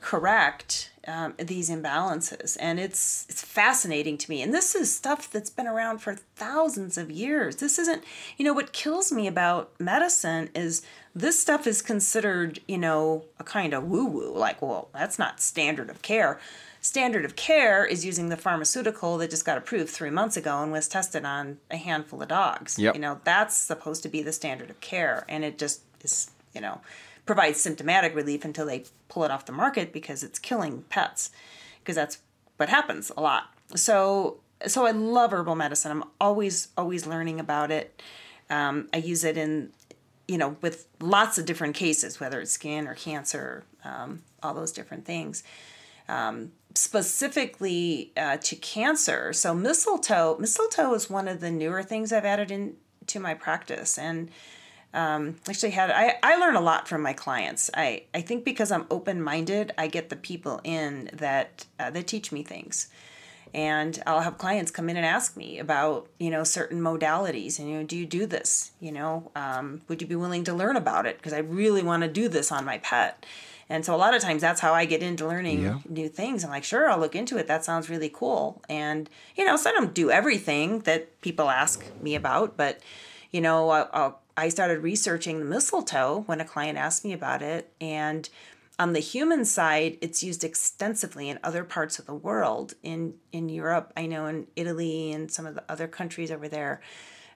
correct 0.00 0.92
um, 1.06 1.34
these 1.38 1.70
imbalances. 1.70 2.56
And 2.60 2.78
it's 2.80 3.26
it's 3.28 3.42
fascinating 3.42 4.18
to 4.18 4.30
me. 4.30 4.42
And 4.42 4.52
this 4.52 4.74
is 4.74 4.94
stuff 4.94 5.30
that's 5.30 5.50
been 5.50 5.66
around 5.66 5.98
for 5.98 6.14
thousands 6.14 6.98
of 6.98 7.10
years. 7.10 7.56
This 7.56 7.78
isn't 7.78 8.04
you 8.36 8.44
know 8.44 8.52
what 8.52 8.72
kills 8.72 9.12
me 9.12 9.26
about 9.26 9.72
medicine 9.78 10.50
is 10.54 10.82
this 11.14 11.38
stuff 11.38 11.66
is 11.66 11.80
considered 11.82 12.60
you 12.66 12.78
know 12.78 13.24
a 13.38 13.44
kind 13.44 13.72
of 13.72 13.84
woo 13.84 14.06
woo 14.06 14.36
like 14.36 14.60
well 14.60 14.88
that's 14.92 15.18
not 15.18 15.40
standard 15.40 15.90
of 15.90 16.02
care. 16.02 16.40
Standard 16.80 17.24
of 17.24 17.34
care 17.34 17.86
is 17.86 18.04
using 18.04 18.28
the 18.28 18.36
pharmaceutical 18.36 19.16
that 19.16 19.30
just 19.30 19.46
got 19.46 19.56
approved 19.56 19.88
three 19.88 20.10
months 20.10 20.36
ago 20.36 20.62
and 20.62 20.70
was 20.70 20.86
tested 20.86 21.24
on 21.24 21.58
a 21.70 21.78
handful 21.78 22.20
of 22.20 22.28
dogs. 22.28 22.78
Yep. 22.78 22.94
you 22.94 23.00
know 23.00 23.20
that's 23.24 23.56
supposed 23.56 24.02
to 24.02 24.08
be 24.08 24.22
the 24.22 24.32
standard 24.32 24.70
of 24.70 24.80
care. 24.80 25.24
And 25.28 25.44
it 25.44 25.58
just 25.58 25.82
is 26.02 26.30
you 26.54 26.60
know 26.60 26.80
provides 27.26 27.60
symptomatic 27.60 28.14
relief 28.14 28.44
until 28.44 28.66
they 28.66 28.84
pull 29.08 29.24
it 29.24 29.30
off 29.30 29.46
the 29.46 29.52
market 29.52 29.92
because 29.92 30.22
it's 30.22 30.38
killing 30.38 30.84
pets 30.88 31.30
because 31.80 31.96
that's 31.96 32.18
what 32.56 32.68
happens 32.68 33.10
a 33.16 33.20
lot 33.20 33.54
so 33.74 34.38
so 34.66 34.86
I 34.86 34.92
love 34.92 35.32
herbal 35.32 35.54
medicine. 35.54 35.90
I'm 35.90 36.04
always 36.20 36.68
always 36.76 37.06
learning 37.06 37.40
about 37.40 37.70
it. 37.70 38.02
Um, 38.50 38.88
I 38.92 38.98
use 38.98 39.24
it 39.24 39.36
in 39.36 39.70
you 40.28 40.38
know 40.38 40.56
with 40.60 40.86
lots 41.00 41.38
of 41.38 41.46
different 41.46 41.74
cases, 41.74 42.20
whether 42.20 42.40
it's 42.40 42.52
skin 42.52 42.86
or 42.86 42.94
cancer, 42.94 43.64
um, 43.84 44.22
all 44.42 44.54
those 44.54 44.72
different 44.72 45.04
things. 45.04 45.42
Um, 46.08 46.52
specifically 46.74 48.12
uh, 48.16 48.36
to 48.38 48.56
cancer, 48.56 49.32
so 49.32 49.54
mistletoe. 49.54 50.36
Mistletoe 50.38 50.94
is 50.94 51.08
one 51.08 51.28
of 51.28 51.40
the 51.40 51.50
newer 51.50 51.82
things 51.82 52.12
I've 52.12 52.24
added 52.24 52.50
into 52.50 53.20
my 53.20 53.34
practice, 53.34 53.98
and 53.98 54.30
um, 54.94 55.36
actually 55.48 55.72
had 55.72 55.90
I, 55.90 56.14
I 56.22 56.36
learn 56.36 56.56
a 56.56 56.60
lot 56.60 56.88
from 56.88 57.02
my 57.02 57.12
clients 57.12 57.70
i, 57.74 58.04
I 58.14 58.20
think 58.20 58.44
because 58.44 58.70
i'm 58.70 58.86
open-minded 58.90 59.72
i 59.76 59.86
get 59.86 60.08
the 60.08 60.16
people 60.16 60.60
in 60.64 61.10
that 61.12 61.66
uh, 61.78 61.90
that 61.90 62.06
teach 62.06 62.32
me 62.32 62.42
things 62.42 62.88
and 63.52 64.02
i'll 64.06 64.20
have 64.20 64.38
clients 64.38 64.70
come 64.70 64.88
in 64.88 64.96
and 64.96 65.04
ask 65.04 65.36
me 65.36 65.58
about 65.58 66.08
you 66.18 66.30
know 66.30 66.44
certain 66.44 66.80
modalities 66.80 67.58
and 67.58 67.68
you 67.68 67.76
know 67.78 67.84
do 67.84 67.96
you 67.96 68.06
do 68.06 68.26
this 68.26 68.72
you 68.80 68.92
know 68.92 69.30
um, 69.36 69.82
would 69.88 70.00
you 70.00 70.08
be 70.08 70.16
willing 70.16 70.44
to 70.44 70.54
learn 70.54 70.76
about 70.76 71.06
it 71.06 71.18
because 71.18 71.32
i 71.32 71.38
really 71.38 71.82
want 71.82 72.02
to 72.02 72.08
do 72.08 72.28
this 72.28 72.50
on 72.50 72.64
my 72.64 72.78
pet 72.78 73.24
and 73.68 73.84
so 73.84 73.94
a 73.94 73.96
lot 73.96 74.14
of 74.14 74.22
times 74.22 74.42
that's 74.42 74.60
how 74.60 74.74
I 74.74 74.84
get 74.84 75.02
into 75.02 75.26
learning 75.26 75.62
yeah. 75.62 75.78
new 75.88 76.08
things. 76.08 76.44
I'm 76.44 76.50
like, 76.50 76.64
sure, 76.64 76.90
I'll 76.90 76.98
look 76.98 77.14
into 77.14 77.38
it. 77.38 77.46
That 77.46 77.64
sounds 77.64 77.88
really 77.88 78.10
cool. 78.10 78.62
And, 78.68 79.08
you 79.36 79.44
know, 79.44 79.56
so 79.56 79.70
I 79.70 79.72
don't 79.72 79.94
do 79.94 80.10
everything 80.10 80.80
that 80.80 81.20
people 81.22 81.48
ask 81.48 81.84
me 82.00 82.14
about, 82.14 82.56
but, 82.56 82.80
you 83.30 83.40
know, 83.40 83.70
I'll, 83.70 83.90
I'll 83.92 84.20
I 84.36 84.48
started 84.48 84.82
researching 84.82 85.38
the 85.38 85.44
mistletoe 85.44 86.24
when 86.26 86.40
a 86.40 86.44
client 86.44 86.78
asked 86.78 87.04
me 87.04 87.12
about 87.12 87.42
it. 87.42 87.72
And 87.80 88.28
on 88.78 88.92
the 88.92 89.00
human 89.00 89.44
side, 89.44 89.98
it's 90.00 90.22
used 90.22 90.42
extensively 90.42 91.28
in 91.28 91.38
other 91.44 91.62
parts 91.62 91.98
of 91.98 92.06
the 92.06 92.14
world. 92.14 92.74
In 92.82 93.14
in 93.32 93.48
Europe, 93.48 93.92
I 93.96 94.06
know 94.06 94.26
in 94.26 94.48
Italy 94.56 95.12
and 95.12 95.30
some 95.30 95.46
of 95.46 95.54
the 95.54 95.64
other 95.68 95.86
countries 95.86 96.30
over 96.30 96.48
there, 96.48 96.80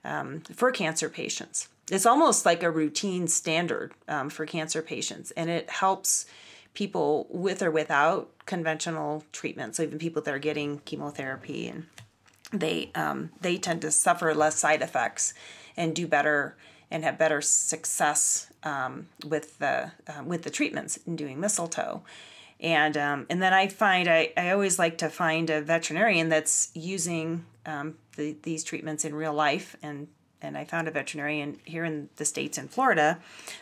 um, 0.04 0.40
for 0.40 0.72
cancer 0.72 1.08
patients. 1.08 1.68
It's 1.90 2.06
almost 2.06 2.44
like 2.44 2.62
a 2.62 2.70
routine 2.70 3.28
standard 3.28 3.94
um, 4.08 4.30
for 4.30 4.46
cancer 4.46 4.82
patients, 4.82 5.30
and 5.32 5.48
it 5.48 5.70
helps 5.70 6.26
people 6.74 7.26
with 7.30 7.62
or 7.62 7.70
without 7.70 8.30
conventional 8.46 9.24
treatment. 9.32 9.76
So 9.76 9.84
even 9.84 9.98
people 9.98 10.22
that 10.22 10.34
are 10.34 10.38
getting 10.38 10.78
chemotherapy 10.80 11.68
and 11.68 11.86
they 12.52 12.90
um, 12.94 13.30
they 13.40 13.58
tend 13.58 13.82
to 13.82 13.90
suffer 13.90 14.34
less 14.34 14.56
side 14.56 14.82
effects 14.82 15.34
and 15.76 15.94
do 15.94 16.06
better 16.06 16.56
and 16.90 17.04
have 17.04 17.18
better 17.18 17.40
success 17.40 18.50
um, 18.62 19.08
with 19.24 19.58
the 19.58 19.92
uh, 20.06 20.22
with 20.24 20.42
the 20.42 20.50
treatments 20.50 20.98
in 21.06 21.16
doing 21.16 21.40
mistletoe. 21.40 22.02
And 22.60 22.96
um, 22.96 23.26
and 23.30 23.40
then 23.40 23.54
I 23.54 23.68
find 23.68 24.08
I, 24.08 24.32
I 24.36 24.50
always 24.50 24.78
like 24.78 24.98
to 24.98 25.08
find 25.08 25.50
a 25.50 25.60
veterinarian 25.60 26.28
that's 26.28 26.70
using 26.74 27.44
um, 27.66 27.96
the, 28.16 28.36
these 28.42 28.64
treatments 28.64 29.04
in 29.04 29.14
real 29.14 29.32
life. 29.34 29.76
And 29.82 30.08
and 30.42 30.56
I 30.56 30.64
found 30.64 30.88
a 30.88 30.90
veterinarian 30.90 31.58
here 31.64 31.84
in 31.84 32.08
the 32.16 32.24
states 32.24 32.58
in 32.58 32.68
Florida 32.68 33.18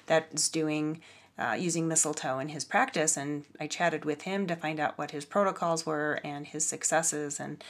that's 0.06 0.48
doing 0.48 1.00
uh, 1.38 1.56
using 1.58 1.86
mistletoe 1.86 2.38
in 2.38 2.48
his 2.48 2.64
practice. 2.64 3.16
And 3.16 3.44
I 3.60 3.66
chatted 3.66 4.04
with 4.04 4.22
him 4.22 4.46
to 4.46 4.56
find 4.56 4.80
out 4.80 4.96
what 4.96 5.10
his 5.10 5.24
protocols 5.24 5.84
were 5.84 6.20
and 6.24 6.46
his 6.46 6.66
successes. 6.66 7.38
And 7.38 7.62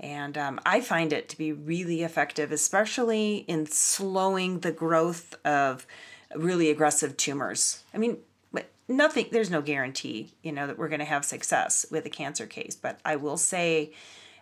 and 0.00 0.36
um, 0.36 0.60
I 0.66 0.80
find 0.80 1.12
it 1.12 1.28
to 1.30 1.38
be 1.38 1.52
really 1.52 2.02
effective, 2.02 2.52
especially 2.52 3.44
in 3.48 3.66
slowing 3.66 4.60
the 4.60 4.72
growth 4.72 5.34
of 5.44 5.86
really 6.34 6.70
aggressive 6.70 7.16
tumors. 7.16 7.84
I 7.94 7.98
mean, 7.98 8.18
nothing, 8.88 9.28
there's 9.30 9.50
no 9.50 9.62
guarantee, 9.62 10.32
you 10.42 10.52
know, 10.52 10.66
that 10.66 10.78
we're 10.78 10.88
going 10.88 11.00
to 11.00 11.04
have 11.04 11.24
success 11.24 11.86
with 11.90 12.06
a 12.06 12.10
cancer 12.10 12.46
case, 12.46 12.74
but 12.74 13.00
I 13.04 13.16
will 13.16 13.36
say 13.36 13.92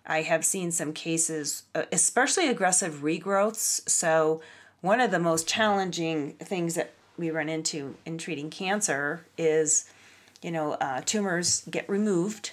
I 0.07 0.23
have 0.23 0.45
seen 0.45 0.71
some 0.73 0.93
cases, 0.93 1.65
uh, 1.75 1.85
especially 1.93 2.49
aggressive 2.49 3.01
regrowths. 3.03 3.88
So, 3.88 4.41
one 4.81 5.01
of 5.01 5.12
the 5.12 5.21
most 5.21 5.47
challenging 5.47 6.33
things 6.33 6.75
that 6.75 6.93
we 7.17 7.31
run 7.31 7.49
into 7.49 7.95
in 8.05 8.19
treating 8.19 8.51
cancer 8.51 9.25
is, 9.38 9.88
you 10.43 10.51
know, 10.51 10.73
uh, 10.73 11.03
tumors 11.05 11.62
get 11.71 11.88
removed 11.88 12.53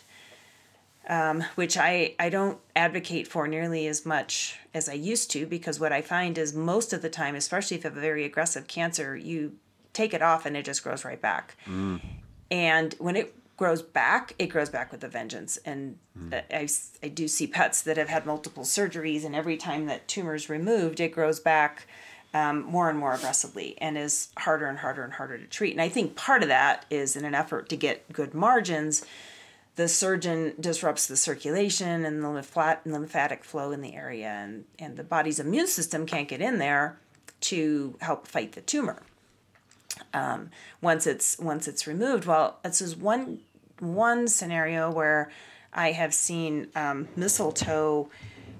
um, 1.09 1.43
which 1.55 1.75
I, 1.75 2.15
I 2.19 2.29
don't 2.29 2.59
advocate 2.75 3.27
for 3.27 3.47
nearly 3.47 3.87
as 3.87 4.05
much 4.05 4.59
as 4.73 4.87
I 4.87 4.93
used 4.93 5.31
to 5.31 5.47
because 5.47 5.79
what 5.79 5.91
I 5.91 6.01
find 6.01 6.37
is 6.37 6.53
most 6.53 6.93
of 6.93 7.01
the 7.01 7.09
time, 7.09 7.35
especially 7.35 7.77
if 7.77 7.83
you 7.83 7.89
have 7.89 7.97
a 7.97 8.01
very 8.01 8.23
aggressive 8.23 8.67
cancer, 8.67 9.17
you 9.17 9.55
take 9.91 10.13
it 10.13 10.21
off 10.21 10.45
and 10.45 10.55
it 10.55 10.63
just 10.63 10.83
grows 10.83 11.03
right 11.03 11.19
back. 11.19 11.57
Mm. 11.65 11.99
And 12.51 12.95
when 12.99 13.15
it 13.15 13.33
grows 13.57 13.81
back, 13.81 14.35
it 14.37 14.47
grows 14.47 14.69
back 14.69 14.91
with 14.91 15.03
a 15.03 15.07
vengeance. 15.07 15.57
And 15.65 15.97
mm. 16.17 16.43
I, 16.53 16.67
I 17.03 17.09
do 17.09 17.27
see 17.27 17.47
pets 17.47 17.81
that 17.81 17.97
have 17.97 18.07
had 18.07 18.25
multiple 18.25 18.63
surgeries, 18.63 19.25
and 19.25 19.35
every 19.35 19.57
time 19.57 19.87
that 19.87 20.07
tumor 20.07 20.35
is 20.35 20.47
removed, 20.49 20.99
it 20.99 21.09
grows 21.09 21.39
back 21.39 21.87
um, 22.33 22.61
more 22.61 22.89
and 22.89 22.97
more 22.97 23.13
aggressively 23.13 23.75
and 23.81 23.97
is 23.97 24.29
harder 24.37 24.67
and 24.67 24.77
harder 24.77 25.03
and 25.03 25.13
harder 25.13 25.37
to 25.37 25.45
treat. 25.47 25.73
And 25.73 25.81
I 25.81 25.89
think 25.89 26.15
part 26.15 26.43
of 26.43 26.49
that 26.49 26.85
is 26.89 27.15
in 27.15 27.25
an 27.25 27.35
effort 27.35 27.67
to 27.69 27.75
get 27.75 28.13
good 28.13 28.33
margins 28.33 29.03
the 29.79 29.87
surgeon 29.87 30.53
disrupts 30.59 31.07
the 31.07 31.15
circulation 31.15 32.03
and 32.03 32.21
the 32.21 32.75
lymphatic 32.85 33.45
flow 33.45 33.71
in 33.71 33.81
the 33.81 33.95
area, 33.95 34.27
and, 34.27 34.65
and 34.77 34.97
the 34.97 35.05
body's 35.05 35.39
immune 35.39 35.67
system 35.67 36.05
can't 36.05 36.27
get 36.27 36.41
in 36.41 36.57
there 36.57 36.99
to 37.39 37.95
help 38.01 38.27
fight 38.27 38.51
the 38.51 38.61
tumor. 38.61 39.01
Um, 40.13 40.49
once 40.81 41.07
it's 41.07 41.39
once 41.39 41.65
it's 41.65 41.87
removed, 41.87 42.25
well, 42.25 42.57
this 42.61 42.81
is 42.81 42.97
one 42.97 43.39
one 43.79 44.27
scenario 44.27 44.91
where 44.91 45.31
I 45.71 45.93
have 45.93 46.13
seen 46.13 46.67
um, 46.75 47.07
mistletoe 47.15 48.09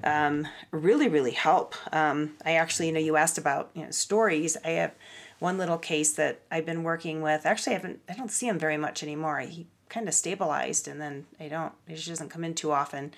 um, 0.06 0.48
really 0.72 1.10
really 1.10 1.32
help. 1.32 1.76
Um, 1.94 2.38
I 2.46 2.54
actually, 2.54 2.88
you 2.88 2.94
know, 2.94 3.02
you 3.02 3.18
asked 3.18 3.38
about 3.38 3.72
you 3.74 3.84
know 3.84 3.92
stories. 3.92 4.56
I 4.64 4.70
have 4.70 4.94
one 5.40 5.58
little 5.58 5.80
case 5.80 6.14
that 6.14 6.40
I've 6.50 6.66
been 6.66 6.84
working 6.84 7.22
with. 7.22 7.46
Actually, 7.46 7.74
I 7.74 7.80
haven't 7.80 8.00
I 8.08 8.14
don't 8.14 8.32
see 8.32 8.48
him 8.48 8.58
very 8.58 8.78
much 8.78 9.04
anymore. 9.04 9.40
He 9.40 9.68
kind 9.90 10.08
of 10.08 10.14
stabilized 10.14 10.88
and 10.88 11.02
then 11.02 11.26
I 11.40 11.48
don't 11.48 11.74
it 11.88 11.96
just 11.96 12.08
doesn't 12.08 12.30
come 12.30 12.44
in 12.44 12.54
too 12.54 12.72
often 12.72 13.14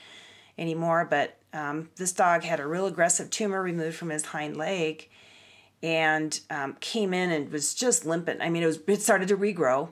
anymore 0.58 1.06
but 1.10 1.38
um, 1.54 1.90
this 1.98 2.14
dog 2.14 2.44
had 2.44 2.60
a 2.60 2.68
real 2.68 2.88
aggressive 2.88 3.30
tumor 3.30 3.62
removed 3.62 3.98
from 3.98 4.10
his 4.10 4.26
hind 4.26 4.56
leg 4.56 5.10
and 5.84 6.40
um, 6.50 6.78
came 6.80 7.14
in 7.14 7.32
and 7.32 7.52
was 7.52 7.74
just 7.74 8.06
limping. 8.06 8.42
I 8.42 8.50
mean 8.50 8.64
it 8.64 8.68
was 8.68 8.80
it 8.88 9.02
started 9.02 9.28
to 9.28 9.38
regrow 9.38 9.90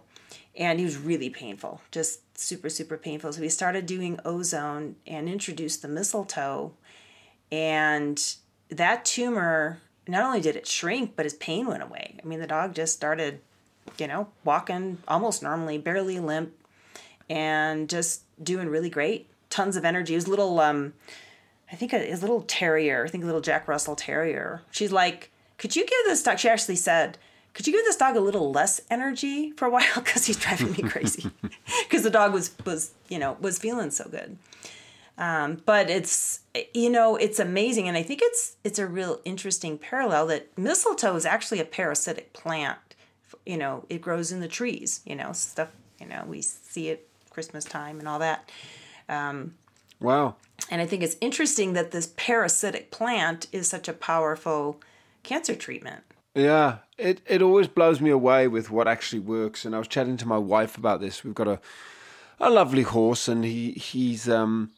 and 0.56 0.80
he 0.80 0.86
was 0.86 0.98
really 0.98 1.30
painful 1.30 1.82
just 1.92 2.22
super 2.38 2.70
super 2.70 2.98
painful. 2.98 3.34
So 3.34 3.42
we 3.42 3.50
started 3.50 3.86
doing 3.86 4.20
ozone 4.24 4.96
and 5.06 5.28
introduced 5.28 5.82
the 5.82 5.89
mistletoe 5.89 6.72
and 7.52 8.36
that 8.70 9.04
tumor 9.04 9.82
not 10.08 10.24
only 10.24 10.39
did 10.39 10.56
it 10.56 10.65
shrink 10.65 11.18
but 11.18 11.26
his 11.26 11.34
pain 11.34 11.68
went 11.68 11.84
away. 11.84 12.15
I 12.24 12.26
mean 12.26 12.39
the 12.39 12.48
dog 12.48 12.74
just 12.74 12.94
started 12.94 13.42
you 13.98 14.08
know 14.08 14.30
walking 14.46 15.00
almost 15.10 15.44
normally 15.44 15.78
barely 15.78 16.20
limp 16.20 16.54
and 17.30 17.89
just 17.89 18.24
doing 18.42 18.70
really 18.70 18.89
great. 18.89 19.30
Tons 19.50 19.76
of 19.76 19.86
energy. 19.86 20.13
His 20.13 20.28
little, 20.28 20.60
um, 20.60 20.94
I 21.72 21.76
think 21.76 21.92
his 21.92 22.22
little 22.22 22.42
terrier, 22.44 23.06
I 23.06 23.10
think 23.10 23.24
a 23.24 23.28
little 23.28 23.42
Jack 23.42 23.68
Russell 23.68 23.96
Terrier. 23.96 24.62
She's 24.72 24.92
like, 24.92 25.32
could 25.58 25.76
you 25.76 25.84
give 25.84 26.00
this 26.06 26.24
dog? 26.24 26.39
She 26.39 26.50
actually 26.50 26.78
said, 26.78 27.18
could 27.54 27.68
you 27.68 27.74
give 27.74 27.86
this 27.86 27.98
dog 27.98 28.15
a 28.15 28.22
little 28.22 28.52
less 28.52 28.80
energy 28.89 29.52
for 29.52 29.65
a 29.65 29.70
while 29.72 29.84
because 29.96 30.26
he's 30.26 30.38
driving 30.38 30.72
me 30.72 30.89
crazy 30.89 31.30
because 31.84 32.04
the 32.04 32.10
dog 32.10 32.34
was 32.34 32.52
was 32.65 32.94
you 33.10 33.20
know 33.20 33.38
was 33.39 33.60
feeling 33.60 33.92
so 33.92 34.08
good 34.10 34.38
um, 35.18 35.62
but 35.65 35.89
it's 35.89 36.42
you 36.74 36.89
know 36.89 37.18
it's 37.18 37.39
amazing 37.39 37.88
and 37.88 37.98
i 37.98 38.04
think 38.04 38.22
it's 38.24 38.56
it's 38.63 38.80
a 38.80 38.88
real 38.88 39.20
interesting 39.26 39.78
parallel 39.78 40.28
that 40.28 40.58
mistletoe 40.58 41.15
is 41.15 41.26
actually 41.26 41.60
a 41.60 41.65
parasitic 41.65 42.32
plant 42.32 42.80
you 43.46 43.58
know 43.58 43.86
it 43.89 44.02
grows 44.02 44.32
in 44.32 44.39
the 44.39 44.48
trees 44.48 45.02
you 45.06 45.15
know 45.15 45.34
stuff 45.34 45.70
you 46.00 46.08
know 46.08 46.24
we 46.28 46.42
see 46.42 46.88
it 46.88 47.09
Christmas 47.30 47.65
time 47.65 48.00
and 48.00 48.08
all 48.08 48.20
that. 48.20 48.52
Um, 49.08 49.56
wow. 50.00 50.36
And 50.70 50.82
I 50.82 50.86
think 50.86 51.04
it's 51.04 51.15
interesting 51.22 51.74
that 51.74 51.92
this 51.92 52.13
parasitic 52.18 52.92
plant 52.92 53.48
is 53.52 53.68
such 53.68 53.88
a 53.88 53.94
powerful 53.94 54.82
cancer 55.24 55.56
treatment. 55.56 56.04
Yeah, 56.36 56.78
it, 56.98 57.22
it 57.26 57.42
always 57.42 57.68
blows 57.68 58.00
me 58.00 58.10
away 58.10 58.48
with 58.48 58.70
what 58.70 58.88
actually 58.88 59.20
works. 59.20 59.65
And 59.65 59.76
I 59.76 59.80
was 59.80 59.88
chatting 59.88 60.18
to 60.18 60.28
my 60.28 60.38
wife 60.38 60.78
about 60.78 61.02
this. 61.02 61.24
We've 61.24 61.34
got 61.34 61.47
a 61.47 61.60
a 62.39 62.49
lovely 62.49 62.84
horse, 62.84 63.28
and 63.28 63.43
he 63.43 63.72
he's 63.72 64.30
um 64.30 64.72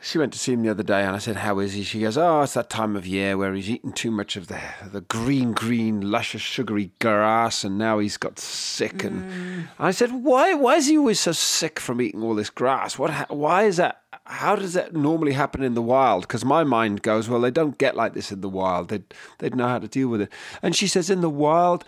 she 0.00 0.18
went 0.18 0.32
to 0.32 0.38
see 0.38 0.52
him 0.52 0.62
the 0.62 0.70
other 0.70 0.82
day 0.82 1.02
and 1.02 1.14
I 1.14 1.18
said, 1.18 1.36
How 1.36 1.58
is 1.58 1.72
he? 1.72 1.82
She 1.82 2.00
goes, 2.00 2.16
Oh, 2.16 2.42
it's 2.42 2.54
that 2.54 2.70
time 2.70 2.94
of 2.94 3.06
year 3.06 3.36
where 3.36 3.54
he's 3.54 3.68
eaten 3.68 3.92
too 3.92 4.10
much 4.10 4.36
of 4.36 4.46
the, 4.46 4.60
the 4.92 5.00
green, 5.00 5.52
green, 5.52 6.10
luscious, 6.10 6.42
sugary 6.42 6.92
grass 7.00 7.64
and 7.64 7.78
now 7.78 7.98
he's 7.98 8.16
got 8.16 8.38
sick. 8.38 9.02
And 9.02 9.30
mm. 9.30 9.68
I 9.78 9.90
said, 9.90 10.12
Why 10.12 10.54
Why 10.54 10.76
is 10.76 10.86
he 10.86 10.96
always 10.96 11.20
so 11.20 11.32
sick 11.32 11.80
from 11.80 12.00
eating 12.00 12.22
all 12.22 12.34
this 12.34 12.50
grass? 12.50 12.98
What? 12.98 13.30
Why 13.30 13.64
is 13.64 13.76
that? 13.78 14.02
How 14.24 14.56
does 14.56 14.74
that 14.74 14.94
normally 14.94 15.32
happen 15.32 15.62
in 15.62 15.74
the 15.74 15.82
wild? 15.82 16.22
Because 16.22 16.44
my 16.44 16.62
mind 16.62 17.02
goes, 17.02 17.28
Well, 17.28 17.40
they 17.40 17.50
don't 17.50 17.78
get 17.78 17.96
like 17.96 18.14
this 18.14 18.30
in 18.30 18.40
the 18.40 18.48
wild. 18.48 18.88
They'd, 18.88 19.14
they'd 19.38 19.56
know 19.56 19.68
how 19.68 19.78
to 19.78 19.88
deal 19.88 20.08
with 20.08 20.20
it. 20.20 20.32
And 20.62 20.76
she 20.76 20.86
says, 20.86 21.10
In 21.10 21.22
the 21.22 21.30
wild, 21.30 21.84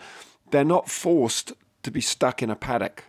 they're 0.51 0.65
not 0.65 0.89
forced 0.89 1.53
to 1.83 1.91
be 1.91 2.01
stuck 2.01 2.43
in 2.43 2.49
a 2.49 2.55
paddock. 2.55 3.05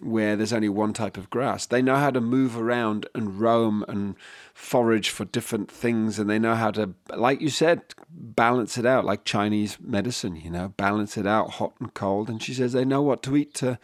Where 0.00 0.36
there's 0.36 0.52
only 0.52 0.68
one 0.68 0.92
type 0.92 1.16
of 1.16 1.30
grass. 1.30 1.66
They 1.66 1.82
know 1.82 1.96
how 1.96 2.10
to 2.10 2.20
move 2.20 2.56
around 2.56 3.06
and 3.14 3.40
roam 3.40 3.84
and 3.88 4.14
forage 4.54 5.10
for 5.10 5.24
different 5.24 5.70
things, 5.70 6.18
and 6.18 6.28
they 6.28 6.38
know 6.38 6.54
how 6.54 6.70
to, 6.72 6.94
like 7.14 7.40
you 7.40 7.48
said, 7.48 7.82
balance 8.10 8.76
it 8.76 8.86
out, 8.86 9.04
like 9.04 9.24
Chinese 9.24 9.78
medicine. 9.80 10.36
You 10.36 10.50
know, 10.50 10.68
balance 10.76 11.16
it 11.16 11.26
out, 11.26 11.52
hot 11.52 11.74
and 11.80 11.92
cold. 11.94 12.28
And 12.28 12.42
she 12.42 12.54
says 12.54 12.72
they 12.72 12.84
know 12.84 13.02
what 13.02 13.22
to 13.24 13.36
eat 13.36 13.54
to, 13.54 13.78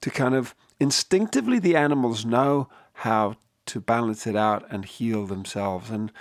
to 0.00 0.10
kind 0.10 0.34
of 0.34 0.54
instinctively 0.80 1.58
the 1.58 1.76
animals 1.76 2.24
know 2.24 2.68
how 2.94 3.36
to 3.66 3.80
balance 3.80 4.26
it 4.26 4.36
out 4.36 4.66
and 4.70 4.84
heal 4.84 5.26
themselves. 5.26 5.90
And 5.90 6.12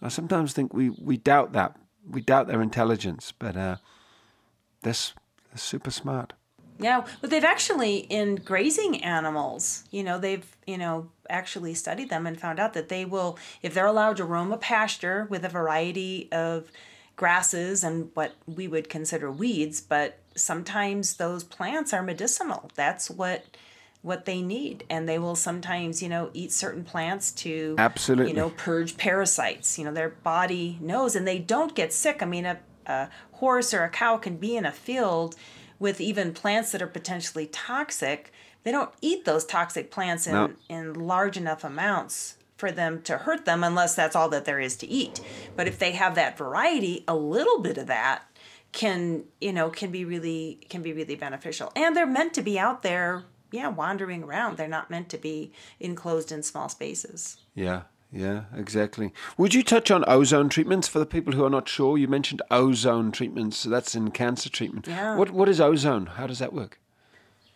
I 0.00 0.08
sometimes 0.08 0.52
think 0.52 0.72
we, 0.72 0.90
we 0.90 1.16
doubt 1.16 1.52
that. 1.52 1.76
We 2.08 2.20
doubt 2.20 2.46
their 2.46 2.62
intelligence, 2.62 3.32
but 3.36 3.56
uh, 3.56 3.76
they're, 4.82 4.92
they're 4.92 5.56
super 5.56 5.90
smart. 5.90 6.34
Yeah, 6.78 7.06
but 7.20 7.30
they've 7.30 7.44
actually 7.44 7.98
in 7.98 8.36
grazing 8.36 9.02
animals, 9.02 9.84
you 9.90 10.02
know, 10.02 10.18
they've 10.18 10.46
you 10.66 10.78
know 10.78 11.10
actually 11.28 11.74
studied 11.74 12.10
them 12.10 12.26
and 12.26 12.38
found 12.38 12.60
out 12.60 12.74
that 12.74 12.88
they 12.88 13.04
will, 13.04 13.38
if 13.62 13.74
they're 13.74 13.86
allowed 13.86 14.16
to 14.18 14.24
roam 14.24 14.52
a 14.52 14.58
pasture 14.58 15.26
with 15.30 15.44
a 15.44 15.48
variety 15.48 16.28
of 16.30 16.70
grasses 17.16 17.82
and 17.82 18.10
what 18.14 18.34
we 18.46 18.68
would 18.68 18.88
consider 18.88 19.30
weeds, 19.30 19.80
but 19.80 20.18
sometimes 20.34 21.14
those 21.14 21.42
plants 21.42 21.92
are 21.92 22.02
medicinal. 22.02 22.70
That's 22.74 23.10
what 23.10 23.44
what 24.02 24.24
they 24.24 24.40
need 24.40 24.84
and 24.88 25.08
they 25.08 25.18
will 25.18 25.34
sometimes 25.34 26.00
you 26.00 26.08
know 26.08 26.30
eat 26.32 26.52
certain 26.52 26.84
plants 26.84 27.32
to 27.32 27.74
Absolutely. 27.76 28.30
you 28.30 28.36
know 28.36 28.50
purge 28.50 28.96
parasites 28.96 29.80
you 29.80 29.84
know 29.84 29.92
their 29.92 30.10
body 30.10 30.78
knows 30.80 31.16
and 31.16 31.26
they 31.26 31.40
don't 31.40 31.74
get 31.74 31.92
sick 31.92 32.22
i 32.22 32.24
mean 32.24 32.46
a, 32.46 32.56
a 32.86 33.08
horse 33.32 33.74
or 33.74 33.82
a 33.82 33.88
cow 33.88 34.16
can 34.16 34.36
be 34.36 34.56
in 34.56 34.64
a 34.64 34.70
field 34.70 35.34
with 35.78 36.00
even 36.00 36.32
plants 36.32 36.72
that 36.72 36.82
are 36.82 36.86
potentially 36.86 37.46
toxic 37.46 38.32
they 38.66 38.72
don't 38.72 38.90
eat 39.00 39.24
those 39.24 39.44
toxic 39.44 39.92
plants 39.92 40.26
in, 40.26 40.32
No. 40.32 40.50
in 40.68 40.92
large 40.94 41.36
enough 41.36 41.62
amounts 41.62 42.34
for 42.56 42.72
them 42.72 43.00
to 43.02 43.18
hurt 43.18 43.44
them 43.44 43.62
unless 43.62 43.94
that's 43.94 44.16
all 44.16 44.28
that 44.30 44.44
there 44.44 44.58
is 44.58 44.74
to 44.78 44.88
eat. 44.88 45.20
But 45.54 45.68
if 45.68 45.78
they 45.78 45.92
have 45.92 46.16
that 46.16 46.36
variety 46.36 47.04
a 47.06 47.14
little 47.14 47.60
bit 47.60 47.78
of 47.78 47.86
that 47.86 48.24
can 48.72 49.22
you 49.40 49.52
know 49.52 49.70
can 49.70 49.92
be 49.92 50.04
really 50.04 50.58
can 50.68 50.82
be 50.82 50.92
really 50.92 51.14
beneficial. 51.14 51.70
And 51.76 51.94
they're 51.96 52.06
meant 52.06 52.34
to 52.34 52.42
be 52.42 52.58
out 52.58 52.82
there 52.82 53.22
yeah 53.52 53.68
wandering 53.68 54.24
around. 54.24 54.56
They're 54.56 54.66
not 54.66 54.90
meant 54.90 55.10
to 55.10 55.18
be 55.18 55.52
enclosed 55.78 56.32
in 56.32 56.42
small 56.42 56.68
spaces. 56.68 57.36
Yeah, 57.54 57.82
yeah, 58.12 58.44
exactly. 58.56 59.12
Would 59.36 59.54
you 59.54 59.62
touch 59.62 59.90
on 59.90 60.04
ozone 60.06 60.48
treatments 60.48 60.88
for 60.88 60.98
the 60.98 61.06
people 61.06 61.32
who 61.32 61.44
are 61.44 61.50
not 61.50 61.68
sure? 61.68 61.98
You 61.98 62.08
mentioned 62.08 62.42
ozone 62.50 63.12
treatments. 63.12 63.58
So 63.58 63.68
that's 63.68 63.94
in 63.94 64.10
cancer 64.10 64.48
treatment. 64.48 64.86
Yeah. 64.86 65.16
What 65.16 65.30
What 65.30 65.48
is 65.48 65.60
ozone? 65.60 66.06
How 66.06 66.26
does 66.26 66.38
that 66.38 66.52
work? 66.52 66.78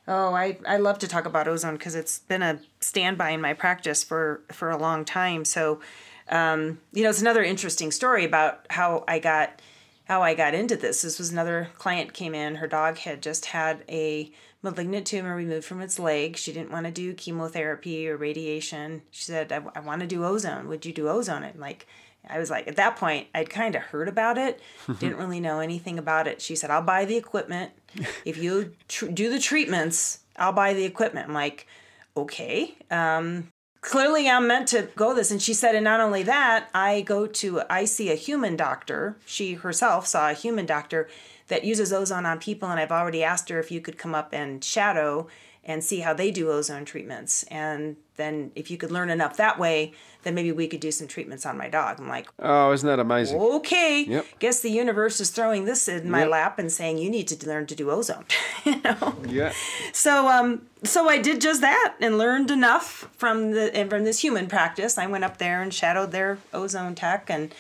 Oh, 0.09 0.34
I, 0.34 0.59
I 0.66 0.78
love 0.78 0.98
to 1.01 1.09
talk 1.09 1.24
about 1.24 1.46
ozone 1.46 1.74
because 1.74 1.94
it's 1.94 2.18
been 2.18 2.42
a 2.42 2.59
standby 2.80 3.30
in 3.30 3.40
my 3.40 3.55
practice 3.55 4.03
for, 4.03 4.42
for 4.51 4.70
a 4.70 4.76
long 4.76 5.05
time. 5.05 5.44
So, 5.44 5.80
um, 6.28 6.80
you 6.92 7.05
know, 7.05 7.11
it's 7.11 7.20
another 7.20 7.44
interesting 7.44 7.92
story 7.92 8.24
about 8.24 8.66
how 8.70 9.05
I 9.07 9.20
got 9.20 9.62
how 10.11 10.25
I 10.25 10.35
got 10.35 10.55
into 10.55 10.75
this. 10.75 11.03
This 11.03 11.21
was 11.21 11.31
another 11.31 11.69
client 11.79 12.13
came 12.13 12.35
in. 12.35 12.57
Her 12.57 12.67
dog 12.67 12.99
had 12.99 13.23
just 13.23 13.47
had 13.47 13.85
a 13.89 14.33
malignant 14.61 15.07
tumor 15.07 15.37
removed 15.37 15.65
from 15.65 15.81
its 15.81 16.01
leg. 16.01 16.37
She 16.37 16.53
didn't 16.53 16.73
want 16.73 16.87
to 16.87 16.91
do 16.91 17.15
chemotherapy 17.15 18.09
or 18.09 18.17
radiation. 18.17 19.03
She 19.13 19.23
said, 19.23 19.53
"I, 19.53 19.63
I 19.77 19.79
want 19.79 20.01
to 20.01 20.09
do 20.09 20.25
ozone. 20.25 20.67
Would 20.67 20.85
you 20.85 20.93
do 20.93 21.09
ozone?" 21.09 21.45
And 21.45 21.61
like, 21.61 21.87
I 22.29 22.41
was 22.41 22.51
like, 22.51 22.67
at 22.67 22.75
that 22.75 22.97
point, 22.97 23.29
I'd 23.37 23.51
kind 23.51 23.77
of 23.77 23.83
heard 23.83 24.09
about 24.09 24.37
it, 24.37 24.61
didn't 24.99 25.17
really 25.17 25.39
know 25.39 25.61
anything 25.61 25.97
about 25.97 26.27
it. 26.27 26.43
She 26.43 26.57
said, 26.57 26.73
"I'll 26.73 26.83
buy 26.83 27.05
the 27.05 27.17
equipment. 27.17 27.71
If 28.25 28.37
you 28.37 28.75
tr- 28.89 29.07
do 29.07 29.31
the 29.31 29.39
treatments, 29.39 30.19
I'll 30.35 30.51
buy 30.51 30.75
the 30.75 30.85
equipment." 30.87 31.29
I'm 31.29 31.35
like, 31.35 31.69
okay. 32.17 32.75
Um, 32.91 33.49
clearly 33.81 34.28
I'm 34.28 34.47
meant 34.47 34.68
to 34.68 34.89
go 34.97 35.14
this. 35.14 35.31
And 35.31 35.41
she 35.41 35.55
said, 35.55 35.74
and 35.74 35.85
not 35.85 36.01
only 36.01 36.22
that, 36.24 36.68
I 36.74 37.01
go 37.03 37.26
to, 37.26 37.62
I 37.68 37.85
see 37.85 38.11
a 38.11 38.16
human 38.16 38.57
doctor. 38.57 39.16
She 39.24 39.55
herself 39.55 40.07
saw 40.07 40.31
a 40.31 40.35
human 40.35 40.66
doctor 40.66 41.09
that 41.49 41.64
uses 41.64 41.93
ozone 41.93 42.26
on 42.26 42.39
people. 42.39 42.68
And 42.68 42.78
I've 42.78 42.93
already 42.93 43.22
asked 43.22 43.49
her 43.49 43.59
if 43.59 43.70
you 43.70 43.81
could 43.81 43.99
come 43.99 44.14
up 44.14 44.33
and 44.33 44.62
shadow 44.62 45.28
and 45.64 45.85
see 45.85 46.01
how 46.01 46.14
they 46.14 46.31
do 46.31 46.51
ozone 46.51 46.85
treatments. 46.85 47.43
And 47.45 47.97
then 48.21 48.53
if 48.55 48.71
you 48.71 48.77
could 48.77 48.91
learn 48.93 49.09
enough 49.11 49.37
that 49.39 49.59
way, 49.59 49.93
then 50.23 50.35
maybe 50.35 50.53
we 50.53 50.68
could 50.68 50.81
do 50.81 50.91
some 50.91 51.07
treatments 51.09 51.47
on 51.47 51.57
my 51.57 51.68
dog. 51.68 51.99
I'm 51.99 52.09
like, 52.09 52.29
Oh, 52.39 52.71
isn't 52.73 52.87
that 52.87 52.99
amazing? 53.01 53.41
okay, 53.41 54.05
Yep. 54.07 54.27
guess 54.39 54.61
the 54.61 54.71
universe 54.71 55.18
is 55.21 55.31
throwing 55.31 55.64
this 55.64 55.89
in 55.89 56.11
my 56.11 56.21
Yep. 56.21 56.29
lap 56.31 56.59
and 56.59 56.71
saying 56.71 56.99
you 56.99 57.09
need 57.11 57.27
to 57.29 57.49
learn 57.49 57.66
to 57.66 57.75
do 57.75 57.91
ozone. 57.91 58.27
you 58.64 58.81
know? 58.83 59.14
Yeah. 59.27 59.53
So 59.93 60.29
um 60.29 60.66
so 60.85 61.09
I 61.09 61.18
did 61.18 61.41
just 61.41 61.61
that 61.62 61.95
and 62.01 62.18
learned 62.18 62.51
enough 62.51 63.09
from 63.16 63.53
the 63.53 63.75
and 63.75 63.89
from 63.91 64.05
this 64.05 64.21
human 64.21 64.47
practice. 64.47 64.99
I 64.99 65.07
went 65.07 65.25
up 65.25 65.39
there 65.39 65.62
and 65.62 65.73
shadowed 65.73 66.12
their 66.12 66.39
ozone 66.53 66.95
tech 66.95 67.31
and 67.31 67.55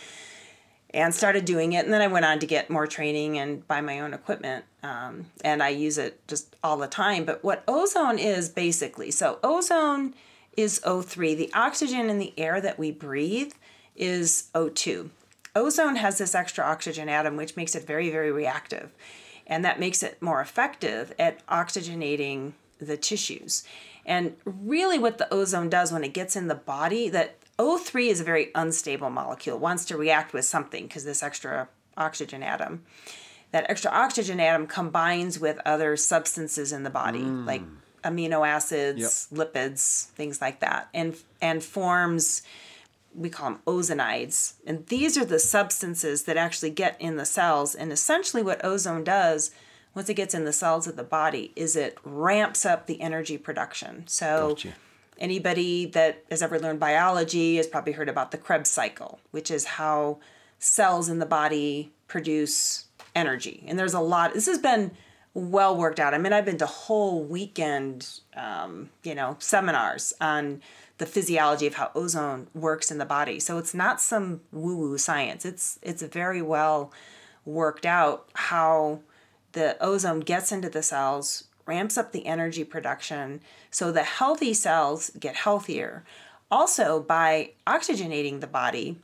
and 0.92 1.14
started 1.14 1.44
doing 1.44 1.72
it 1.72 1.84
and 1.84 1.92
then 1.94 2.02
I 2.02 2.08
went 2.08 2.24
on 2.24 2.40
to 2.40 2.46
get 2.46 2.68
more 2.68 2.86
training 2.86 3.38
and 3.38 3.66
buy 3.68 3.80
my 3.80 4.00
own 4.00 4.12
equipment. 4.12 4.64
Um, 4.82 5.26
and 5.44 5.62
I 5.62 5.68
use 5.68 5.98
it 5.98 6.26
just 6.26 6.56
all 6.64 6.76
the 6.78 6.86
time. 6.88 7.24
But 7.24 7.44
what 7.44 7.62
ozone 7.68 8.18
is 8.18 8.48
basically, 8.48 9.10
so 9.10 9.38
ozone 9.44 10.14
is 10.60 10.80
O3. 10.80 11.36
The 11.36 11.52
oxygen 11.54 12.10
in 12.10 12.18
the 12.18 12.32
air 12.38 12.60
that 12.60 12.78
we 12.78 12.90
breathe 12.90 13.52
is 13.96 14.48
O2. 14.54 15.10
Ozone 15.54 15.96
has 15.96 16.18
this 16.18 16.34
extra 16.34 16.64
oxygen 16.64 17.08
atom, 17.08 17.36
which 17.36 17.56
makes 17.56 17.74
it 17.74 17.86
very, 17.86 18.10
very 18.10 18.30
reactive. 18.30 18.92
And 19.46 19.64
that 19.64 19.80
makes 19.80 20.02
it 20.02 20.22
more 20.22 20.40
effective 20.40 21.12
at 21.18 21.44
oxygenating 21.48 22.52
the 22.78 22.96
tissues. 22.96 23.64
And 24.06 24.36
really, 24.44 24.98
what 24.98 25.18
the 25.18 25.32
ozone 25.32 25.68
does 25.68 25.92
when 25.92 26.04
it 26.04 26.14
gets 26.14 26.36
in 26.36 26.48
the 26.48 26.54
body, 26.54 27.08
that 27.10 27.36
O3 27.58 28.08
is 28.08 28.20
a 28.20 28.24
very 28.24 28.50
unstable 28.54 29.10
molecule, 29.10 29.56
it 29.56 29.62
wants 29.62 29.84
to 29.86 29.96
react 29.96 30.32
with 30.32 30.44
something 30.44 30.86
because 30.86 31.04
this 31.04 31.22
extra 31.22 31.68
oxygen 31.96 32.42
atom. 32.42 32.84
That 33.50 33.68
extra 33.68 33.90
oxygen 33.90 34.40
atom 34.40 34.66
combines 34.66 35.38
with 35.40 35.58
other 35.66 35.96
substances 35.96 36.72
in 36.72 36.84
the 36.84 36.90
body, 36.90 37.18
like 37.18 37.62
amino 38.02 38.46
acids, 38.46 39.28
lipids, 39.32 40.06
things 40.10 40.40
like 40.40 40.60
that, 40.60 40.88
and 40.94 41.16
and 41.40 41.62
forms 41.62 42.42
we 43.14 43.28
call 43.28 43.50
them 43.50 43.60
ozonides. 43.66 44.54
And 44.66 44.86
these 44.86 45.18
are 45.18 45.24
the 45.24 45.38
substances 45.38 46.24
that 46.24 46.36
actually 46.36 46.70
get 46.70 46.96
in 47.00 47.16
the 47.16 47.24
cells. 47.24 47.74
And 47.74 47.92
essentially, 47.92 48.42
what 48.42 48.64
ozone 48.64 49.04
does 49.04 49.50
once 49.94 50.08
it 50.08 50.14
gets 50.14 50.34
in 50.34 50.44
the 50.44 50.52
cells 50.52 50.86
of 50.86 50.96
the 50.96 51.02
body 51.02 51.52
is 51.56 51.74
it 51.76 51.98
ramps 52.04 52.64
up 52.64 52.86
the 52.86 53.00
energy 53.00 53.36
production. 53.36 54.04
So, 54.06 54.50
Gotcha. 54.50 54.74
anybody 55.18 55.86
that 55.86 56.24
has 56.30 56.42
ever 56.42 56.58
learned 56.58 56.80
biology 56.80 57.56
has 57.56 57.66
probably 57.66 57.92
heard 57.92 58.08
about 58.08 58.30
the 58.30 58.38
Krebs 58.38 58.70
cycle, 58.70 59.20
which 59.32 59.50
is 59.50 59.64
how 59.64 60.20
cells 60.58 61.08
in 61.08 61.18
the 61.18 61.26
body 61.26 61.92
produce 62.06 62.86
energy. 63.14 63.64
And 63.66 63.78
there's 63.78 63.94
a 63.94 64.00
lot, 64.00 64.34
this 64.34 64.46
has 64.46 64.58
been 64.58 64.92
well 65.34 65.76
worked 65.76 66.00
out. 66.00 66.14
I 66.14 66.18
mean, 66.18 66.32
I've 66.32 66.44
been 66.44 66.58
to 66.58 66.66
whole 66.66 67.22
weekend, 67.22 68.20
um, 68.36 68.90
you 69.02 69.14
know, 69.14 69.36
seminars 69.38 70.12
on 70.20 70.60
the 70.98 71.06
physiology 71.06 71.66
of 71.66 71.74
how 71.74 71.90
ozone 71.94 72.48
works 72.54 72.90
in 72.90 72.98
the 72.98 73.04
body. 73.04 73.40
So 73.40 73.58
it's 73.58 73.74
not 73.74 74.00
some 74.00 74.40
woo-woo 74.52 74.98
science. 74.98 75.44
It's 75.44 75.78
it's 75.82 76.02
very 76.02 76.42
well 76.42 76.92
worked 77.44 77.86
out 77.86 78.28
how 78.34 79.00
the 79.52 79.76
ozone 79.80 80.20
gets 80.20 80.52
into 80.52 80.68
the 80.68 80.82
cells, 80.82 81.44
ramps 81.66 81.96
up 81.96 82.12
the 82.12 82.26
energy 82.26 82.64
production, 82.64 83.40
so 83.70 83.90
the 83.90 84.02
healthy 84.02 84.52
cells 84.52 85.10
get 85.18 85.36
healthier. 85.36 86.04
Also, 86.50 87.00
by 87.00 87.52
oxygenating 87.66 88.40
the 88.40 88.46
body, 88.46 88.96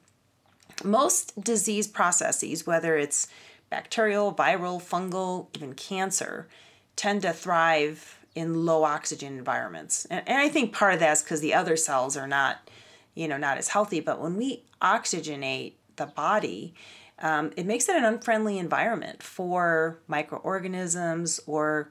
most 0.85 1.43
disease 1.43 1.87
processes, 1.87 2.67
whether 2.67 2.97
it's 2.97 3.29
bacterial, 3.71 4.33
viral, 4.33 4.83
fungal, 4.83 5.49
even 5.57 5.75
cancer, 5.75 6.49
tend 6.95 7.23
to 7.23 7.33
thrive 7.33 8.21
in 8.35 8.67
low 8.67 8.85
oxygen 8.85 9.39
environments. 9.39 10.05
And, 10.07 10.23
and 10.29 10.39
I 10.39 10.49
think 10.49 10.73
part 10.73 10.95
of 10.95 11.01
that's 11.01 11.23
because 11.23 11.41
the 11.41 11.55
other 11.55 11.77
cells 11.77 12.17
are 12.17 12.29
not, 12.29 12.69
you 13.15 13.29
know, 13.29 13.39
not 13.39 13.59
as 13.59 13.69
healthy. 13.69 14.01
But 14.01 14.21
when 14.21 14.37
we 14.37 14.65
oxygenate 14.81 15.75
the 15.97 16.07
body, 16.07 16.75
um, 17.19 17.53
it 17.57 17.67
makes 17.67 17.89
it 17.89 17.97
an 17.97 18.05
unfriendly 18.05 18.59
environment 18.59 19.23
for 19.23 19.99
microorganisms 20.07 21.41
or 21.47 21.91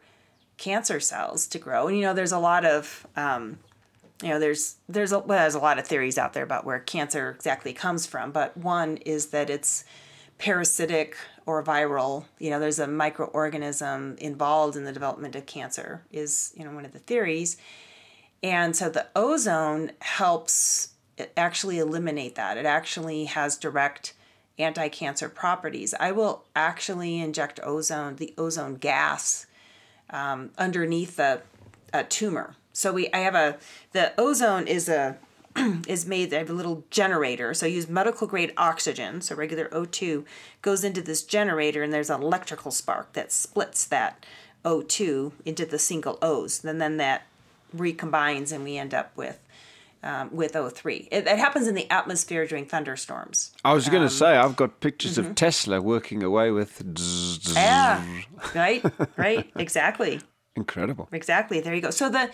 cancer 0.57 0.99
cells 0.99 1.47
to 1.47 1.59
grow. 1.59 1.88
And 1.88 1.97
you 1.97 2.03
know, 2.03 2.13
there's 2.13 2.32
a 2.32 2.39
lot 2.39 2.63
of 2.63 3.07
um, 3.15 3.57
you 4.21 4.30
know, 4.30 4.39
there's 4.39 4.78
there's 4.88 5.11
a, 5.11 5.19
well, 5.19 5.39
there's 5.39 5.55
a 5.55 5.59
lot 5.59 5.80
of 5.80 5.86
theories 5.86 6.17
out 6.17 6.34
there 6.34 6.43
about 6.43 6.65
where 6.65 6.80
cancer 6.80 7.32
exactly 7.32 7.73
comes 7.73 8.05
from, 8.05 8.32
but 8.32 8.55
one 8.55 8.97
is 8.97 9.28
that 9.28 9.49
it's 9.49 9.84
parasitic 10.38 11.17
or 11.45 11.63
viral. 11.63 12.25
You 12.39 12.49
know, 12.49 12.59
there's 12.59 12.79
a 12.79 12.87
microorganism 12.87 14.17
involved 14.17 14.75
in 14.75 14.83
the 14.83 14.91
development 14.91 15.35
of 15.35 15.45
cancer 15.45 16.03
is 16.11 16.53
you 16.55 16.63
know 16.63 16.71
one 16.71 16.85
of 16.85 16.93
the 16.93 16.99
theories, 16.99 17.57
and 18.43 18.75
so 18.75 18.89
the 18.89 19.07
ozone 19.15 19.91
helps 19.99 20.89
actually 21.37 21.79
eliminate 21.79 22.35
that. 22.35 22.57
It 22.57 22.65
actually 22.65 23.25
has 23.25 23.57
direct 23.57 24.13
anti-cancer 24.57 25.29
properties. 25.29 25.93
I 25.99 26.11
will 26.11 26.45
actually 26.55 27.19
inject 27.19 27.59
ozone, 27.63 28.15
the 28.15 28.33
ozone 28.37 28.75
gas, 28.75 29.47
um, 30.09 30.51
underneath 30.57 31.17
the 31.17 31.41
a 31.93 32.03
tumor. 32.03 32.55
So 32.73 32.91
we 32.91 33.11
I 33.13 33.19
have 33.19 33.35
a 33.35 33.57
the 33.93 34.13
ozone 34.17 34.67
is 34.67 34.89
a 34.89 35.17
is 35.88 36.06
made 36.06 36.34
I 36.34 36.39
have 36.39 36.49
a 36.49 36.53
little 36.53 36.84
generator. 36.89 37.53
So 37.53 37.66
I 37.66 37.70
use 37.70 37.88
medical 37.88 38.28
grade 38.28 38.53
oxygen, 38.58 39.22
so 39.22 39.36
regular 39.36 39.70
O2 39.70 40.26
goes 40.62 40.84
into 40.84 41.01
this 41.01 41.24
generator 41.24 41.84
and 41.84 41.93
there's 41.93 42.10
an 42.10 42.22
electrical 42.22 42.72
spark 42.72 43.14
that 43.14 43.32
splits 43.32 43.86
that 43.86 44.26
O2 44.64 45.32
into 45.45 45.66
the 45.66 45.80
single 45.80 46.18
O's. 46.22 46.64
And 46.64 46.82
then 46.82 46.97
that 46.97 47.28
recombines 47.76 48.51
and 48.51 48.64
we 48.64 48.78
end 48.78 48.93
up 48.93 49.16
with 49.16 49.39
um, 50.03 50.30
with 50.32 50.53
O3. 50.53 51.08
It, 51.12 51.26
it, 51.26 51.39
happens 51.39 51.68
in 51.68 51.74
the 51.74 51.89
atmosphere 51.89 52.45
during 52.45 52.68
thunderstorms. 52.68 53.53
I 53.66 53.74
was 53.74 53.89
going 53.89 54.01
to 54.01 54.06
um, 54.06 54.10
say, 54.10 54.38
I've 54.38 54.56
got 54.56 54.80
pictures 54.80 55.18
mm-hmm. 55.18 55.32
of 55.32 55.36
Tesla 55.36 55.82
working 55.82 56.22
away 56.22 56.51
with. 56.51 56.84
Yeah, 57.56 58.06
right, 58.53 58.86
right, 59.18 59.49
exactly. 59.56 60.22
Incredible. 60.56 61.10
Exactly. 61.12 61.60
There 61.60 61.74
you 61.74 61.82
go. 61.82 61.89
So 61.89 62.10
the 62.10 62.30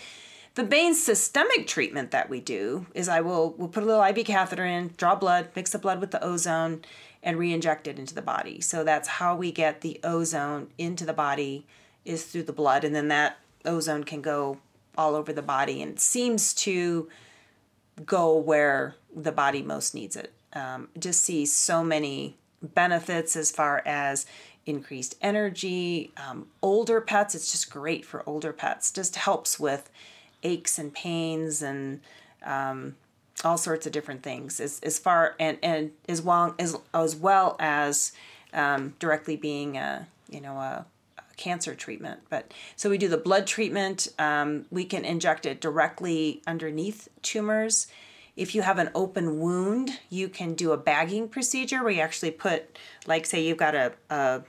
the 0.55 0.63
main 0.63 0.93
systemic 0.93 1.65
treatment 1.65 2.11
that 2.11 2.29
we 2.29 2.39
do 2.39 2.85
is 2.93 3.07
I 3.07 3.21
will 3.21 3.55
we'll 3.57 3.69
put 3.69 3.83
a 3.83 3.85
little 3.85 4.03
IV 4.03 4.25
catheter 4.25 4.65
in, 4.65 4.93
draw 4.97 5.15
blood, 5.15 5.49
mix 5.55 5.71
the 5.71 5.79
blood 5.79 6.01
with 6.01 6.11
the 6.11 6.23
ozone, 6.23 6.83
and 7.23 7.37
re-inject 7.37 7.87
it 7.87 7.97
into 7.97 8.13
the 8.13 8.21
body. 8.21 8.59
So 8.59 8.83
that's 8.83 9.07
how 9.07 9.35
we 9.35 9.51
get 9.51 9.81
the 9.81 9.99
ozone 10.03 10.69
into 10.77 11.05
the 11.05 11.13
body 11.13 11.65
is 12.03 12.25
through 12.25 12.43
the 12.43 12.53
blood, 12.53 12.83
and 12.83 12.95
then 12.95 13.07
that 13.09 13.37
ozone 13.65 14.03
can 14.03 14.21
go 14.21 14.57
all 14.97 15.15
over 15.15 15.31
the 15.31 15.41
body 15.41 15.81
and 15.81 15.99
seems 15.99 16.53
to 16.53 17.07
go 18.05 18.35
where 18.35 18.95
the 19.15 19.31
body 19.31 19.61
most 19.61 19.93
needs 19.95 20.15
it. 20.15 20.33
Um, 20.53 20.89
just 20.99 21.21
see 21.21 21.45
so 21.45 21.83
many 21.83 22.37
benefits 22.61 23.35
as 23.35 23.51
far 23.51 23.81
as 23.85 24.25
increased 24.65 25.15
energy. 25.21 26.11
Um, 26.17 26.47
older 26.61 27.01
pets, 27.01 27.35
it's 27.35 27.51
just 27.51 27.71
great 27.71 28.05
for 28.05 28.27
older 28.27 28.51
pets. 28.51 28.91
Just 28.91 29.15
helps 29.15 29.59
with 29.59 29.89
aches 30.43 30.79
and 30.79 30.93
pains 30.93 31.61
and 31.61 32.01
um, 32.43 32.95
all 33.43 33.57
sorts 33.57 33.85
of 33.85 33.91
different 33.91 34.23
things 34.23 34.59
as, 34.59 34.79
as 34.83 34.99
far 34.99 35.35
and, 35.39 35.57
and 35.63 35.91
as 36.07 36.21
well 36.21 36.55
as 36.59 36.77
as 36.93 37.15
well 37.15 37.55
as 37.59 38.11
um, 38.53 38.93
directly 38.99 39.35
being 39.35 39.77
a 39.77 40.07
you 40.29 40.41
know 40.41 40.55
a, 40.55 40.85
a, 41.17 41.35
cancer 41.37 41.73
treatment. 41.73 42.19
But 42.29 42.53
so 42.75 42.89
we 42.89 42.97
do 42.97 43.07
the 43.07 43.17
blood 43.17 43.47
treatment 43.47 44.07
um, 44.19 44.65
we 44.69 44.85
can 44.85 45.05
inject 45.05 45.45
it 45.45 45.61
directly 45.61 46.41
underneath 46.45 47.07
tumors. 47.21 47.87
If 48.37 48.55
you 48.55 48.61
have 48.61 48.79
an 48.79 48.89
open 48.95 49.39
wound 49.39 49.99
you 50.09 50.29
can 50.29 50.53
do 50.53 50.71
a 50.71 50.77
bagging 50.77 51.27
procedure 51.29 51.83
where 51.83 51.91
you 51.91 52.01
actually 52.01 52.31
put 52.31 52.77
like 53.07 53.25
say 53.25 53.43
you've 53.43 53.57
got 53.57 53.75
a, 53.75 53.93
a 54.09 54.41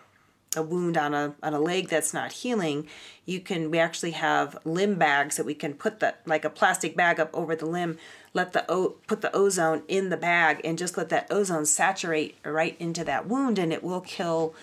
a 0.57 0.62
wound 0.62 0.96
on 0.96 1.14
a 1.14 1.34
on 1.42 1.55
a 1.55 1.59
leg 1.59 1.88
that's 1.88 2.12
not 2.12 2.32
healing, 2.32 2.86
you 3.24 3.40
can 3.40 3.70
we 3.70 3.78
actually 3.78 4.12
have 4.12 4.59
limb 4.64 4.96
bags 4.96 5.36
that 5.36 5.46
we 5.46 5.55
can 5.55 5.74
put 5.74 6.00
the 6.00 6.14
like 6.26 6.44
a 6.44 6.50
plastic 6.50 6.96
bag 6.96 7.18
up 7.18 7.30
over 7.32 7.57
the 7.57 7.66
limb, 7.66 7.98
let 8.34 8.53
the 8.53 8.70
o, 8.70 8.96
put 9.07 9.20
the 9.20 9.34
ozone 9.34 9.82
in 9.88 10.11
the 10.11 10.16
bag 10.16 10.61
and 10.64 10.78
just 10.78 10.96
let 10.96 11.09
that 11.09 11.26
ozone 11.30 11.66
saturate 11.66 12.36
right 12.44 12.76
into 12.78 13.05
that 13.05 13.26
wound 13.26 13.59
and 13.59 13.72
it 13.72 13.82
will 13.82 14.00
kill 14.00 14.55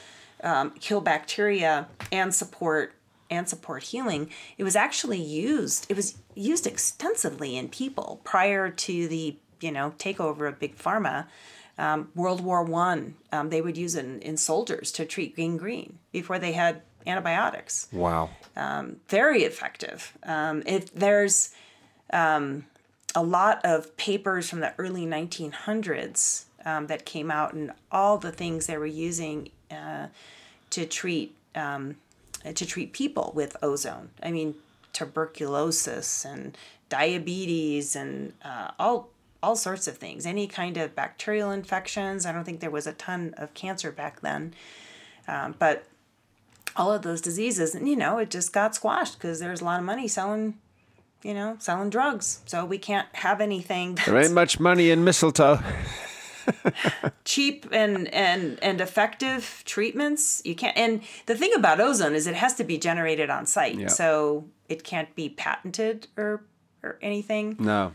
um, 0.44 0.72
kill 0.80 1.02
bacteria 1.02 1.88
and 2.12 2.34
support 2.34 2.94
and 3.30 3.48
support 3.48 3.84
healing. 3.84 4.30
It 4.58 4.64
was 4.64 4.76
actually 4.76 5.22
used. 5.22 5.86
It 5.90 5.96
was 5.96 6.18
used 6.36 6.66
extensively 6.66 7.56
in 7.56 7.70
people 7.70 8.22
prior 8.24 8.70
to 8.70 9.08
the 9.08 9.38
you 9.62 9.72
know 9.72 9.94
takeover 9.98 10.48
of 10.48 10.60
big 10.60 10.78
pharma 10.78 11.28
um, 11.80 12.10
World 12.14 12.42
War 12.42 12.64
One, 12.64 13.16
um, 13.32 13.50
they 13.50 13.62
would 13.62 13.78
use 13.78 13.96
it 13.96 14.06
in, 14.06 14.20
in, 14.20 14.38
soldiers 14.38 14.92
to 14.92 15.06
treat 15.06 15.36
gangrene 15.36 15.98
before 16.12 16.38
they 16.38 16.52
had 16.52 16.82
antibiotics. 17.08 17.88
Wow. 17.92 18.30
Um, 18.56 18.98
very 19.08 19.44
effective. 19.44 20.18
Um, 20.24 20.62
if 20.66 20.94
there's 20.94 21.56
um, 22.12 22.66
a 23.16 23.24
lot 23.24 23.62
of 23.64 23.96
papers 23.96 24.50
from 24.50 24.60
the 24.60 24.74
early 24.78 25.06
1900s 25.06 26.44
um, 26.66 26.88
that 26.88 27.06
came 27.06 27.32
out, 27.32 27.54
and 27.54 27.72
all 27.92 28.18
the 28.18 28.32
things 28.32 28.68
they 28.68 28.78
were 28.78 28.86
using 28.86 29.50
uh, 29.72 30.08
to 30.72 30.86
treat 30.86 31.36
to 32.56 32.66
treat 32.66 32.94
people 32.94 33.34
with 33.36 33.58
ozone. 33.62 34.10
I 34.24 34.32
mean, 34.32 34.56
tuberculosis 34.94 36.26
and 36.26 36.58
diabetes 36.88 37.96
and 37.96 38.34
uh, 38.44 38.72
all 38.80 39.10
all 39.42 39.56
sorts 39.56 39.88
of 39.88 39.98
things, 39.98 40.26
any 40.26 40.48
kind 40.48 40.78
of 40.78 40.96
bacterial 40.96 41.52
infections. 41.52 42.26
I 42.26 42.32
don't 42.32 42.44
think 42.44 42.60
there 42.60 42.70
was 42.70 42.88
a 42.88 42.94
ton 42.94 43.34
of 43.38 43.54
cancer 43.54 43.92
back 43.92 44.22
then, 44.22 44.54
um, 45.28 45.56
but 45.58 45.86
all 46.76 46.92
of 46.92 47.02
those 47.02 47.22
diseases, 47.22 47.74
and 47.74 47.88
you 47.88 47.96
know, 47.96 48.18
it 48.18 48.30
just 48.30 48.54
got 48.54 48.76
squashed 48.76 49.18
because 49.18 49.40
there's 49.40 49.62
a 49.62 49.66
lot 49.66 49.80
of 49.80 49.86
money 49.86 50.08
selling, 50.08 50.58
you 51.24 51.34
know, 51.34 51.56
selling 51.60 51.90
drugs. 51.90 52.42
So 52.46 52.66
we 52.66 52.78
can't 52.78 53.08
have 53.14 53.42
anything. 53.42 53.98
there 54.06 54.18
ain't 54.18 54.34
much 54.34 54.60
money 54.60 54.90
in 54.90 55.04
mistletoe. 55.04 55.60
cheap 57.26 57.68
and 57.72 58.08
and 58.14 58.58
and 58.64 58.82
effective 58.82 59.62
treatments 59.66 60.42
you 60.44 60.56
can't 60.56 60.76
and 60.76 61.02
the 61.28 61.36
thing 61.36 61.52
about 61.56 61.80
ozone 61.80 62.16
is 62.16 62.26
it 62.26 62.34
has 62.34 62.56
to 62.56 62.64
be 62.64 62.78
generated 62.78 63.30
on 63.30 63.46
site 63.46 63.76
yeah. 63.76 63.88
so 63.88 64.46
it 64.68 64.84
can't 64.84 65.14
be 65.16 65.30
patented 65.30 66.08
or 66.18 66.44
or 66.82 66.98
anything 67.04 67.56
no 67.60 67.94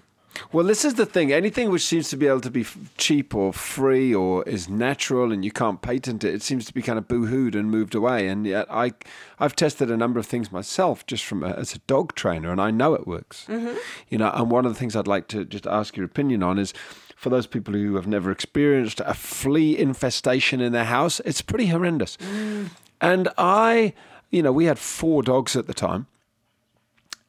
well, 0.52 0.64
this 0.64 0.84
is 0.84 0.94
the 0.94 1.06
thing. 1.06 1.32
Anything 1.32 1.70
which 1.70 1.84
seems 1.84 2.08
to 2.10 2.16
be 2.16 2.26
able 2.26 2.40
to 2.40 2.50
be 2.50 2.66
cheap 2.96 3.34
or 3.34 3.52
free 3.52 4.14
or 4.14 4.42
is 4.44 4.68
natural 4.68 5.32
and 5.32 5.44
you 5.44 5.50
can't 5.50 5.82
patent 5.82 6.24
it, 6.24 6.34
it 6.34 6.42
seems 6.42 6.64
to 6.66 6.74
be 6.74 6.82
kind 6.82 6.98
of 6.98 7.08
boo-hooed 7.08 7.54
and 7.54 7.70
moved 7.70 7.94
away. 7.94 8.28
And 8.28 8.46
yet, 8.46 8.66
I, 8.70 8.92
I've 9.38 9.56
tested 9.56 9.90
a 9.90 9.96
number 9.96 10.18
of 10.18 10.26
things 10.26 10.50
myself 10.50 11.06
just 11.06 11.24
from 11.24 11.42
a, 11.42 11.50
as 11.50 11.74
a 11.74 11.78
dog 11.80 12.14
trainer, 12.14 12.50
and 12.50 12.60
I 12.60 12.70
know 12.70 12.94
it 12.94 13.06
works. 13.06 13.46
Mm-hmm. 13.48 13.76
You 14.08 14.18
know, 14.18 14.30
and 14.34 14.50
one 14.50 14.66
of 14.66 14.72
the 14.72 14.78
things 14.78 14.96
I'd 14.96 15.06
like 15.06 15.28
to 15.28 15.44
just 15.44 15.66
ask 15.66 15.96
your 15.96 16.06
opinion 16.06 16.42
on 16.42 16.58
is 16.58 16.72
for 17.16 17.30
those 17.30 17.46
people 17.46 17.74
who 17.74 17.94
have 17.96 18.06
never 18.06 18.30
experienced 18.30 19.00
a 19.04 19.14
flea 19.14 19.78
infestation 19.78 20.60
in 20.60 20.72
their 20.72 20.84
house, 20.84 21.20
it's 21.20 21.42
pretty 21.42 21.66
horrendous. 21.66 22.16
Mm. 22.18 22.70
And 23.00 23.28
I, 23.38 23.94
you 24.30 24.42
know, 24.42 24.52
we 24.52 24.66
had 24.66 24.78
four 24.78 25.22
dogs 25.22 25.56
at 25.56 25.66
the 25.66 25.74
time 25.74 26.06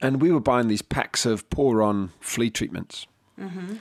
and 0.06 0.22
we 0.22 0.32
were 0.32 0.40
buying 0.40 0.68
these 0.68 0.82
packs 0.82 1.26
of 1.26 1.50
pour 1.50 1.82
on 1.82 2.12
flea 2.20 2.50
treatments. 2.50 3.08
Mm-hmm. 3.40 3.76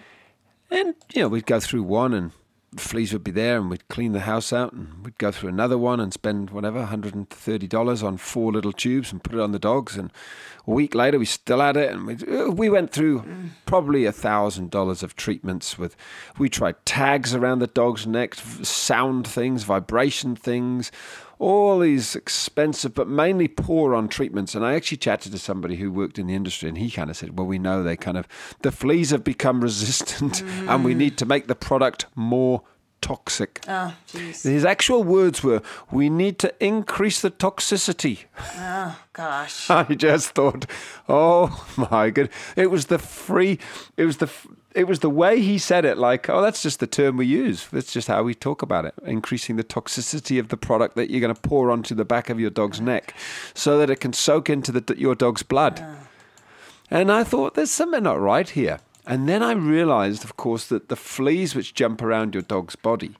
And, 0.71 0.95
you 1.15 1.23
know, 1.23 1.29
we'd 1.29 1.47
go 1.47 1.61
through 1.61 1.83
one 1.83 2.15
and 2.15 2.33
fleas 2.77 3.13
would 3.13 3.23
be 3.23 3.31
there 3.31 3.59
and 3.59 3.71
we'd 3.71 3.87
clean 3.89 4.13
the 4.13 4.21
house 4.21 4.53
out 4.53 4.73
and 4.73 5.05
we'd 5.05 5.19
go 5.19 5.31
through 5.31 5.49
another 5.49 5.79
one 5.79 6.01
and 6.01 6.13
spend 6.13 6.51
whatever, 6.51 6.85
$130 6.85 8.03
on 8.03 8.17
four 8.17 8.53
little 8.53 8.73
tubes 8.73 9.13
and 9.13 9.23
put 9.23 9.35
it 9.35 9.41
on 9.41 9.53
the 9.53 9.59
dogs. 9.59 9.97
And 9.97 10.11
a 10.67 10.71
week 10.71 10.95
later, 10.95 11.19
we 11.19 11.27
still 11.27 11.61
had 11.61 11.77
it. 11.77 11.93
And 11.93 12.07
we, 12.07 12.15
uh, 12.15 12.51
we 12.51 12.69
went 12.69 12.91
through 12.91 13.21
mm. 13.21 13.51
probably 13.67 14.07
a 14.07 14.13
$1,000 14.13 15.03
of 15.03 15.17
treatments 15.17 15.79
with, 15.79 15.95
we 16.39 16.49
tried 16.49 16.85
tags 16.85 17.35
around 17.35 17.59
the 17.59 17.67
dog's 17.67 18.07
neck, 18.07 18.35
sound 18.35 19.27
things, 19.27 19.63
vibration 19.65 20.35
things, 20.35 20.91
all 21.39 21.79
these 21.79 22.17
expensive, 22.17 22.95
but 22.95 23.09
mainly 23.09 23.49
pour 23.49 23.95
on 23.95 24.09
treatments. 24.09 24.55
And 24.55 24.65
I 24.65 24.75
actually 24.75 24.99
chatted 24.99 25.33
to 25.33 25.39
somebody 25.39 25.77
who 25.77 25.93
worked 25.93 26.19
in 26.19 26.27
the 26.27 26.35
industry, 26.35 26.69
and 26.69 26.79
he 26.79 26.91
kind 26.91 27.11
of 27.11 27.17
said, 27.17 27.39
"Well, 27.39 27.47
we 27.47 27.59
know 27.59 27.83
they 27.83 27.97
kind 27.97 28.17
of 28.17 28.29
the 28.63 28.73
fleas 28.73 29.11
have 29.11 29.25
become 29.25 29.61
resistant, 29.61 30.43
mm. 30.43 30.69
and 30.75 30.85
we 30.85 30.95
need 30.95 31.17
to 31.19 31.27
make 31.27 31.47
the 31.47 31.55
product 31.55 32.07
more." 32.15 32.63
Toxic. 33.01 33.61
Oh. 33.69 33.95
His 34.15 34.65
actual 34.65 35.05
words 35.05 35.43
were, 35.43 35.61
"We 35.91 36.09
need 36.09 36.39
to 36.39 36.55
increase 36.59 37.21
the 37.21 37.31
toxicity." 37.31 38.21
Oh 38.57 38.99
gosh. 39.13 39.69
I 39.71 39.85
just 39.95 40.31
thought, 40.31 40.65
oh 41.07 41.67
my 41.77 42.09
god! 42.09 42.31
It 42.57 42.71
was 42.71 42.87
the 42.87 42.99
free. 42.99 43.59
It 43.99 44.07
was 44.07 44.17
the 44.17 44.31
it 44.75 44.89
was 44.89 44.99
the 44.99 45.11
way 45.11 45.41
he 45.41 45.57
said 45.57 45.85
it 45.85 45.99
like 45.99 46.29
oh 46.29 46.43
that's 46.43 46.63
just 46.63 46.81
the 46.81 46.87
term 46.87 47.17
we 47.17 47.27
use. 47.27 47.67
That's 47.69 47.93
just 47.93 48.09
how 48.09 48.23
we 48.23 48.35
talk 48.35 48.63
about 48.63 48.85
it. 48.85 48.95
Increasing 49.05 49.57
the 49.57 49.65
toxicity 49.65 50.39
of 50.41 50.49
the 50.49 50.57
product 50.57 50.97
that 50.97 51.11
you're 51.11 51.21
going 51.21 51.35
to 51.35 51.41
pour 51.41 51.71
onto 51.71 51.95
the 51.95 52.05
back 52.05 52.29
of 52.29 52.41
your 52.41 52.51
dog's 52.51 52.81
neck 52.81 53.15
so 53.55 53.79
that 53.79 53.91
it 53.91 54.01
can 54.01 54.13
soak 54.13 54.51
into 54.51 54.73
the, 54.73 54.95
your 54.99 55.15
dog's 55.15 55.43
blood. 55.43 55.85
And 56.91 57.11
i 57.11 57.25
thought 57.25 57.55
there's 57.55 57.71
something 57.71 58.03
not 58.03 58.21
right 58.21 58.49
here. 58.49 58.81
And 59.07 59.29
then 59.29 59.43
i 59.43 59.53
realized 59.53 60.25
of 60.25 60.37
course 60.37 60.67
that 60.69 60.89
the 60.89 60.97
fleas 60.97 61.55
which 61.55 61.75
jump 61.75 62.03
around 62.03 62.35
your 62.35 62.43
dog's 62.43 62.77
body 62.77 63.17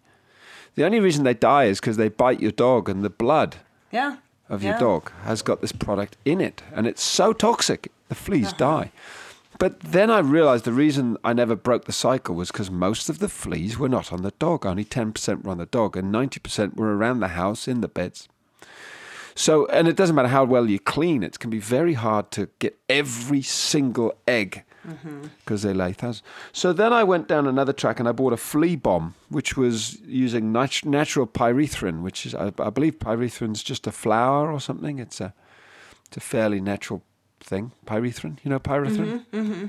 the 0.75 0.85
only 0.85 1.01
reason 1.01 1.25
they 1.25 1.35
die 1.35 1.65
is 1.65 1.81
because 1.81 1.97
they 1.97 2.09
bite 2.09 2.41
your 2.41 2.51
dog 2.51 2.89
and 2.89 3.05
the 3.05 3.11
blood 3.11 3.57
yeah. 3.93 4.17
of 4.49 4.63
yeah. 4.63 4.71
your 4.71 4.79
dog 4.79 5.13
has 5.23 5.43
got 5.43 5.61
this 5.61 5.73
product 5.73 6.17
in 6.25 6.41
it 6.41 6.63
and 6.73 6.87
it's 6.87 7.03
so 7.03 7.33
toxic 7.33 7.93
the 8.09 8.15
fleas 8.15 8.49
uh-huh. 8.49 8.57
die 8.57 8.93
but 9.59 9.81
then 9.81 10.11
I 10.11 10.19
realized 10.19 10.65
the 10.65 10.73
reason 10.73 11.17
I 11.25 11.33
never 11.33 11.57
broke 11.57 11.85
the 11.85 11.93
cycle 11.93 12.35
was 12.35 12.51
because 12.51 12.71
most 12.71 13.09
of 13.09 13.19
the 13.19 13.29
fleas 13.29 13.79
were 13.79 13.89
not 13.89 14.13
on 14.13 14.23
the 14.23 14.33
dog. 14.33 14.67
Only 14.67 14.85
10% 14.85 15.45
were 15.45 15.51
on 15.51 15.59
the 15.59 15.67
dog, 15.67 15.97
and 15.97 16.13
90% 16.13 16.77
were 16.77 16.97
around 16.97 17.21
the 17.21 17.29
house 17.29 17.69
in 17.69 17.81
the 17.81 17.89
beds. 17.89 18.29
So, 19.35 19.67
and 19.67 19.89
it 19.89 19.97
doesn't 19.97 20.15
matter 20.15 20.29
how 20.29 20.45
well 20.45 20.69
you 20.69 20.79
clean, 20.79 21.23
it 21.25 21.39
can 21.41 21.51
be 21.51 21.59
very 21.59 21.95
hard 21.95 22.31
to 22.33 22.49
get 22.61 22.79
every 22.89 23.43
single 23.43 24.15
egg 24.29 24.63
because 24.85 25.63
mm-hmm. 25.63 25.69
they 25.69 25.75
lay 25.75 25.93
thousands. 25.93 26.23
So 26.53 26.73
then 26.73 26.93
I 26.93 27.03
went 27.03 27.27
down 27.27 27.47
another 27.47 27.73
track 27.73 27.99
and 27.99 28.09
I 28.09 28.13
bought 28.13 28.33
a 28.33 28.37
flea 28.37 28.77
bomb, 28.77 29.15
which 29.31 29.57
was 29.57 29.99
using 30.03 30.53
nat- 30.53 30.85
natural 30.85 31.27
pyrethrin, 31.27 32.03
which 32.03 32.27
is, 32.27 32.35
I, 32.35 32.53
I 32.59 32.71
believe 32.71 32.99
pyrethrin's 32.99 33.63
just 33.63 33.87
a 33.87 33.93
flower 33.93 34.53
or 34.53 34.61
something. 34.61 34.99
It's 34.99 35.21
a, 35.21 35.35
it's 36.07 36.19
a 36.19 36.21
fairly 36.21 36.61
natural 36.61 37.03
thing, 37.45 37.73
pyrethrin. 37.87 38.39
You 38.43 38.51
know 38.51 38.59
pyrethrin. 38.59 39.25
Mm-hmm. 39.33 39.67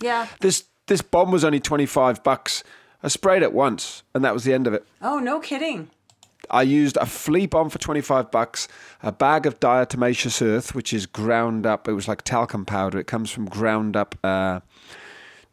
Yeah. 0.00 0.26
This 0.40 0.64
this 0.86 1.02
bomb 1.02 1.30
was 1.30 1.44
only 1.44 1.60
twenty 1.60 1.86
five 1.86 2.22
bucks. 2.24 2.64
I 3.02 3.08
sprayed 3.08 3.42
it 3.42 3.52
once, 3.52 4.02
and 4.14 4.24
that 4.24 4.34
was 4.34 4.44
the 4.44 4.52
end 4.52 4.66
of 4.66 4.74
it. 4.74 4.84
Oh, 5.00 5.20
no 5.20 5.38
kidding. 5.38 5.90
I 6.50 6.62
used 6.62 6.96
a 6.96 7.06
flea 7.06 7.46
bomb 7.46 7.68
for 7.70 7.78
25 7.78 8.30
bucks, 8.30 8.68
a 9.02 9.12
bag 9.12 9.46
of 9.46 9.60
diatomaceous 9.60 10.42
earth, 10.44 10.74
which 10.74 10.92
is 10.92 11.06
ground 11.06 11.66
up. 11.66 11.86
It 11.86 11.92
was 11.92 12.08
like 12.08 12.22
talcum 12.22 12.64
powder. 12.64 12.98
It 12.98 13.06
comes 13.06 13.30
from 13.30 13.46
ground 13.46 13.96
up 13.96 14.16
uh, 14.24 14.60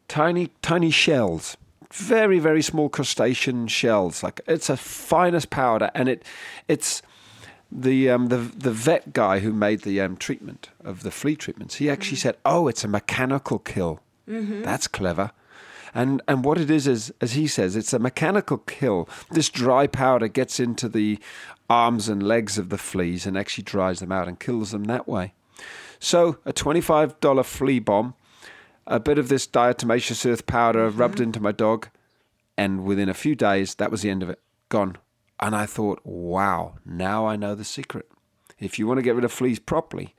tiny, 0.07 0.51
tiny 0.61 0.89
shells. 0.89 1.57
Very, 1.91 2.39
very 2.39 2.61
small 2.61 2.89
crustacean 2.89 3.67
shells. 3.67 4.23
Like 4.23 4.41
it's 4.47 4.69
a 4.69 4.77
finest 4.77 5.49
powder, 5.49 5.91
and 5.93 6.09
it, 6.09 6.23
it's 6.67 7.01
the 7.71 8.09
um, 8.09 8.27
the 8.27 8.37
the 8.37 8.71
vet 8.71 9.13
guy 9.13 9.39
who 9.39 9.51
made 9.51 9.81
the 9.81 9.99
um, 10.01 10.17
treatment 10.17 10.69
of 10.83 11.03
the 11.03 11.11
flea 11.11 11.35
treatments. 11.35 11.75
He 11.75 11.89
actually 11.89 12.17
said, 12.17 12.37
"Oh, 12.45 12.67
it's 12.67 12.83
a 12.83 12.87
mechanical 12.87 13.59
kill. 13.59 13.99
That's 14.63 14.87
clever." 14.87 15.31
And 15.93 16.21
and 16.27 16.43
what 16.43 16.57
it 16.57 16.69
is 16.69 16.87
is, 16.87 17.13
as 17.21 17.33
he 17.33 17.47
says, 17.47 17.75
it's 17.75 17.93
a 17.93 17.99
mechanical 17.99 18.57
kill. 18.57 19.07
This 19.31 19.49
dry 19.49 19.87
powder 19.87 20.27
gets 20.27 20.59
into 20.59 20.89
the 20.89 21.19
arms 21.69 22.09
and 22.09 22.21
legs 22.21 22.57
of 22.57 22.69
the 22.69 22.77
fleas 22.77 23.25
and 23.25 23.37
actually 23.37 23.63
dries 23.63 23.99
them 23.99 24.11
out 24.11 24.27
and 24.27 24.39
kills 24.39 24.71
them 24.71 24.83
that 24.85 25.07
way. 25.07 25.33
So 25.99 26.37
a 26.45 26.51
twenty-five 26.51 27.19
dollar 27.21 27.43
flea 27.43 27.79
bomb, 27.79 28.13
a 28.85 28.99
bit 28.99 29.17
of 29.17 29.29
this 29.29 29.47
diatomaceous 29.47 30.25
earth 30.29 30.45
powder 30.45 30.89
rubbed 30.89 31.19
into 31.19 31.39
my 31.39 31.51
dog, 31.51 31.87
and 32.57 32.83
within 32.83 33.09
a 33.09 33.13
few 33.13 33.35
days 33.35 33.75
that 33.75 33.89
was 33.89 34.01
the 34.01 34.09
end 34.09 34.21
of 34.21 34.29
it. 34.29 34.39
Gone. 34.69 34.97
And 35.39 35.55
I 35.55 35.65
thought, 35.65 35.99
wow, 36.05 36.75
now 36.85 37.25
I 37.27 37.35
know 37.35 37.55
the 37.55 37.63
secret. 37.65 38.07
If 38.59 38.79
you 38.79 38.87
want 38.87 38.99
to 38.99 39.01
get 39.01 39.15
rid 39.15 39.25
of 39.25 39.31
fleas 39.33 39.59
properly, 39.59 40.15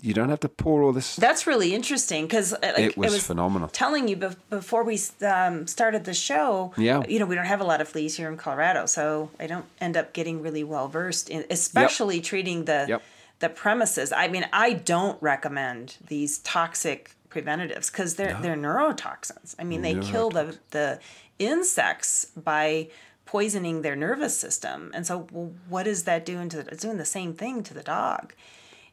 you 0.00 0.14
don't 0.14 0.30
have 0.30 0.40
to 0.40 0.48
pour 0.48 0.82
all 0.82 0.92
this. 0.92 1.16
That's 1.16 1.46
really 1.46 1.74
interesting 1.74 2.24
because 2.24 2.52
like, 2.52 2.78
It 2.78 2.96
was 2.96 3.12
I 3.12 3.16
was 3.16 3.26
phenomenal. 3.26 3.68
Telling 3.68 4.08
you 4.08 4.16
bef- 4.16 4.36
before 4.48 4.84
we 4.84 4.98
um, 5.26 5.66
started 5.66 6.04
the 6.04 6.14
show, 6.14 6.72
Yeah. 6.78 7.02
you 7.08 7.18
know, 7.18 7.26
we 7.26 7.34
don't 7.34 7.44
have 7.46 7.60
a 7.60 7.64
lot 7.64 7.80
of 7.80 7.88
fleas 7.88 8.16
here 8.16 8.30
in 8.30 8.36
Colorado, 8.38 8.86
so 8.86 9.30
I 9.38 9.46
don't 9.46 9.66
end 9.80 9.96
up 9.96 10.12
getting 10.14 10.40
really 10.42 10.64
well 10.64 10.88
versed 10.88 11.28
in, 11.28 11.44
especially 11.50 12.20
treating 12.20 12.64
the 12.64 12.86
Yep. 12.88 13.02
the 13.40 13.48
premises. 13.50 14.12
I 14.12 14.28
mean, 14.28 14.46
I 14.52 14.72
don't 14.74 15.20
recommend 15.22 15.96
these 16.06 16.38
toxic 16.38 17.10
preventatives 17.28 17.90
because 17.90 18.14
they're 18.14 18.38
they're 18.40 18.56
neurotoxins. 18.56 19.54
I 19.58 19.64
mean, 19.64 19.82
they 19.82 19.96
kill 19.98 20.30
the 20.30 20.56
the 20.70 21.00
insects 21.38 22.26
by 22.36 22.88
poisoning 23.30 23.82
their 23.82 23.94
nervous 23.94 24.36
system, 24.36 24.90
and 24.92 25.06
so 25.06 25.28
well, 25.30 25.52
what 25.68 25.86
is 25.86 26.02
that 26.02 26.26
doing 26.26 26.48
to? 26.48 26.56
The, 26.56 26.70
it's 26.72 26.82
doing 26.82 26.96
the 26.96 27.04
same 27.04 27.32
thing 27.32 27.62
to 27.62 27.72
the 27.72 27.84
dog, 27.84 28.34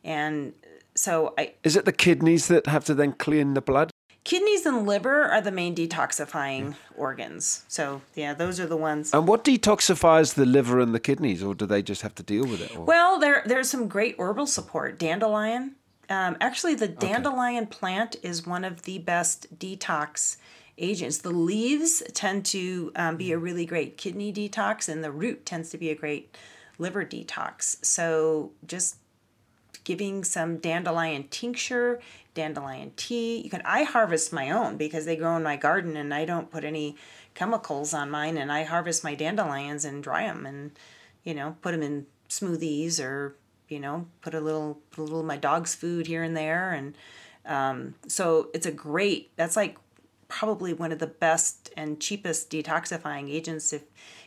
and 0.03 0.53
so 0.93 1.33
I 1.39 1.53
Is 1.63 1.75
it 1.75 1.85
the 1.85 1.91
kidneys 1.91 2.47
that 2.47 2.67
have 2.67 2.85
to 2.85 2.93
then 2.93 3.13
clean 3.13 3.55
the 3.55 3.61
blood? 3.61 3.89
Kidneys 4.23 4.65
and 4.67 4.85
liver 4.85 5.23
are 5.23 5.41
the 5.41 5.51
main 5.51 5.73
detoxifying 5.73 6.75
organs. 6.95 7.63
So 7.67 8.01
yeah, 8.13 8.35
those 8.35 8.59
are 8.59 8.67
the 8.67 8.77
ones. 8.77 9.11
And 9.11 9.27
what 9.27 9.43
detoxifies 9.43 10.35
the 10.35 10.45
liver 10.45 10.79
and 10.79 10.93
the 10.93 10.99
kidneys, 10.99 11.41
or 11.41 11.55
do 11.55 11.65
they 11.65 11.81
just 11.81 12.03
have 12.03 12.13
to 12.15 12.23
deal 12.23 12.45
with 12.45 12.61
it? 12.61 12.77
Or? 12.77 12.85
Well, 12.85 13.19
there 13.19 13.41
there's 13.43 13.71
some 13.71 13.87
great 13.87 14.15
herbal 14.19 14.45
support. 14.45 14.99
Dandelion. 14.99 15.75
Um, 16.09 16.37
actually, 16.39 16.75
the 16.75 16.87
dandelion 16.87 17.65
plant 17.67 18.15
is 18.21 18.45
one 18.45 18.63
of 18.63 18.83
the 18.83 18.99
best 18.99 19.59
detox 19.59 20.37
agents. 20.77 21.19
The 21.19 21.31
leaves 21.31 22.03
tend 22.13 22.45
to 22.47 22.91
um, 22.95 23.17
be 23.17 23.31
a 23.31 23.37
really 23.37 23.65
great 23.65 23.97
kidney 23.97 24.31
detox, 24.31 24.87
and 24.89 25.03
the 25.03 25.11
root 25.11 25.45
tends 25.45 25.69
to 25.71 25.77
be 25.77 25.89
a 25.89 25.95
great 25.95 26.35
liver 26.77 27.03
detox. 27.03 27.83
So 27.83 28.51
just 28.65 28.97
giving 29.87 30.21
some 30.25 30.57
dandelion 30.57 31.25
tincture, 31.29 32.01
dandelion 32.33 32.91
tea. 32.97 33.37
You 33.37 33.49
can 33.49 33.61
I 33.63 33.83
harvest 33.83 34.33
my 34.33 34.51
own 34.51 34.75
because 34.75 35.05
they 35.05 35.15
grow 35.15 35.37
in 35.37 35.43
my 35.43 35.55
garden 35.55 35.95
and 35.95 36.13
I 36.13 36.25
don't 36.25 36.51
put 36.51 36.65
any 36.65 36.97
chemicals 37.35 37.93
on 37.93 38.11
mine 38.11 38.37
and 38.37 38.51
I 38.51 38.63
harvest 38.63 39.05
my 39.05 39.15
dandelions 39.15 39.85
and 39.85 40.03
dry 40.03 40.23
them 40.23 40.45
and 40.45 40.71
you 41.23 41.33
know, 41.33 41.55
put 41.61 41.71
them 41.71 41.83
in 41.83 42.05
smoothies 42.27 43.01
or 43.01 43.37
you 43.69 43.79
know, 43.79 44.07
put 44.21 44.33
a 44.33 44.41
little 44.41 44.77
put 44.91 44.99
a 44.99 45.03
little 45.03 45.23
my 45.23 45.37
dog's 45.37 45.73
food 45.73 46.05
here 46.05 46.21
and 46.21 46.35
there 46.35 46.73
and 46.73 46.93
um, 47.45 47.95
so 48.07 48.49
it's 48.53 48.65
a 48.65 48.71
great 48.71 49.31
that's 49.37 49.55
like 49.55 49.77
probably 50.27 50.73
one 50.73 50.91
of 50.91 50.99
the 50.99 51.07
best 51.07 51.71
and 51.77 51.99
cheapest 51.99 52.49
detoxifying 52.49 53.29
agents 53.29 53.73
if 53.73 53.83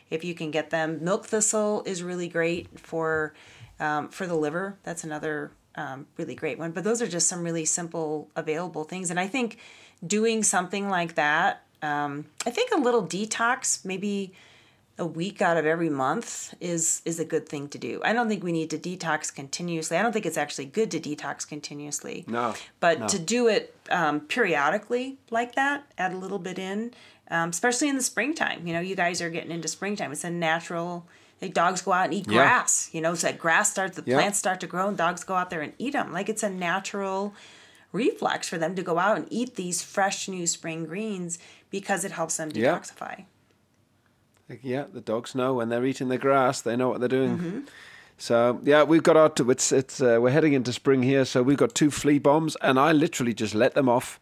if 0.09 0.23
you 0.23 0.33
can 0.33 0.51
get 0.51 0.69
them. 0.69 1.03
Milk 1.03 1.25
thistle 1.25 1.83
is 1.85 2.03
really 2.03 2.27
great 2.27 2.79
for 2.79 3.33
um, 3.79 4.09
for 4.09 4.27
the 4.27 4.35
liver. 4.35 4.77
That's 4.83 5.03
another 5.03 5.51
um, 5.75 6.07
really 6.17 6.35
great 6.35 6.59
one. 6.59 6.71
But 6.71 6.83
those 6.83 7.01
are 7.01 7.07
just 7.07 7.27
some 7.27 7.43
really 7.43 7.65
simple 7.65 8.29
available 8.35 8.83
things. 8.83 9.09
And 9.09 9.19
I 9.19 9.27
think 9.27 9.57
doing 10.05 10.43
something 10.43 10.89
like 10.89 11.15
that, 11.15 11.63
um, 11.81 12.25
I 12.45 12.49
think 12.51 12.71
a 12.71 12.77
little 12.77 13.05
detox, 13.05 13.83
maybe 13.85 14.33
a 15.01 15.05
week 15.05 15.41
out 15.41 15.57
of 15.57 15.65
every 15.65 15.89
month 15.89 16.53
is 16.61 17.01
is 17.05 17.19
a 17.19 17.25
good 17.25 17.49
thing 17.49 17.67
to 17.69 17.77
do. 17.77 17.99
I 18.05 18.13
don't 18.13 18.29
think 18.29 18.43
we 18.43 18.51
need 18.51 18.69
to 18.69 18.77
detox 18.77 19.33
continuously. 19.33 19.97
I 19.97 20.01
don't 20.03 20.13
think 20.13 20.25
it's 20.27 20.37
actually 20.37 20.65
good 20.65 20.91
to 20.91 20.99
detox 20.99 21.45
continuously. 21.47 22.23
No, 22.27 22.53
But 22.79 22.99
no. 22.99 23.07
to 23.07 23.19
do 23.19 23.47
it 23.47 23.75
um, 23.89 24.21
periodically 24.21 25.17
like 25.29 25.55
that, 25.55 25.83
add 25.97 26.13
a 26.13 26.17
little 26.17 26.39
bit 26.39 26.57
in, 26.59 26.93
um, 27.29 27.49
especially 27.49 27.89
in 27.89 27.95
the 27.97 28.03
springtime. 28.03 28.65
You 28.67 28.73
know, 28.73 28.79
you 28.79 28.95
guys 28.95 29.21
are 29.21 29.29
getting 29.29 29.51
into 29.51 29.67
springtime. 29.67 30.11
It's 30.11 30.23
a 30.23 30.29
natural. 30.29 31.07
Like 31.41 31.55
dogs 31.55 31.81
go 31.81 31.91
out 31.93 32.05
and 32.05 32.13
eat 32.13 32.27
Yeah. 32.27 32.33
grass. 32.37 32.89
You 32.93 33.01
know, 33.01 33.15
so 33.15 33.25
that 33.27 33.39
grass 33.39 33.71
starts, 33.71 33.95
the 33.97 34.03
Yeah. 34.05 34.17
plants 34.17 34.37
start 34.37 34.59
to 34.59 34.67
grow, 34.67 34.87
and 34.87 34.95
dogs 34.95 35.23
go 35.23 35.33
out 35.33 35.49
there 35.49 35.61
and 35.61 35.73
eat 35.79 35.93
them. 35.93 36.13
Like 36.13 36.29
it's 36.29 36.43
a 36.43 36.49
natural 36.49 37.33
reflex 37.91 38.47
for 38.47 38.57
them 38.59 38.75
to 38.75 38.83
go 38.83 38.99
out 38.99 39.17
and 39.17 39.25
eat 39.31 39.55
these 39.55 39.81
fresh 39.81 40.27
new 40.27 40.45
spring 40.45 40.85
greens 40.85 41.39
because 41.71 42.05
it 42.05 42.11
helps 42.11 42.37
them 42.37 42.51
Yeah. 42.53 42.79
Yeah, 44.61 44.85
the 44.91 45.01
dogs 45.01 45.35
know 45.35 45.53
when 45.53 45.69
they're 45.69 45.85
eating 45.85 46.09
the 46.09 46.17
grass; 46.17 46.61
they 46.61 46.75
know 46.75 46.89
what 46.89 46.99
they're 46.99 47.09
doing. 47.09 47.37
Mm-hmm. 47.37 47.59
So 48.17 48.59
yeah, 48.63 48.83
we've 48.83 49.03
got 49.03 49.17
our. 49.17 49.31
It's 49.49 49.71
it's 49.71 50.01
uh, 50.01 50.19
we're 50.21 50.31
heading 50.31 50.53
into 50.53 50.73
spring 50.73 51.03
here, 51.03 51.25
so 51.25 51.41
we've 51.43 51.57
got 51.57 51.75
two 51.75 51.91
flea 51.91 52.19
bombs, 52.19 52.55
and 52.61 52.79
I 52.79 52.91
literally 52.91 53.33
just 53.33 53.55
let 53.55 53.73
them 53.73 53.89
off 53.89 54.19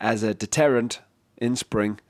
as 0.00 0.22
a 0.22 0.34
deterrent 0.34 1.00
in 1.36 1.56
spring, 1.56 2.00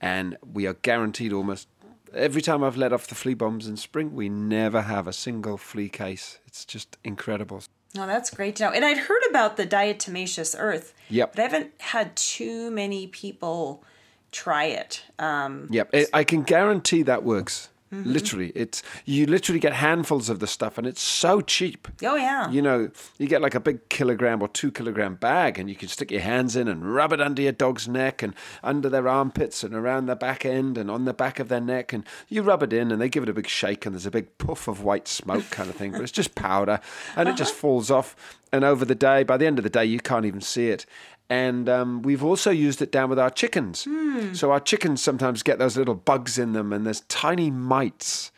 and 0.00 0.36
we 0.42 0.66
are 0.66 0.74
guaranteed 0.74 1.32
almost 1.32 1.68
every 2.14 2.42
time 2.42 2.62
I've 2.62 2.76
let 2.76 2.92
off 2.92 3.06
the 3.06 3.14
flea 3.14 3.34
bombs 3.34 3.66
in 3.66 3.76
spring, 3.76 4.14
we 4.14 4.28
never 4.28 4.82
have 4.82 5.06
a 5.06 5.12
single 5.12 5.56
flea 5.56 5.88
case. 5.88 6.38
It's 6.46 6.64
just 6.64 6.96
incredible. 7.04 7.62
No, 7.94 8.06
that's 8.06 8.30
great 8.30 8.56
to 8.56 8.64
know. 8.64 8.70
And 8.70 8.84
I'd 8.84 8.98
heard 8.98 9.22
about 9.28 9.56
the 9.56 9.66
diatomaceous 9.66 10.54
earth. 10.58 10.94
Yep. 11.10 11.34
But 11.34 11.40
I 11.40 11.42
haven't 11.42 11.72
had 11.78 12.16
too 12.16 12.70
many 12.70 13.06
people 13.06 13.84
try 14.32 14.64
it. 14.64 15.04
Um, 15.18 15.68
Yep, 15.70 15.94
it, 15.94 16.10
I 16.12 16.24
can 16.24 16.42
guarantee 16.42 17.02
that 17.04 17.22
works. 17.22 17.68
Mm-hmm. 17.92 18.10
Literally, 18.10 18.52
it's 18.54 18.82
you 19.04 19.26
literally 19.26 19.60
get 19.60 19.74
handfuls 19.74 20.30
of 20.30 20.38
the 20.38 20.46
stuff, 20.46 20.78
and 20.78 20.86
it's 20.86 21.02
so 21.02 21.42
cheap. 21.42 21.86
oh 22.02 22.16
yeah. 22.16 22.50
You 22.50 22.62
know, 22.62 22.90
you 23.18 23.26
get 23.26 23.42
like 23.42 23.54
a 23.54 23.60
big 23.60 23.86
kilogram 23.90 24.40
or 24.40 24.48
two 24.48 24.70
kilogram 24.70 25.16
bag, 25.16 25.58
and 25.58 25.68
you 25.68 25.76
can 25.76 25.88
stick 25.88 26.10
your 26.10 26.22
hands 26.22 26.56
in 26.56 26.68
and 26.68 26.94
rub 26.94 27.12
it 27.12 27.20
under 27.20 27.42
your 27.42 27.52
dog's 27.52 27.86
neck 27.86 28.22
and 28.22 28.34
under 28.62 28.88
their 28.88 29.08
armpits 29.08 29.62
and 29.62 29.74
around 29.74 30.06
their 30.06 30.16
back 30.16 30.46
end 30.46 30.78
and 30.78 30.90
on 30.90 31.04
the 31.04 31.12
back 31.12 31.38
of 31.38 31.48
their 31.48 31.60
neck. 31.60 31.92
And 31.92 32.06
you 32.30 32.40
rub 32.40 32.62
it 32.62 32.72
in, 32.72 32.90
and 32.90 32.98
they 32.98 33.10
give 33.10 33.24
it 33.24 33.28
a 33.28 33.34
big 33.34 33.46
shake, 33.46 33.84
and 33.84 33.94
there's 33.94 34.06
a 34.06 34.10
big 34.10 34.38
puff 34.38 34.68
of 34.68 34.82
white 34.82 35.06
smoke 35.06 35.50
kind 35.50 35.68
of 35.68 35.76
thing. 35.76 35.92
But 35.92 36.00
it's 36.00 36.12
just 36.12 36.34
powder, 36.34 36.80
and 37.14 37.28
it 37.28 37.36
just 37.36 37.52
falls 37.52 37.90
off. 37.90 38.16
And 38.54 38.64
over 38.64 38.86
the 38.86 38.94
day, 38.94 39.22
by 39.22 39.36
the 39.36 39.46
end 39.46 39.58
of 39.58 39.64
the 39.64 39.70
day, 39.70 39.84
you 39.84 40.00
can't 40.00 40.24
even 40.24 40.40
see 40.40 40.68
it. 40.68 40.86
And 41.32 41.66
um, 41.68 42.02
we've 42.02 42.22
also 42.22 42.50
used 42.50 42.82
it 42.82 42.92
down 42.92 43.08
with 43.08 43.18
our 43.18 43.30
chickens. 43.30 43.88
So 44.34 44.52
our 44.52 44.60
chickens 44.60 45.00
sometimes 45.00 45.42
get 45.42 45.58
those 45.58 45.78
little 45.78 45.94
bugs 45.94 46.38
in 46.38 46.52
them, 46.52 46.74
and 46.74 46.84
there's 46.84 47.00
tiny 47.02 47.50
mites. 47.50 48.30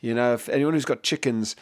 You 0.00 0.14
know, 0.14 0.32
if 0.32 0.48
anyone 0.48 0.72
who's 0.72 0.86
got 0.86 1.02
chickens, 1.02 1.56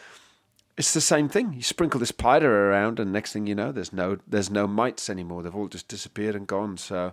it's 0.77 0.93
the 0.93 1.01
same 1.01 1.27
thing. 1.27 1.51
You 1.51 1.61
sprinkle 1.61 1.99
this 1.99 2.13
powder 2.13 2.69
around, 2.69 3.01
and 3.01 3.11
next 3.11 3.33
thing 3.33 3.47
you 3.47 3.55
know, 3.55 3.73
there's 3.73 3.91
no 3.91 4.17
there's 4.25 4.49
no 4.49 4.65
mites 4.65 5.09
anymore. 5.09 5.43
They've 5.43 5.53
all 5.53 5.67
just 5.67 5.89
disappeared 5.89 6.35
and 6.35 6.47
gone. 6.47 6.77
So, 6.77 7.11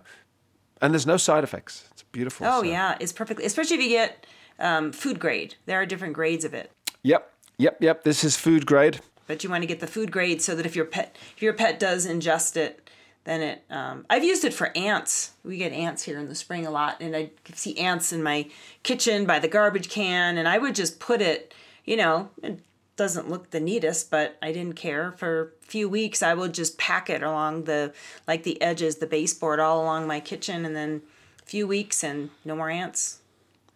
and 0.81 0.93
there's 0.93 1.07
no 1.07 1.17
side 1.17 1.43
effects. 1.43 1.89
It's 1.91 2.03
beautiful. 2.03 2.47
Oh 2.47 2.61
so- 2.61 2.67
yeah, 2.67 2.95
it's 3.01 3.11
perfectly. 3.11 3.43
Especially 3.43 3.75
if 3.75 3.83
you 3.83 3.89
get 3.89 4.25
um, 4.57 4.93
food 4.93 5.19
grade. 5.19 5.55
There 5.65 5.81
are 5.81 5.85
different 5.85 6.13
grades 6.13 6.45
of 6.45 6.53
it. 6.53 6.71
Yep. 7.03 7.29
Yep. 7.57 7.77
Yep. 7.81 8.03
This 8.05 8.23
is 8.23 8.37
food 8.37 8.65
grade. 8.65 9.01
but 9.27 9.43
you 9.43 9.49
want 9.49 9.63
to 9.63 9.67
get 9.67 9.79
the 9.81 9.87
food 9.87 10.11
grade 10.11 10.41
so 10.41 10.55
that 10.55 10.65
if 10.65 10.75
your 10.77 10.85
pet 10.85 11.17
if 11.35 11.41
your 11.41 11.53
pet 11.53 11.79
does 11.79 12.07
ingest 12.07 12.55
it 12.55 12.84
then 13.25 13.41
it 13.41 13.63
um, 13.69 14.05
i've 14.09 14.23
used 14.23 14.45
it 14.45 14.53
for 14.53 14.75
ants. 14.75 15.31
We 15.43 15.57
get 15.57 15.73
ants 15.73 16.03
here 16.03 16.17
in 16.17 16.29
the 16.29 16.35
spring 16.35 16.65
a 16.65 16.71
lot 16.71 16.97
and 17.01 17.15
i 17.15 17.31
see 17.53 17.77
ants 17.77 18.13
in 18.13 18.23
my 18.23 18.47
kitchen 18.83 19.25
by 19.25 19.39
the 19.39 19.47
garbage 19.47 19.89
can 19.89 20.37
and 20.37 20.47
i 20.47 20.57
would 20.57 20.75
just 20.75 20.99
put 20.99 21.21
it 21.21 21.53
you 21.83 21.97
know 21.97 22.29
it 22.41 22.59
doesn't 22.95 23.29
look 23.29 23.51
the 23.51 23.59
neatest 23.59 24.09
but 24.09 24.37
i 24.41 24.53
didn't 24.53 24.77
care. 24.77 25.13
For 25.17 25.53
a 25.61 25.65
few 25.65 25.89
weeks 25.89 26.23
i 26.23 26.33
would 26.33 26.53
just 26.53 26.77
pack 26.77 27.09
it 27.09 27.21
along 27.21 27.65
the 27.65 27.93
like 28.27 28.43
the 28.43 28.61
edges 28.61 28.97
the 28.97 29.07
baseboard 29.07 29.59
all 29.59 29.81
along 29.81 30.07
my 30.07 30.19
kitchen 30.19 30.65
and 30.65 30.75
then 30.75 31.01
a 31.43 31.45
few 31.45 31.67
weeks 31.67 32.03
and 32.03 32.29
no 32.45 32.55
more 32.55 32.69
ants 32.69 33.19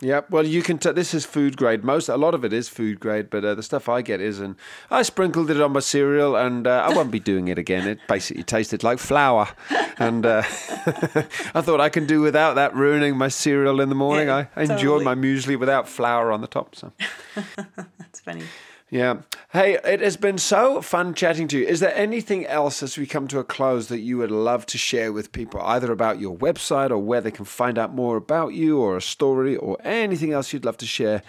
Yeah, 0.02 0.22
well, 0.30 0.46
you 0.46 0.62
can. 0.62 0.78
T- 0.78 0.92
this 0.92 1.14
is 1.14 1.26
food 1.26 1.58
grade. 1.58 1.84
Most, 1.84 2.08
a 2.08 2.16
lot 2.16 2.34
of 2.34 2.46
it 2.46 2.54
is 2.54 2.70
food 2.70 3.02
grade, 3.02 3.30
but 3.30 3.44
uh, 3.44 3.54
the 3.56 3.64
stuff 3.64 3.90
I 3.90 4.02
get 4.02 4.22
isn't. 4.22 4.58
I 4.90 5.02
sprinkled 5.02 5.52
it 5.52 5.60
on 5.60 5.74
my 5.74 5.82
cereal, 5.82 6.38
and 6.38 6.68
uh, 6.68 6.88
I 6.90 6.96
won't 6.96 7.12
be 7.12 7.20
doing 7.20 7.50
it 7.50 7.58
again. 7.58 7.86
It 7.86 8.00
basically 8.08 8.44
tasted 8.44 8.82
like 8.82 9.00
flour, 9.00 9.50
and 9.98 10.26
uh, 10.26 10.44
I 10.46 11.62
thought 11.62 11.82
I 11.82 11.90
can 11.90 12.06
do 12.06 12.22
without 12.22 12.54
that 12.54 12.74
ruining 12.74 13.18
my 13.18 13.28
cereal 13.28 13.82
in 13.82 13.90
the 13.90 13.96
morning. 13.96 14.28
Yeah, 14.28 14.46
I 14.56 14.62
enjoy 14.62 15.00
totally. 15.00 15.06
my 15.06 15.16
muesli 15.16 15.60
without 15.60 15.90
flour 15.90 16.32
on 16.32 16.40
the 16.40 16.48
top. 16.48 16.76
So. 16.76 16.94
That's 17.76 18.22
funny. 18.22 18.44
Yeah. 18.90 19.22
Hey, 19.52 19.78
it 19.84 20.02
has 20.02 20.18
been 20.18 20.38
so 20.38 20.82
fun 20.82 21.14
chatting 21.14 21.48
to 21.50 21.60
you. 21.60 21.66
Is 21.66 21.80
there 21.80 21.96
anything 21.96 22.46
else 22.48 22.82
as 22.82 22.98
we 22.98 23.06
come 23.06 23.28
to 23.28 23.40
a 23.40 23.44
close 23.44 23.88
that 23.88 24.00
you 24.00 24.18
would 24.18 24.32
love 24.32 24.66
to 24.68 24.78
share 24.78 25.14
with 25.14 25.32
people, 25.32 25.62
either 25.62 25.92
about 25.92 26.20
your 26.20 26.36
website 26.36 26.90
or 26.90 26.98
where 26.98 27.22
they 27.22 27.32
can 27.32 27.46
find 27.46 27.78
out 27.78 27.94
more 27.94 28.18
about 28.18 28.54
you 28.54 28.80
or 28.80 28.98
a 28.98 29.02
story 29.02 29.56
or 29.56 29.78
anything 29.84 30.34
else 30.34 30.54
you'd 30.54 30.66
love 30.66 30.78
to 30.78 30.88
share? 30.88 31.22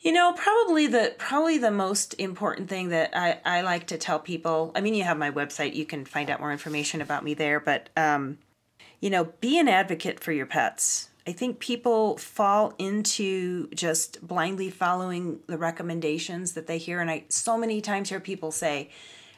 You 0.00 0.12
know, 0.12 0.32
probably 0.32 0.86
the 0.86 1.14
probably 1.18 1.58
the 1.58 1.72
most 1.72 2.14
important 2.14 2.68
thing 2.68 2.90
that 2.90 3.10
I, 3.16 3.40
I 3.44 3.62
like 3.62 3.88
to 3.88 3.98
tell 3.98 4.20
people. 4.20 4.70
I 4.76 4.80
mean, 4.80 4.94
you 4.94 5.02
have 5.02 5.18
my 5.18 5.32
website; 5.32 5.74
you 5.74 5.84
can 5.84 6.04
find 6.04 6.30
out 6.30 6.38
more 6.38 6.52
information 6.52 7.00
about 7.00 7.24
me 7.24 7.34
there. 7.34 7.58
But 7.58 7.90
um, 7.96 8.38
you 9.00 9.10
know, 9.10 9.24
be 9.40 9.58
an 9.58 9.66
advocate 9.66 10.20
for 10.20 10.30
your 10.30 10.46
pets. 10.46 11.08
I 11.28 11.32
think 11.32 11.58
people 11.58 12.16
fall 12.16 12.72
into 12.78 13.68
just 13.74 14.26
blindly 14.26 14.70
following 14.70 15.40
the 15.46 15.58
recommendations 15.58 16.54
that 16.54 16.66
they 16.66 16.78
hear, 16.78 17.02
and 17.02 17.10
I 17.10 17.24
so 17.28 17.58
many 17.58 17.82
times 17.82 18.08
hear 18.08 18.18
people 18.18 18.50
say, 18.50 18.88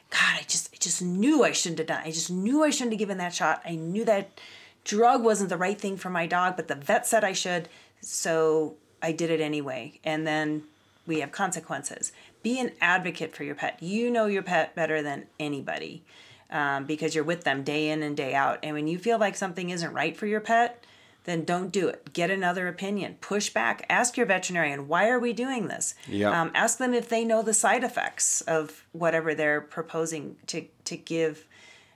"God, 0.09 0.37
I 0.39 0.43
just 0.47 0.69
I 0.73 0.77
just 0.79 1.01
knew 1.01 1.43
I 1.43 1.51
shouldn't 1.51 1.79
have 1.79 1.87
done. 1.87 2.03
I 2.05 2.11
just 2.11 2.31
knew 2.31 2.63
I 2.63 2.69
shouldn't 2.69 2.93
have 2.93 2.99
given 2.99 3.17
that 3.17 3.33
shot. 3.33 3.61
I 3.65 3.75
knew 3.75 4.05
that 4.05 4.39
drug 4.85 5.21
wasn't 5.21 5.49
the 5.49 5.57
right 5.57 5.77
thing 5.77 5.97
for 5.97 6.09
my 6.09 6.27
dog, 6.27 6.55
but 6.55 6.69
the 6.69 6.75
vet 6.75 7.05
said 7.05 7.25
I 7.25 7.33
should, 7.33 7.67
so 7.99 8.75
I 9.01 9.11
did 9.11 9.29
it 9.29 9.41
anyway." 9.41 9.99
And 10.05 10.25
then 10.25 10.63
we 11.05 11.19
have 11.19 11.33
consequences. 11.33 12.13
Be 12.41 12.57
an 12.61 12.71
advocate 12.79 13.35
for 13.35 13.43
your 13.43 13.55
pet. 13.55 13.83
You 13.83 14.09
know 14.09 14.27
your 14.27 14.43
pet 14.43 14.75
better 14.75 15.01
than 15.01 15.27
anybody 15.41 16.03
um, 16.51 16.85
because 16.85 17.15
you're 17.15 17.25
with 17.25 17.43
them 17.43 17.63
day 17.63 17.89
in 17.89 18.01
and 18.01 18.15
day 18.15 18.33
out. 18.33 18.59
And 18.63 18.75
when 18.75 18.87
you 18.87 18.97
feel 18.97 19.19
like 19.19 19.35
something 19.35 19.71
isn't 19.71 19.91
right 19.91 20.15
for 20.15 20.25
your 20.25 20.39
pet, 20.39 20.85
then 21.23 21.43
don't 21.43 21.71
do 21.71 21.87
it. 21.87 22.13
Get 22.13 22.31
another 22.31 22.67
opinion. 22.67 23.17
Push 23.21 23.51
back. 23.51 23.85
Ask 23.89 24.17
your 24.17 24.25
veterinarian, 24.25 24.87
why 24.87 25.09
are 25.09 25.19
we 25.19 25.33
doing 25.33 25.67
this? 25.67 25.93
Yeah. 26.07 26.39
Um, 26.39 26.51
ask 26.55 26.77
them 26.77 26.93
if 26.93 27.09
they 27.09 27.23
know 27.23 27.43
the 27.43 27.53
side 27.53 27.83
effects 27.83 28.41
of 28.41 28.85
whatever 28.91 29.35
they're 29.35 29.61
proposing 29.61 30.37
to, 30.47 30.65
to 30.85 30.97
give 30.97 31.45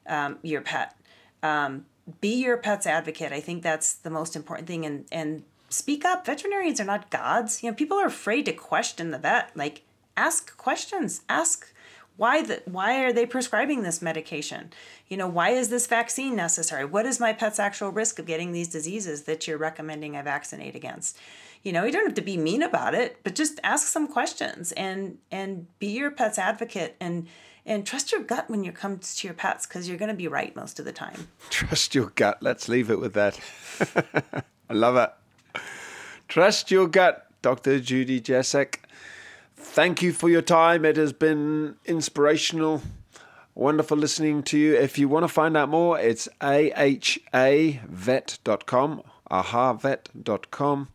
um, 0.07 0.37
your 0.43 0.61
pet. 0.61 0.95
Um, 1.41 1.85
be 2.21 2.35
your 2.43 2.57
pet's 2.57 2.85
advocate. 2.85 3.31
I 3.31 3.39
think 3.39 3.63
that's 3.63 3.93
the 3.93 4.11
most 4.11 4.35
important 4.35 4.67
thing. 4.67 4.85
And, 4.85 5.05
and 5.11 5.43
speak 5.69 6.05
up. 6.05 6.25
Veterinarians 6.25 6.79
are 6.79 6.85
not 6.85 7.09
gods. 7.09 7.63
You 7.63 7.71
know, 7.71 7.75
people 7.75 7.97
are 7.97 8.05
afraid 8.05 8.45
to 8.45 8.53
question 8.53 9.09
the 9.09 9.17
vet. 9.17 9.51
Like, 9.55 9.81
ask 10.15 10.55
questions. 10.55 11.21
Ask 11.27 11.73
why 12.17 12.41
the 12.41 12.61
why 12.65 13.03
are 13.03 13.13
they 13.13 13.25
prescribing 13.25 13.83
this 13.83 14.01
medication 14.01 14.71
you 15.07 15.17
know 15.17 15.27
why 15.27 15.49
is 15.49 15.69
this 15.69 15.87
vaccine 15.87 16.35
necessary 16.35 16.85
what 16.85 17.05
is 17.05 17.19
my 17.19 17.33
pet's 17.33 17.59
actual 17.59 17.89
risk 17.89 18.19
of 18.19 18.25
getting 18.25 18.51
these 18.51 18.67
diseases 18.67 19.23
that 19.23 19.47
you're 19.47 19.57
recommending 19.57 20.15
i 20.15 20.21
vaccinate 20.21 20.75
against 20.75 21.17
you 21.63 21.71
know 21.71 21.83
you 21.83 21.91
don't 21.91 22.05
have 22.05 22.13
to 22.13 22.21
be 22.21 22.37
mean 22.37 22.63
about 22.63 22.95
it 22.95 23.19
but 23.23 23.35
just 23.35 23.59
ask 23.63 23.87
some 23.87 24.07
questions 24.07 24.71
and 24.73 25.17
and 25.31 25.67
be 25.79 25.87
your 25.87 26.11
pet's 26.11 26.37
advocate 26.37 26.95
and 26.99 27.27
and 27.65 27.85
trust 27.85 28.11
your 28.11 28.21
gut 28.21 28.49
when 28.49 28.63
it 28.63 28.75
comes 28.75 29.15
to 29.15 29.27
your 29.27 29.33
pets 29.33 29.65
because 29.65 29.89
you're 29.89 29.97
going 29.97 30.09
to 30.09 30.15
be 30.15 30.27
right 30.27 30.55
most 30.55 30.79
of 30.79 30.85
the 30.85 30.91
time 30.91 31.27
Trust 31.49 31.95
your 31.95 32.11
gut. 32.15 32.37
Let's 32.41 32.69
leave 32.69 32.89
it 32.89 32.99
with 32.99 33.13
that. 33.13 33.39
I 34.69 34.73
love 34.73 34.95
it. 34.97 35.61
Trust 36.27 36.71
your 36.71 36.87
gut, 36.87 37.27
Dr. 37.41 37.79
Judy 37.79 38.19
Jasek. 38.19 38.77
Thank 39.55 40.01
you 40.01 40.11
for 40.13 40.29
your 40.29 40.41
time. 40.41 40.85
It 40.85 40.97
has 40.97 41.13
been 41.13 41.75
inspirational. 41.85 42.81
Wonderful 43.53 43.97
listening 43.97 44.43
to 44.43 44.57
you. 44.57 44.75
If 44.75 44.97
you 44.97 45.07
want 45.07 45.23
to 45.23 45.29
find 45.29 45.55
out 45.55 45.69
more, 45.69 45.97
it's 45.97 46.27
ahavet.com, 46.41 47.41
ahavet.com. 49.31 50.89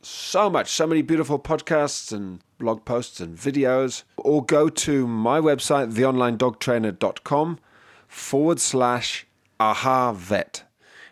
So 0.00 0.48
much, 0.48 0.70
so 0.70 0.86
many 0.86 1.02
beautiful 1.02 1.38
podcasts 1.38 2.12
and 2.12 2.40
blog 2.58 2.86
posts 2.86 3.20
and 3.20 3.36
videos. 3.36 4.04
Or 4.16 4.42
go 4.44 4.70
to 4.70 5.06
my 5.06 5.38
website, 5.40 5.92
theonlinedogtrainer.com 5.92 7.58
forward 8.06 8.60
slash 8.60 9.26
ahavet. 9.60 10.62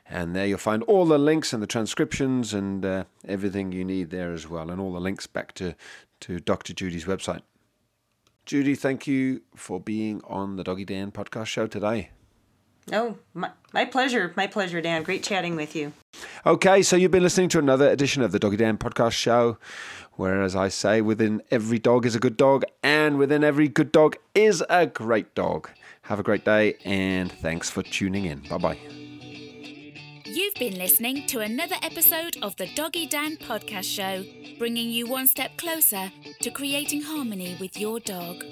And 0.09 0.37
there 0.37 0.47
you'll 0.47 0.59
find 0.59 0.83
all 0.85 1.05
the 1.05 1.19
links 1.19 1.53
and 1.53 1.61
the 1.63 1.67
transcriptions 1.67 2.55
and 2.55 2.87
uh, 2.87 3.05
everything 3.27 3.73
you 3.73 3.85
need 3.85 4.11
there 4.11 4.33
as 4.33 4.49
well, 4.49 4.71
and 4.71 4.81
all 4.81 4.93
the 4.93 5.01
links 5.01 5.27
back 5.27 5.53
to, 5.55 5.75
to 6.21 6.39
Dr. 6.41 6.73
Judy's 6.73 7.05
website. 7.05 7.41
Judy, 8.45 8.75
thank 8.75 9.07
you 9.07 9.43
for 9.55 9.81
being 9.81 10.21
on 10.25 10.57
the 10.57 10.63
Doggy 10.65 10.85
Dan 10.85 11.11
podcast 11.11 11.47
show 11.47 11.67
today. 11.67 12.11
oh 12.93 13.17
my, 13.35 13.51
my 13.73 13.85
pleasure 13.85 14.33
my 14.37 14.47
pleasure 14.47 14.81
dan 14.81 15.03
great 15.03 15.25
chatting 15.25 15.57
with 15.57 15.75
you 15.75 15.93
Okay, 16.47 16.83
so 16.83 16.95
you've 16.95 17.11
been 17.11 17.25
listening 17.25 17.49
to 17.51 17.59
another 17.59 17.91
edition 17.91 18.23
of 18.23 18.31
the 18.31 18.39
Doggy 18.39 18.57
Dan 18.57 18.79
podcast 18.79 19.13
show, 19.13 19.59
where, 20.13 20.43
as 20.43 20.55
I 20.55 20.69
say, 20.69 21.01
within 21.01 21.43
every 21.51 21.79
dog 21.81 22.07
is 22.07 22.15
a 22.15 22.21
good 22.21 22.37
dog, 22.37 22.63
and 22.85 23.19
within 23.19 23.43
every 23.43 23.67
good 23.69 23.91
dog 23.91 24.17
is 24.35 24.63
a 24.71 24.87
great 24.87 25.35
dog. 25.35 25.69
Have 26.03 26.21
a 26.21 26.23
great 26.23 26.45
day, 26.45 26.77
and 26.85 27.31
thanks 27.31 27.69
for 27.69 27.83
tuning 27.83 28.25
in. 28.27 28.39
Bye 28.49 28.59
bye. 28.59 29.06
You've 30.37 30.53
been 30.57 30.77
listening 30.77 31.27
to 31.29 31.41
another 31.41 31.77
episode 31.83 32.37
of 32.43 32.55
the 32.57 32.67
Doggy 32.75 33.07
Dan 33.07 33.39
podcast 33.39 33.85
show, 33.85 34.23
bringing 34.59 34.91
you 34.91 35.07
one 35.07 35.27
step 35.27 35.57
closer 35.57 36.13
to 36.43 36.51
creating 36.51 37.01
harmony 37.01 37.57
with 37.59 37.81
your 37.81 38.01
dog. 38.01 38.45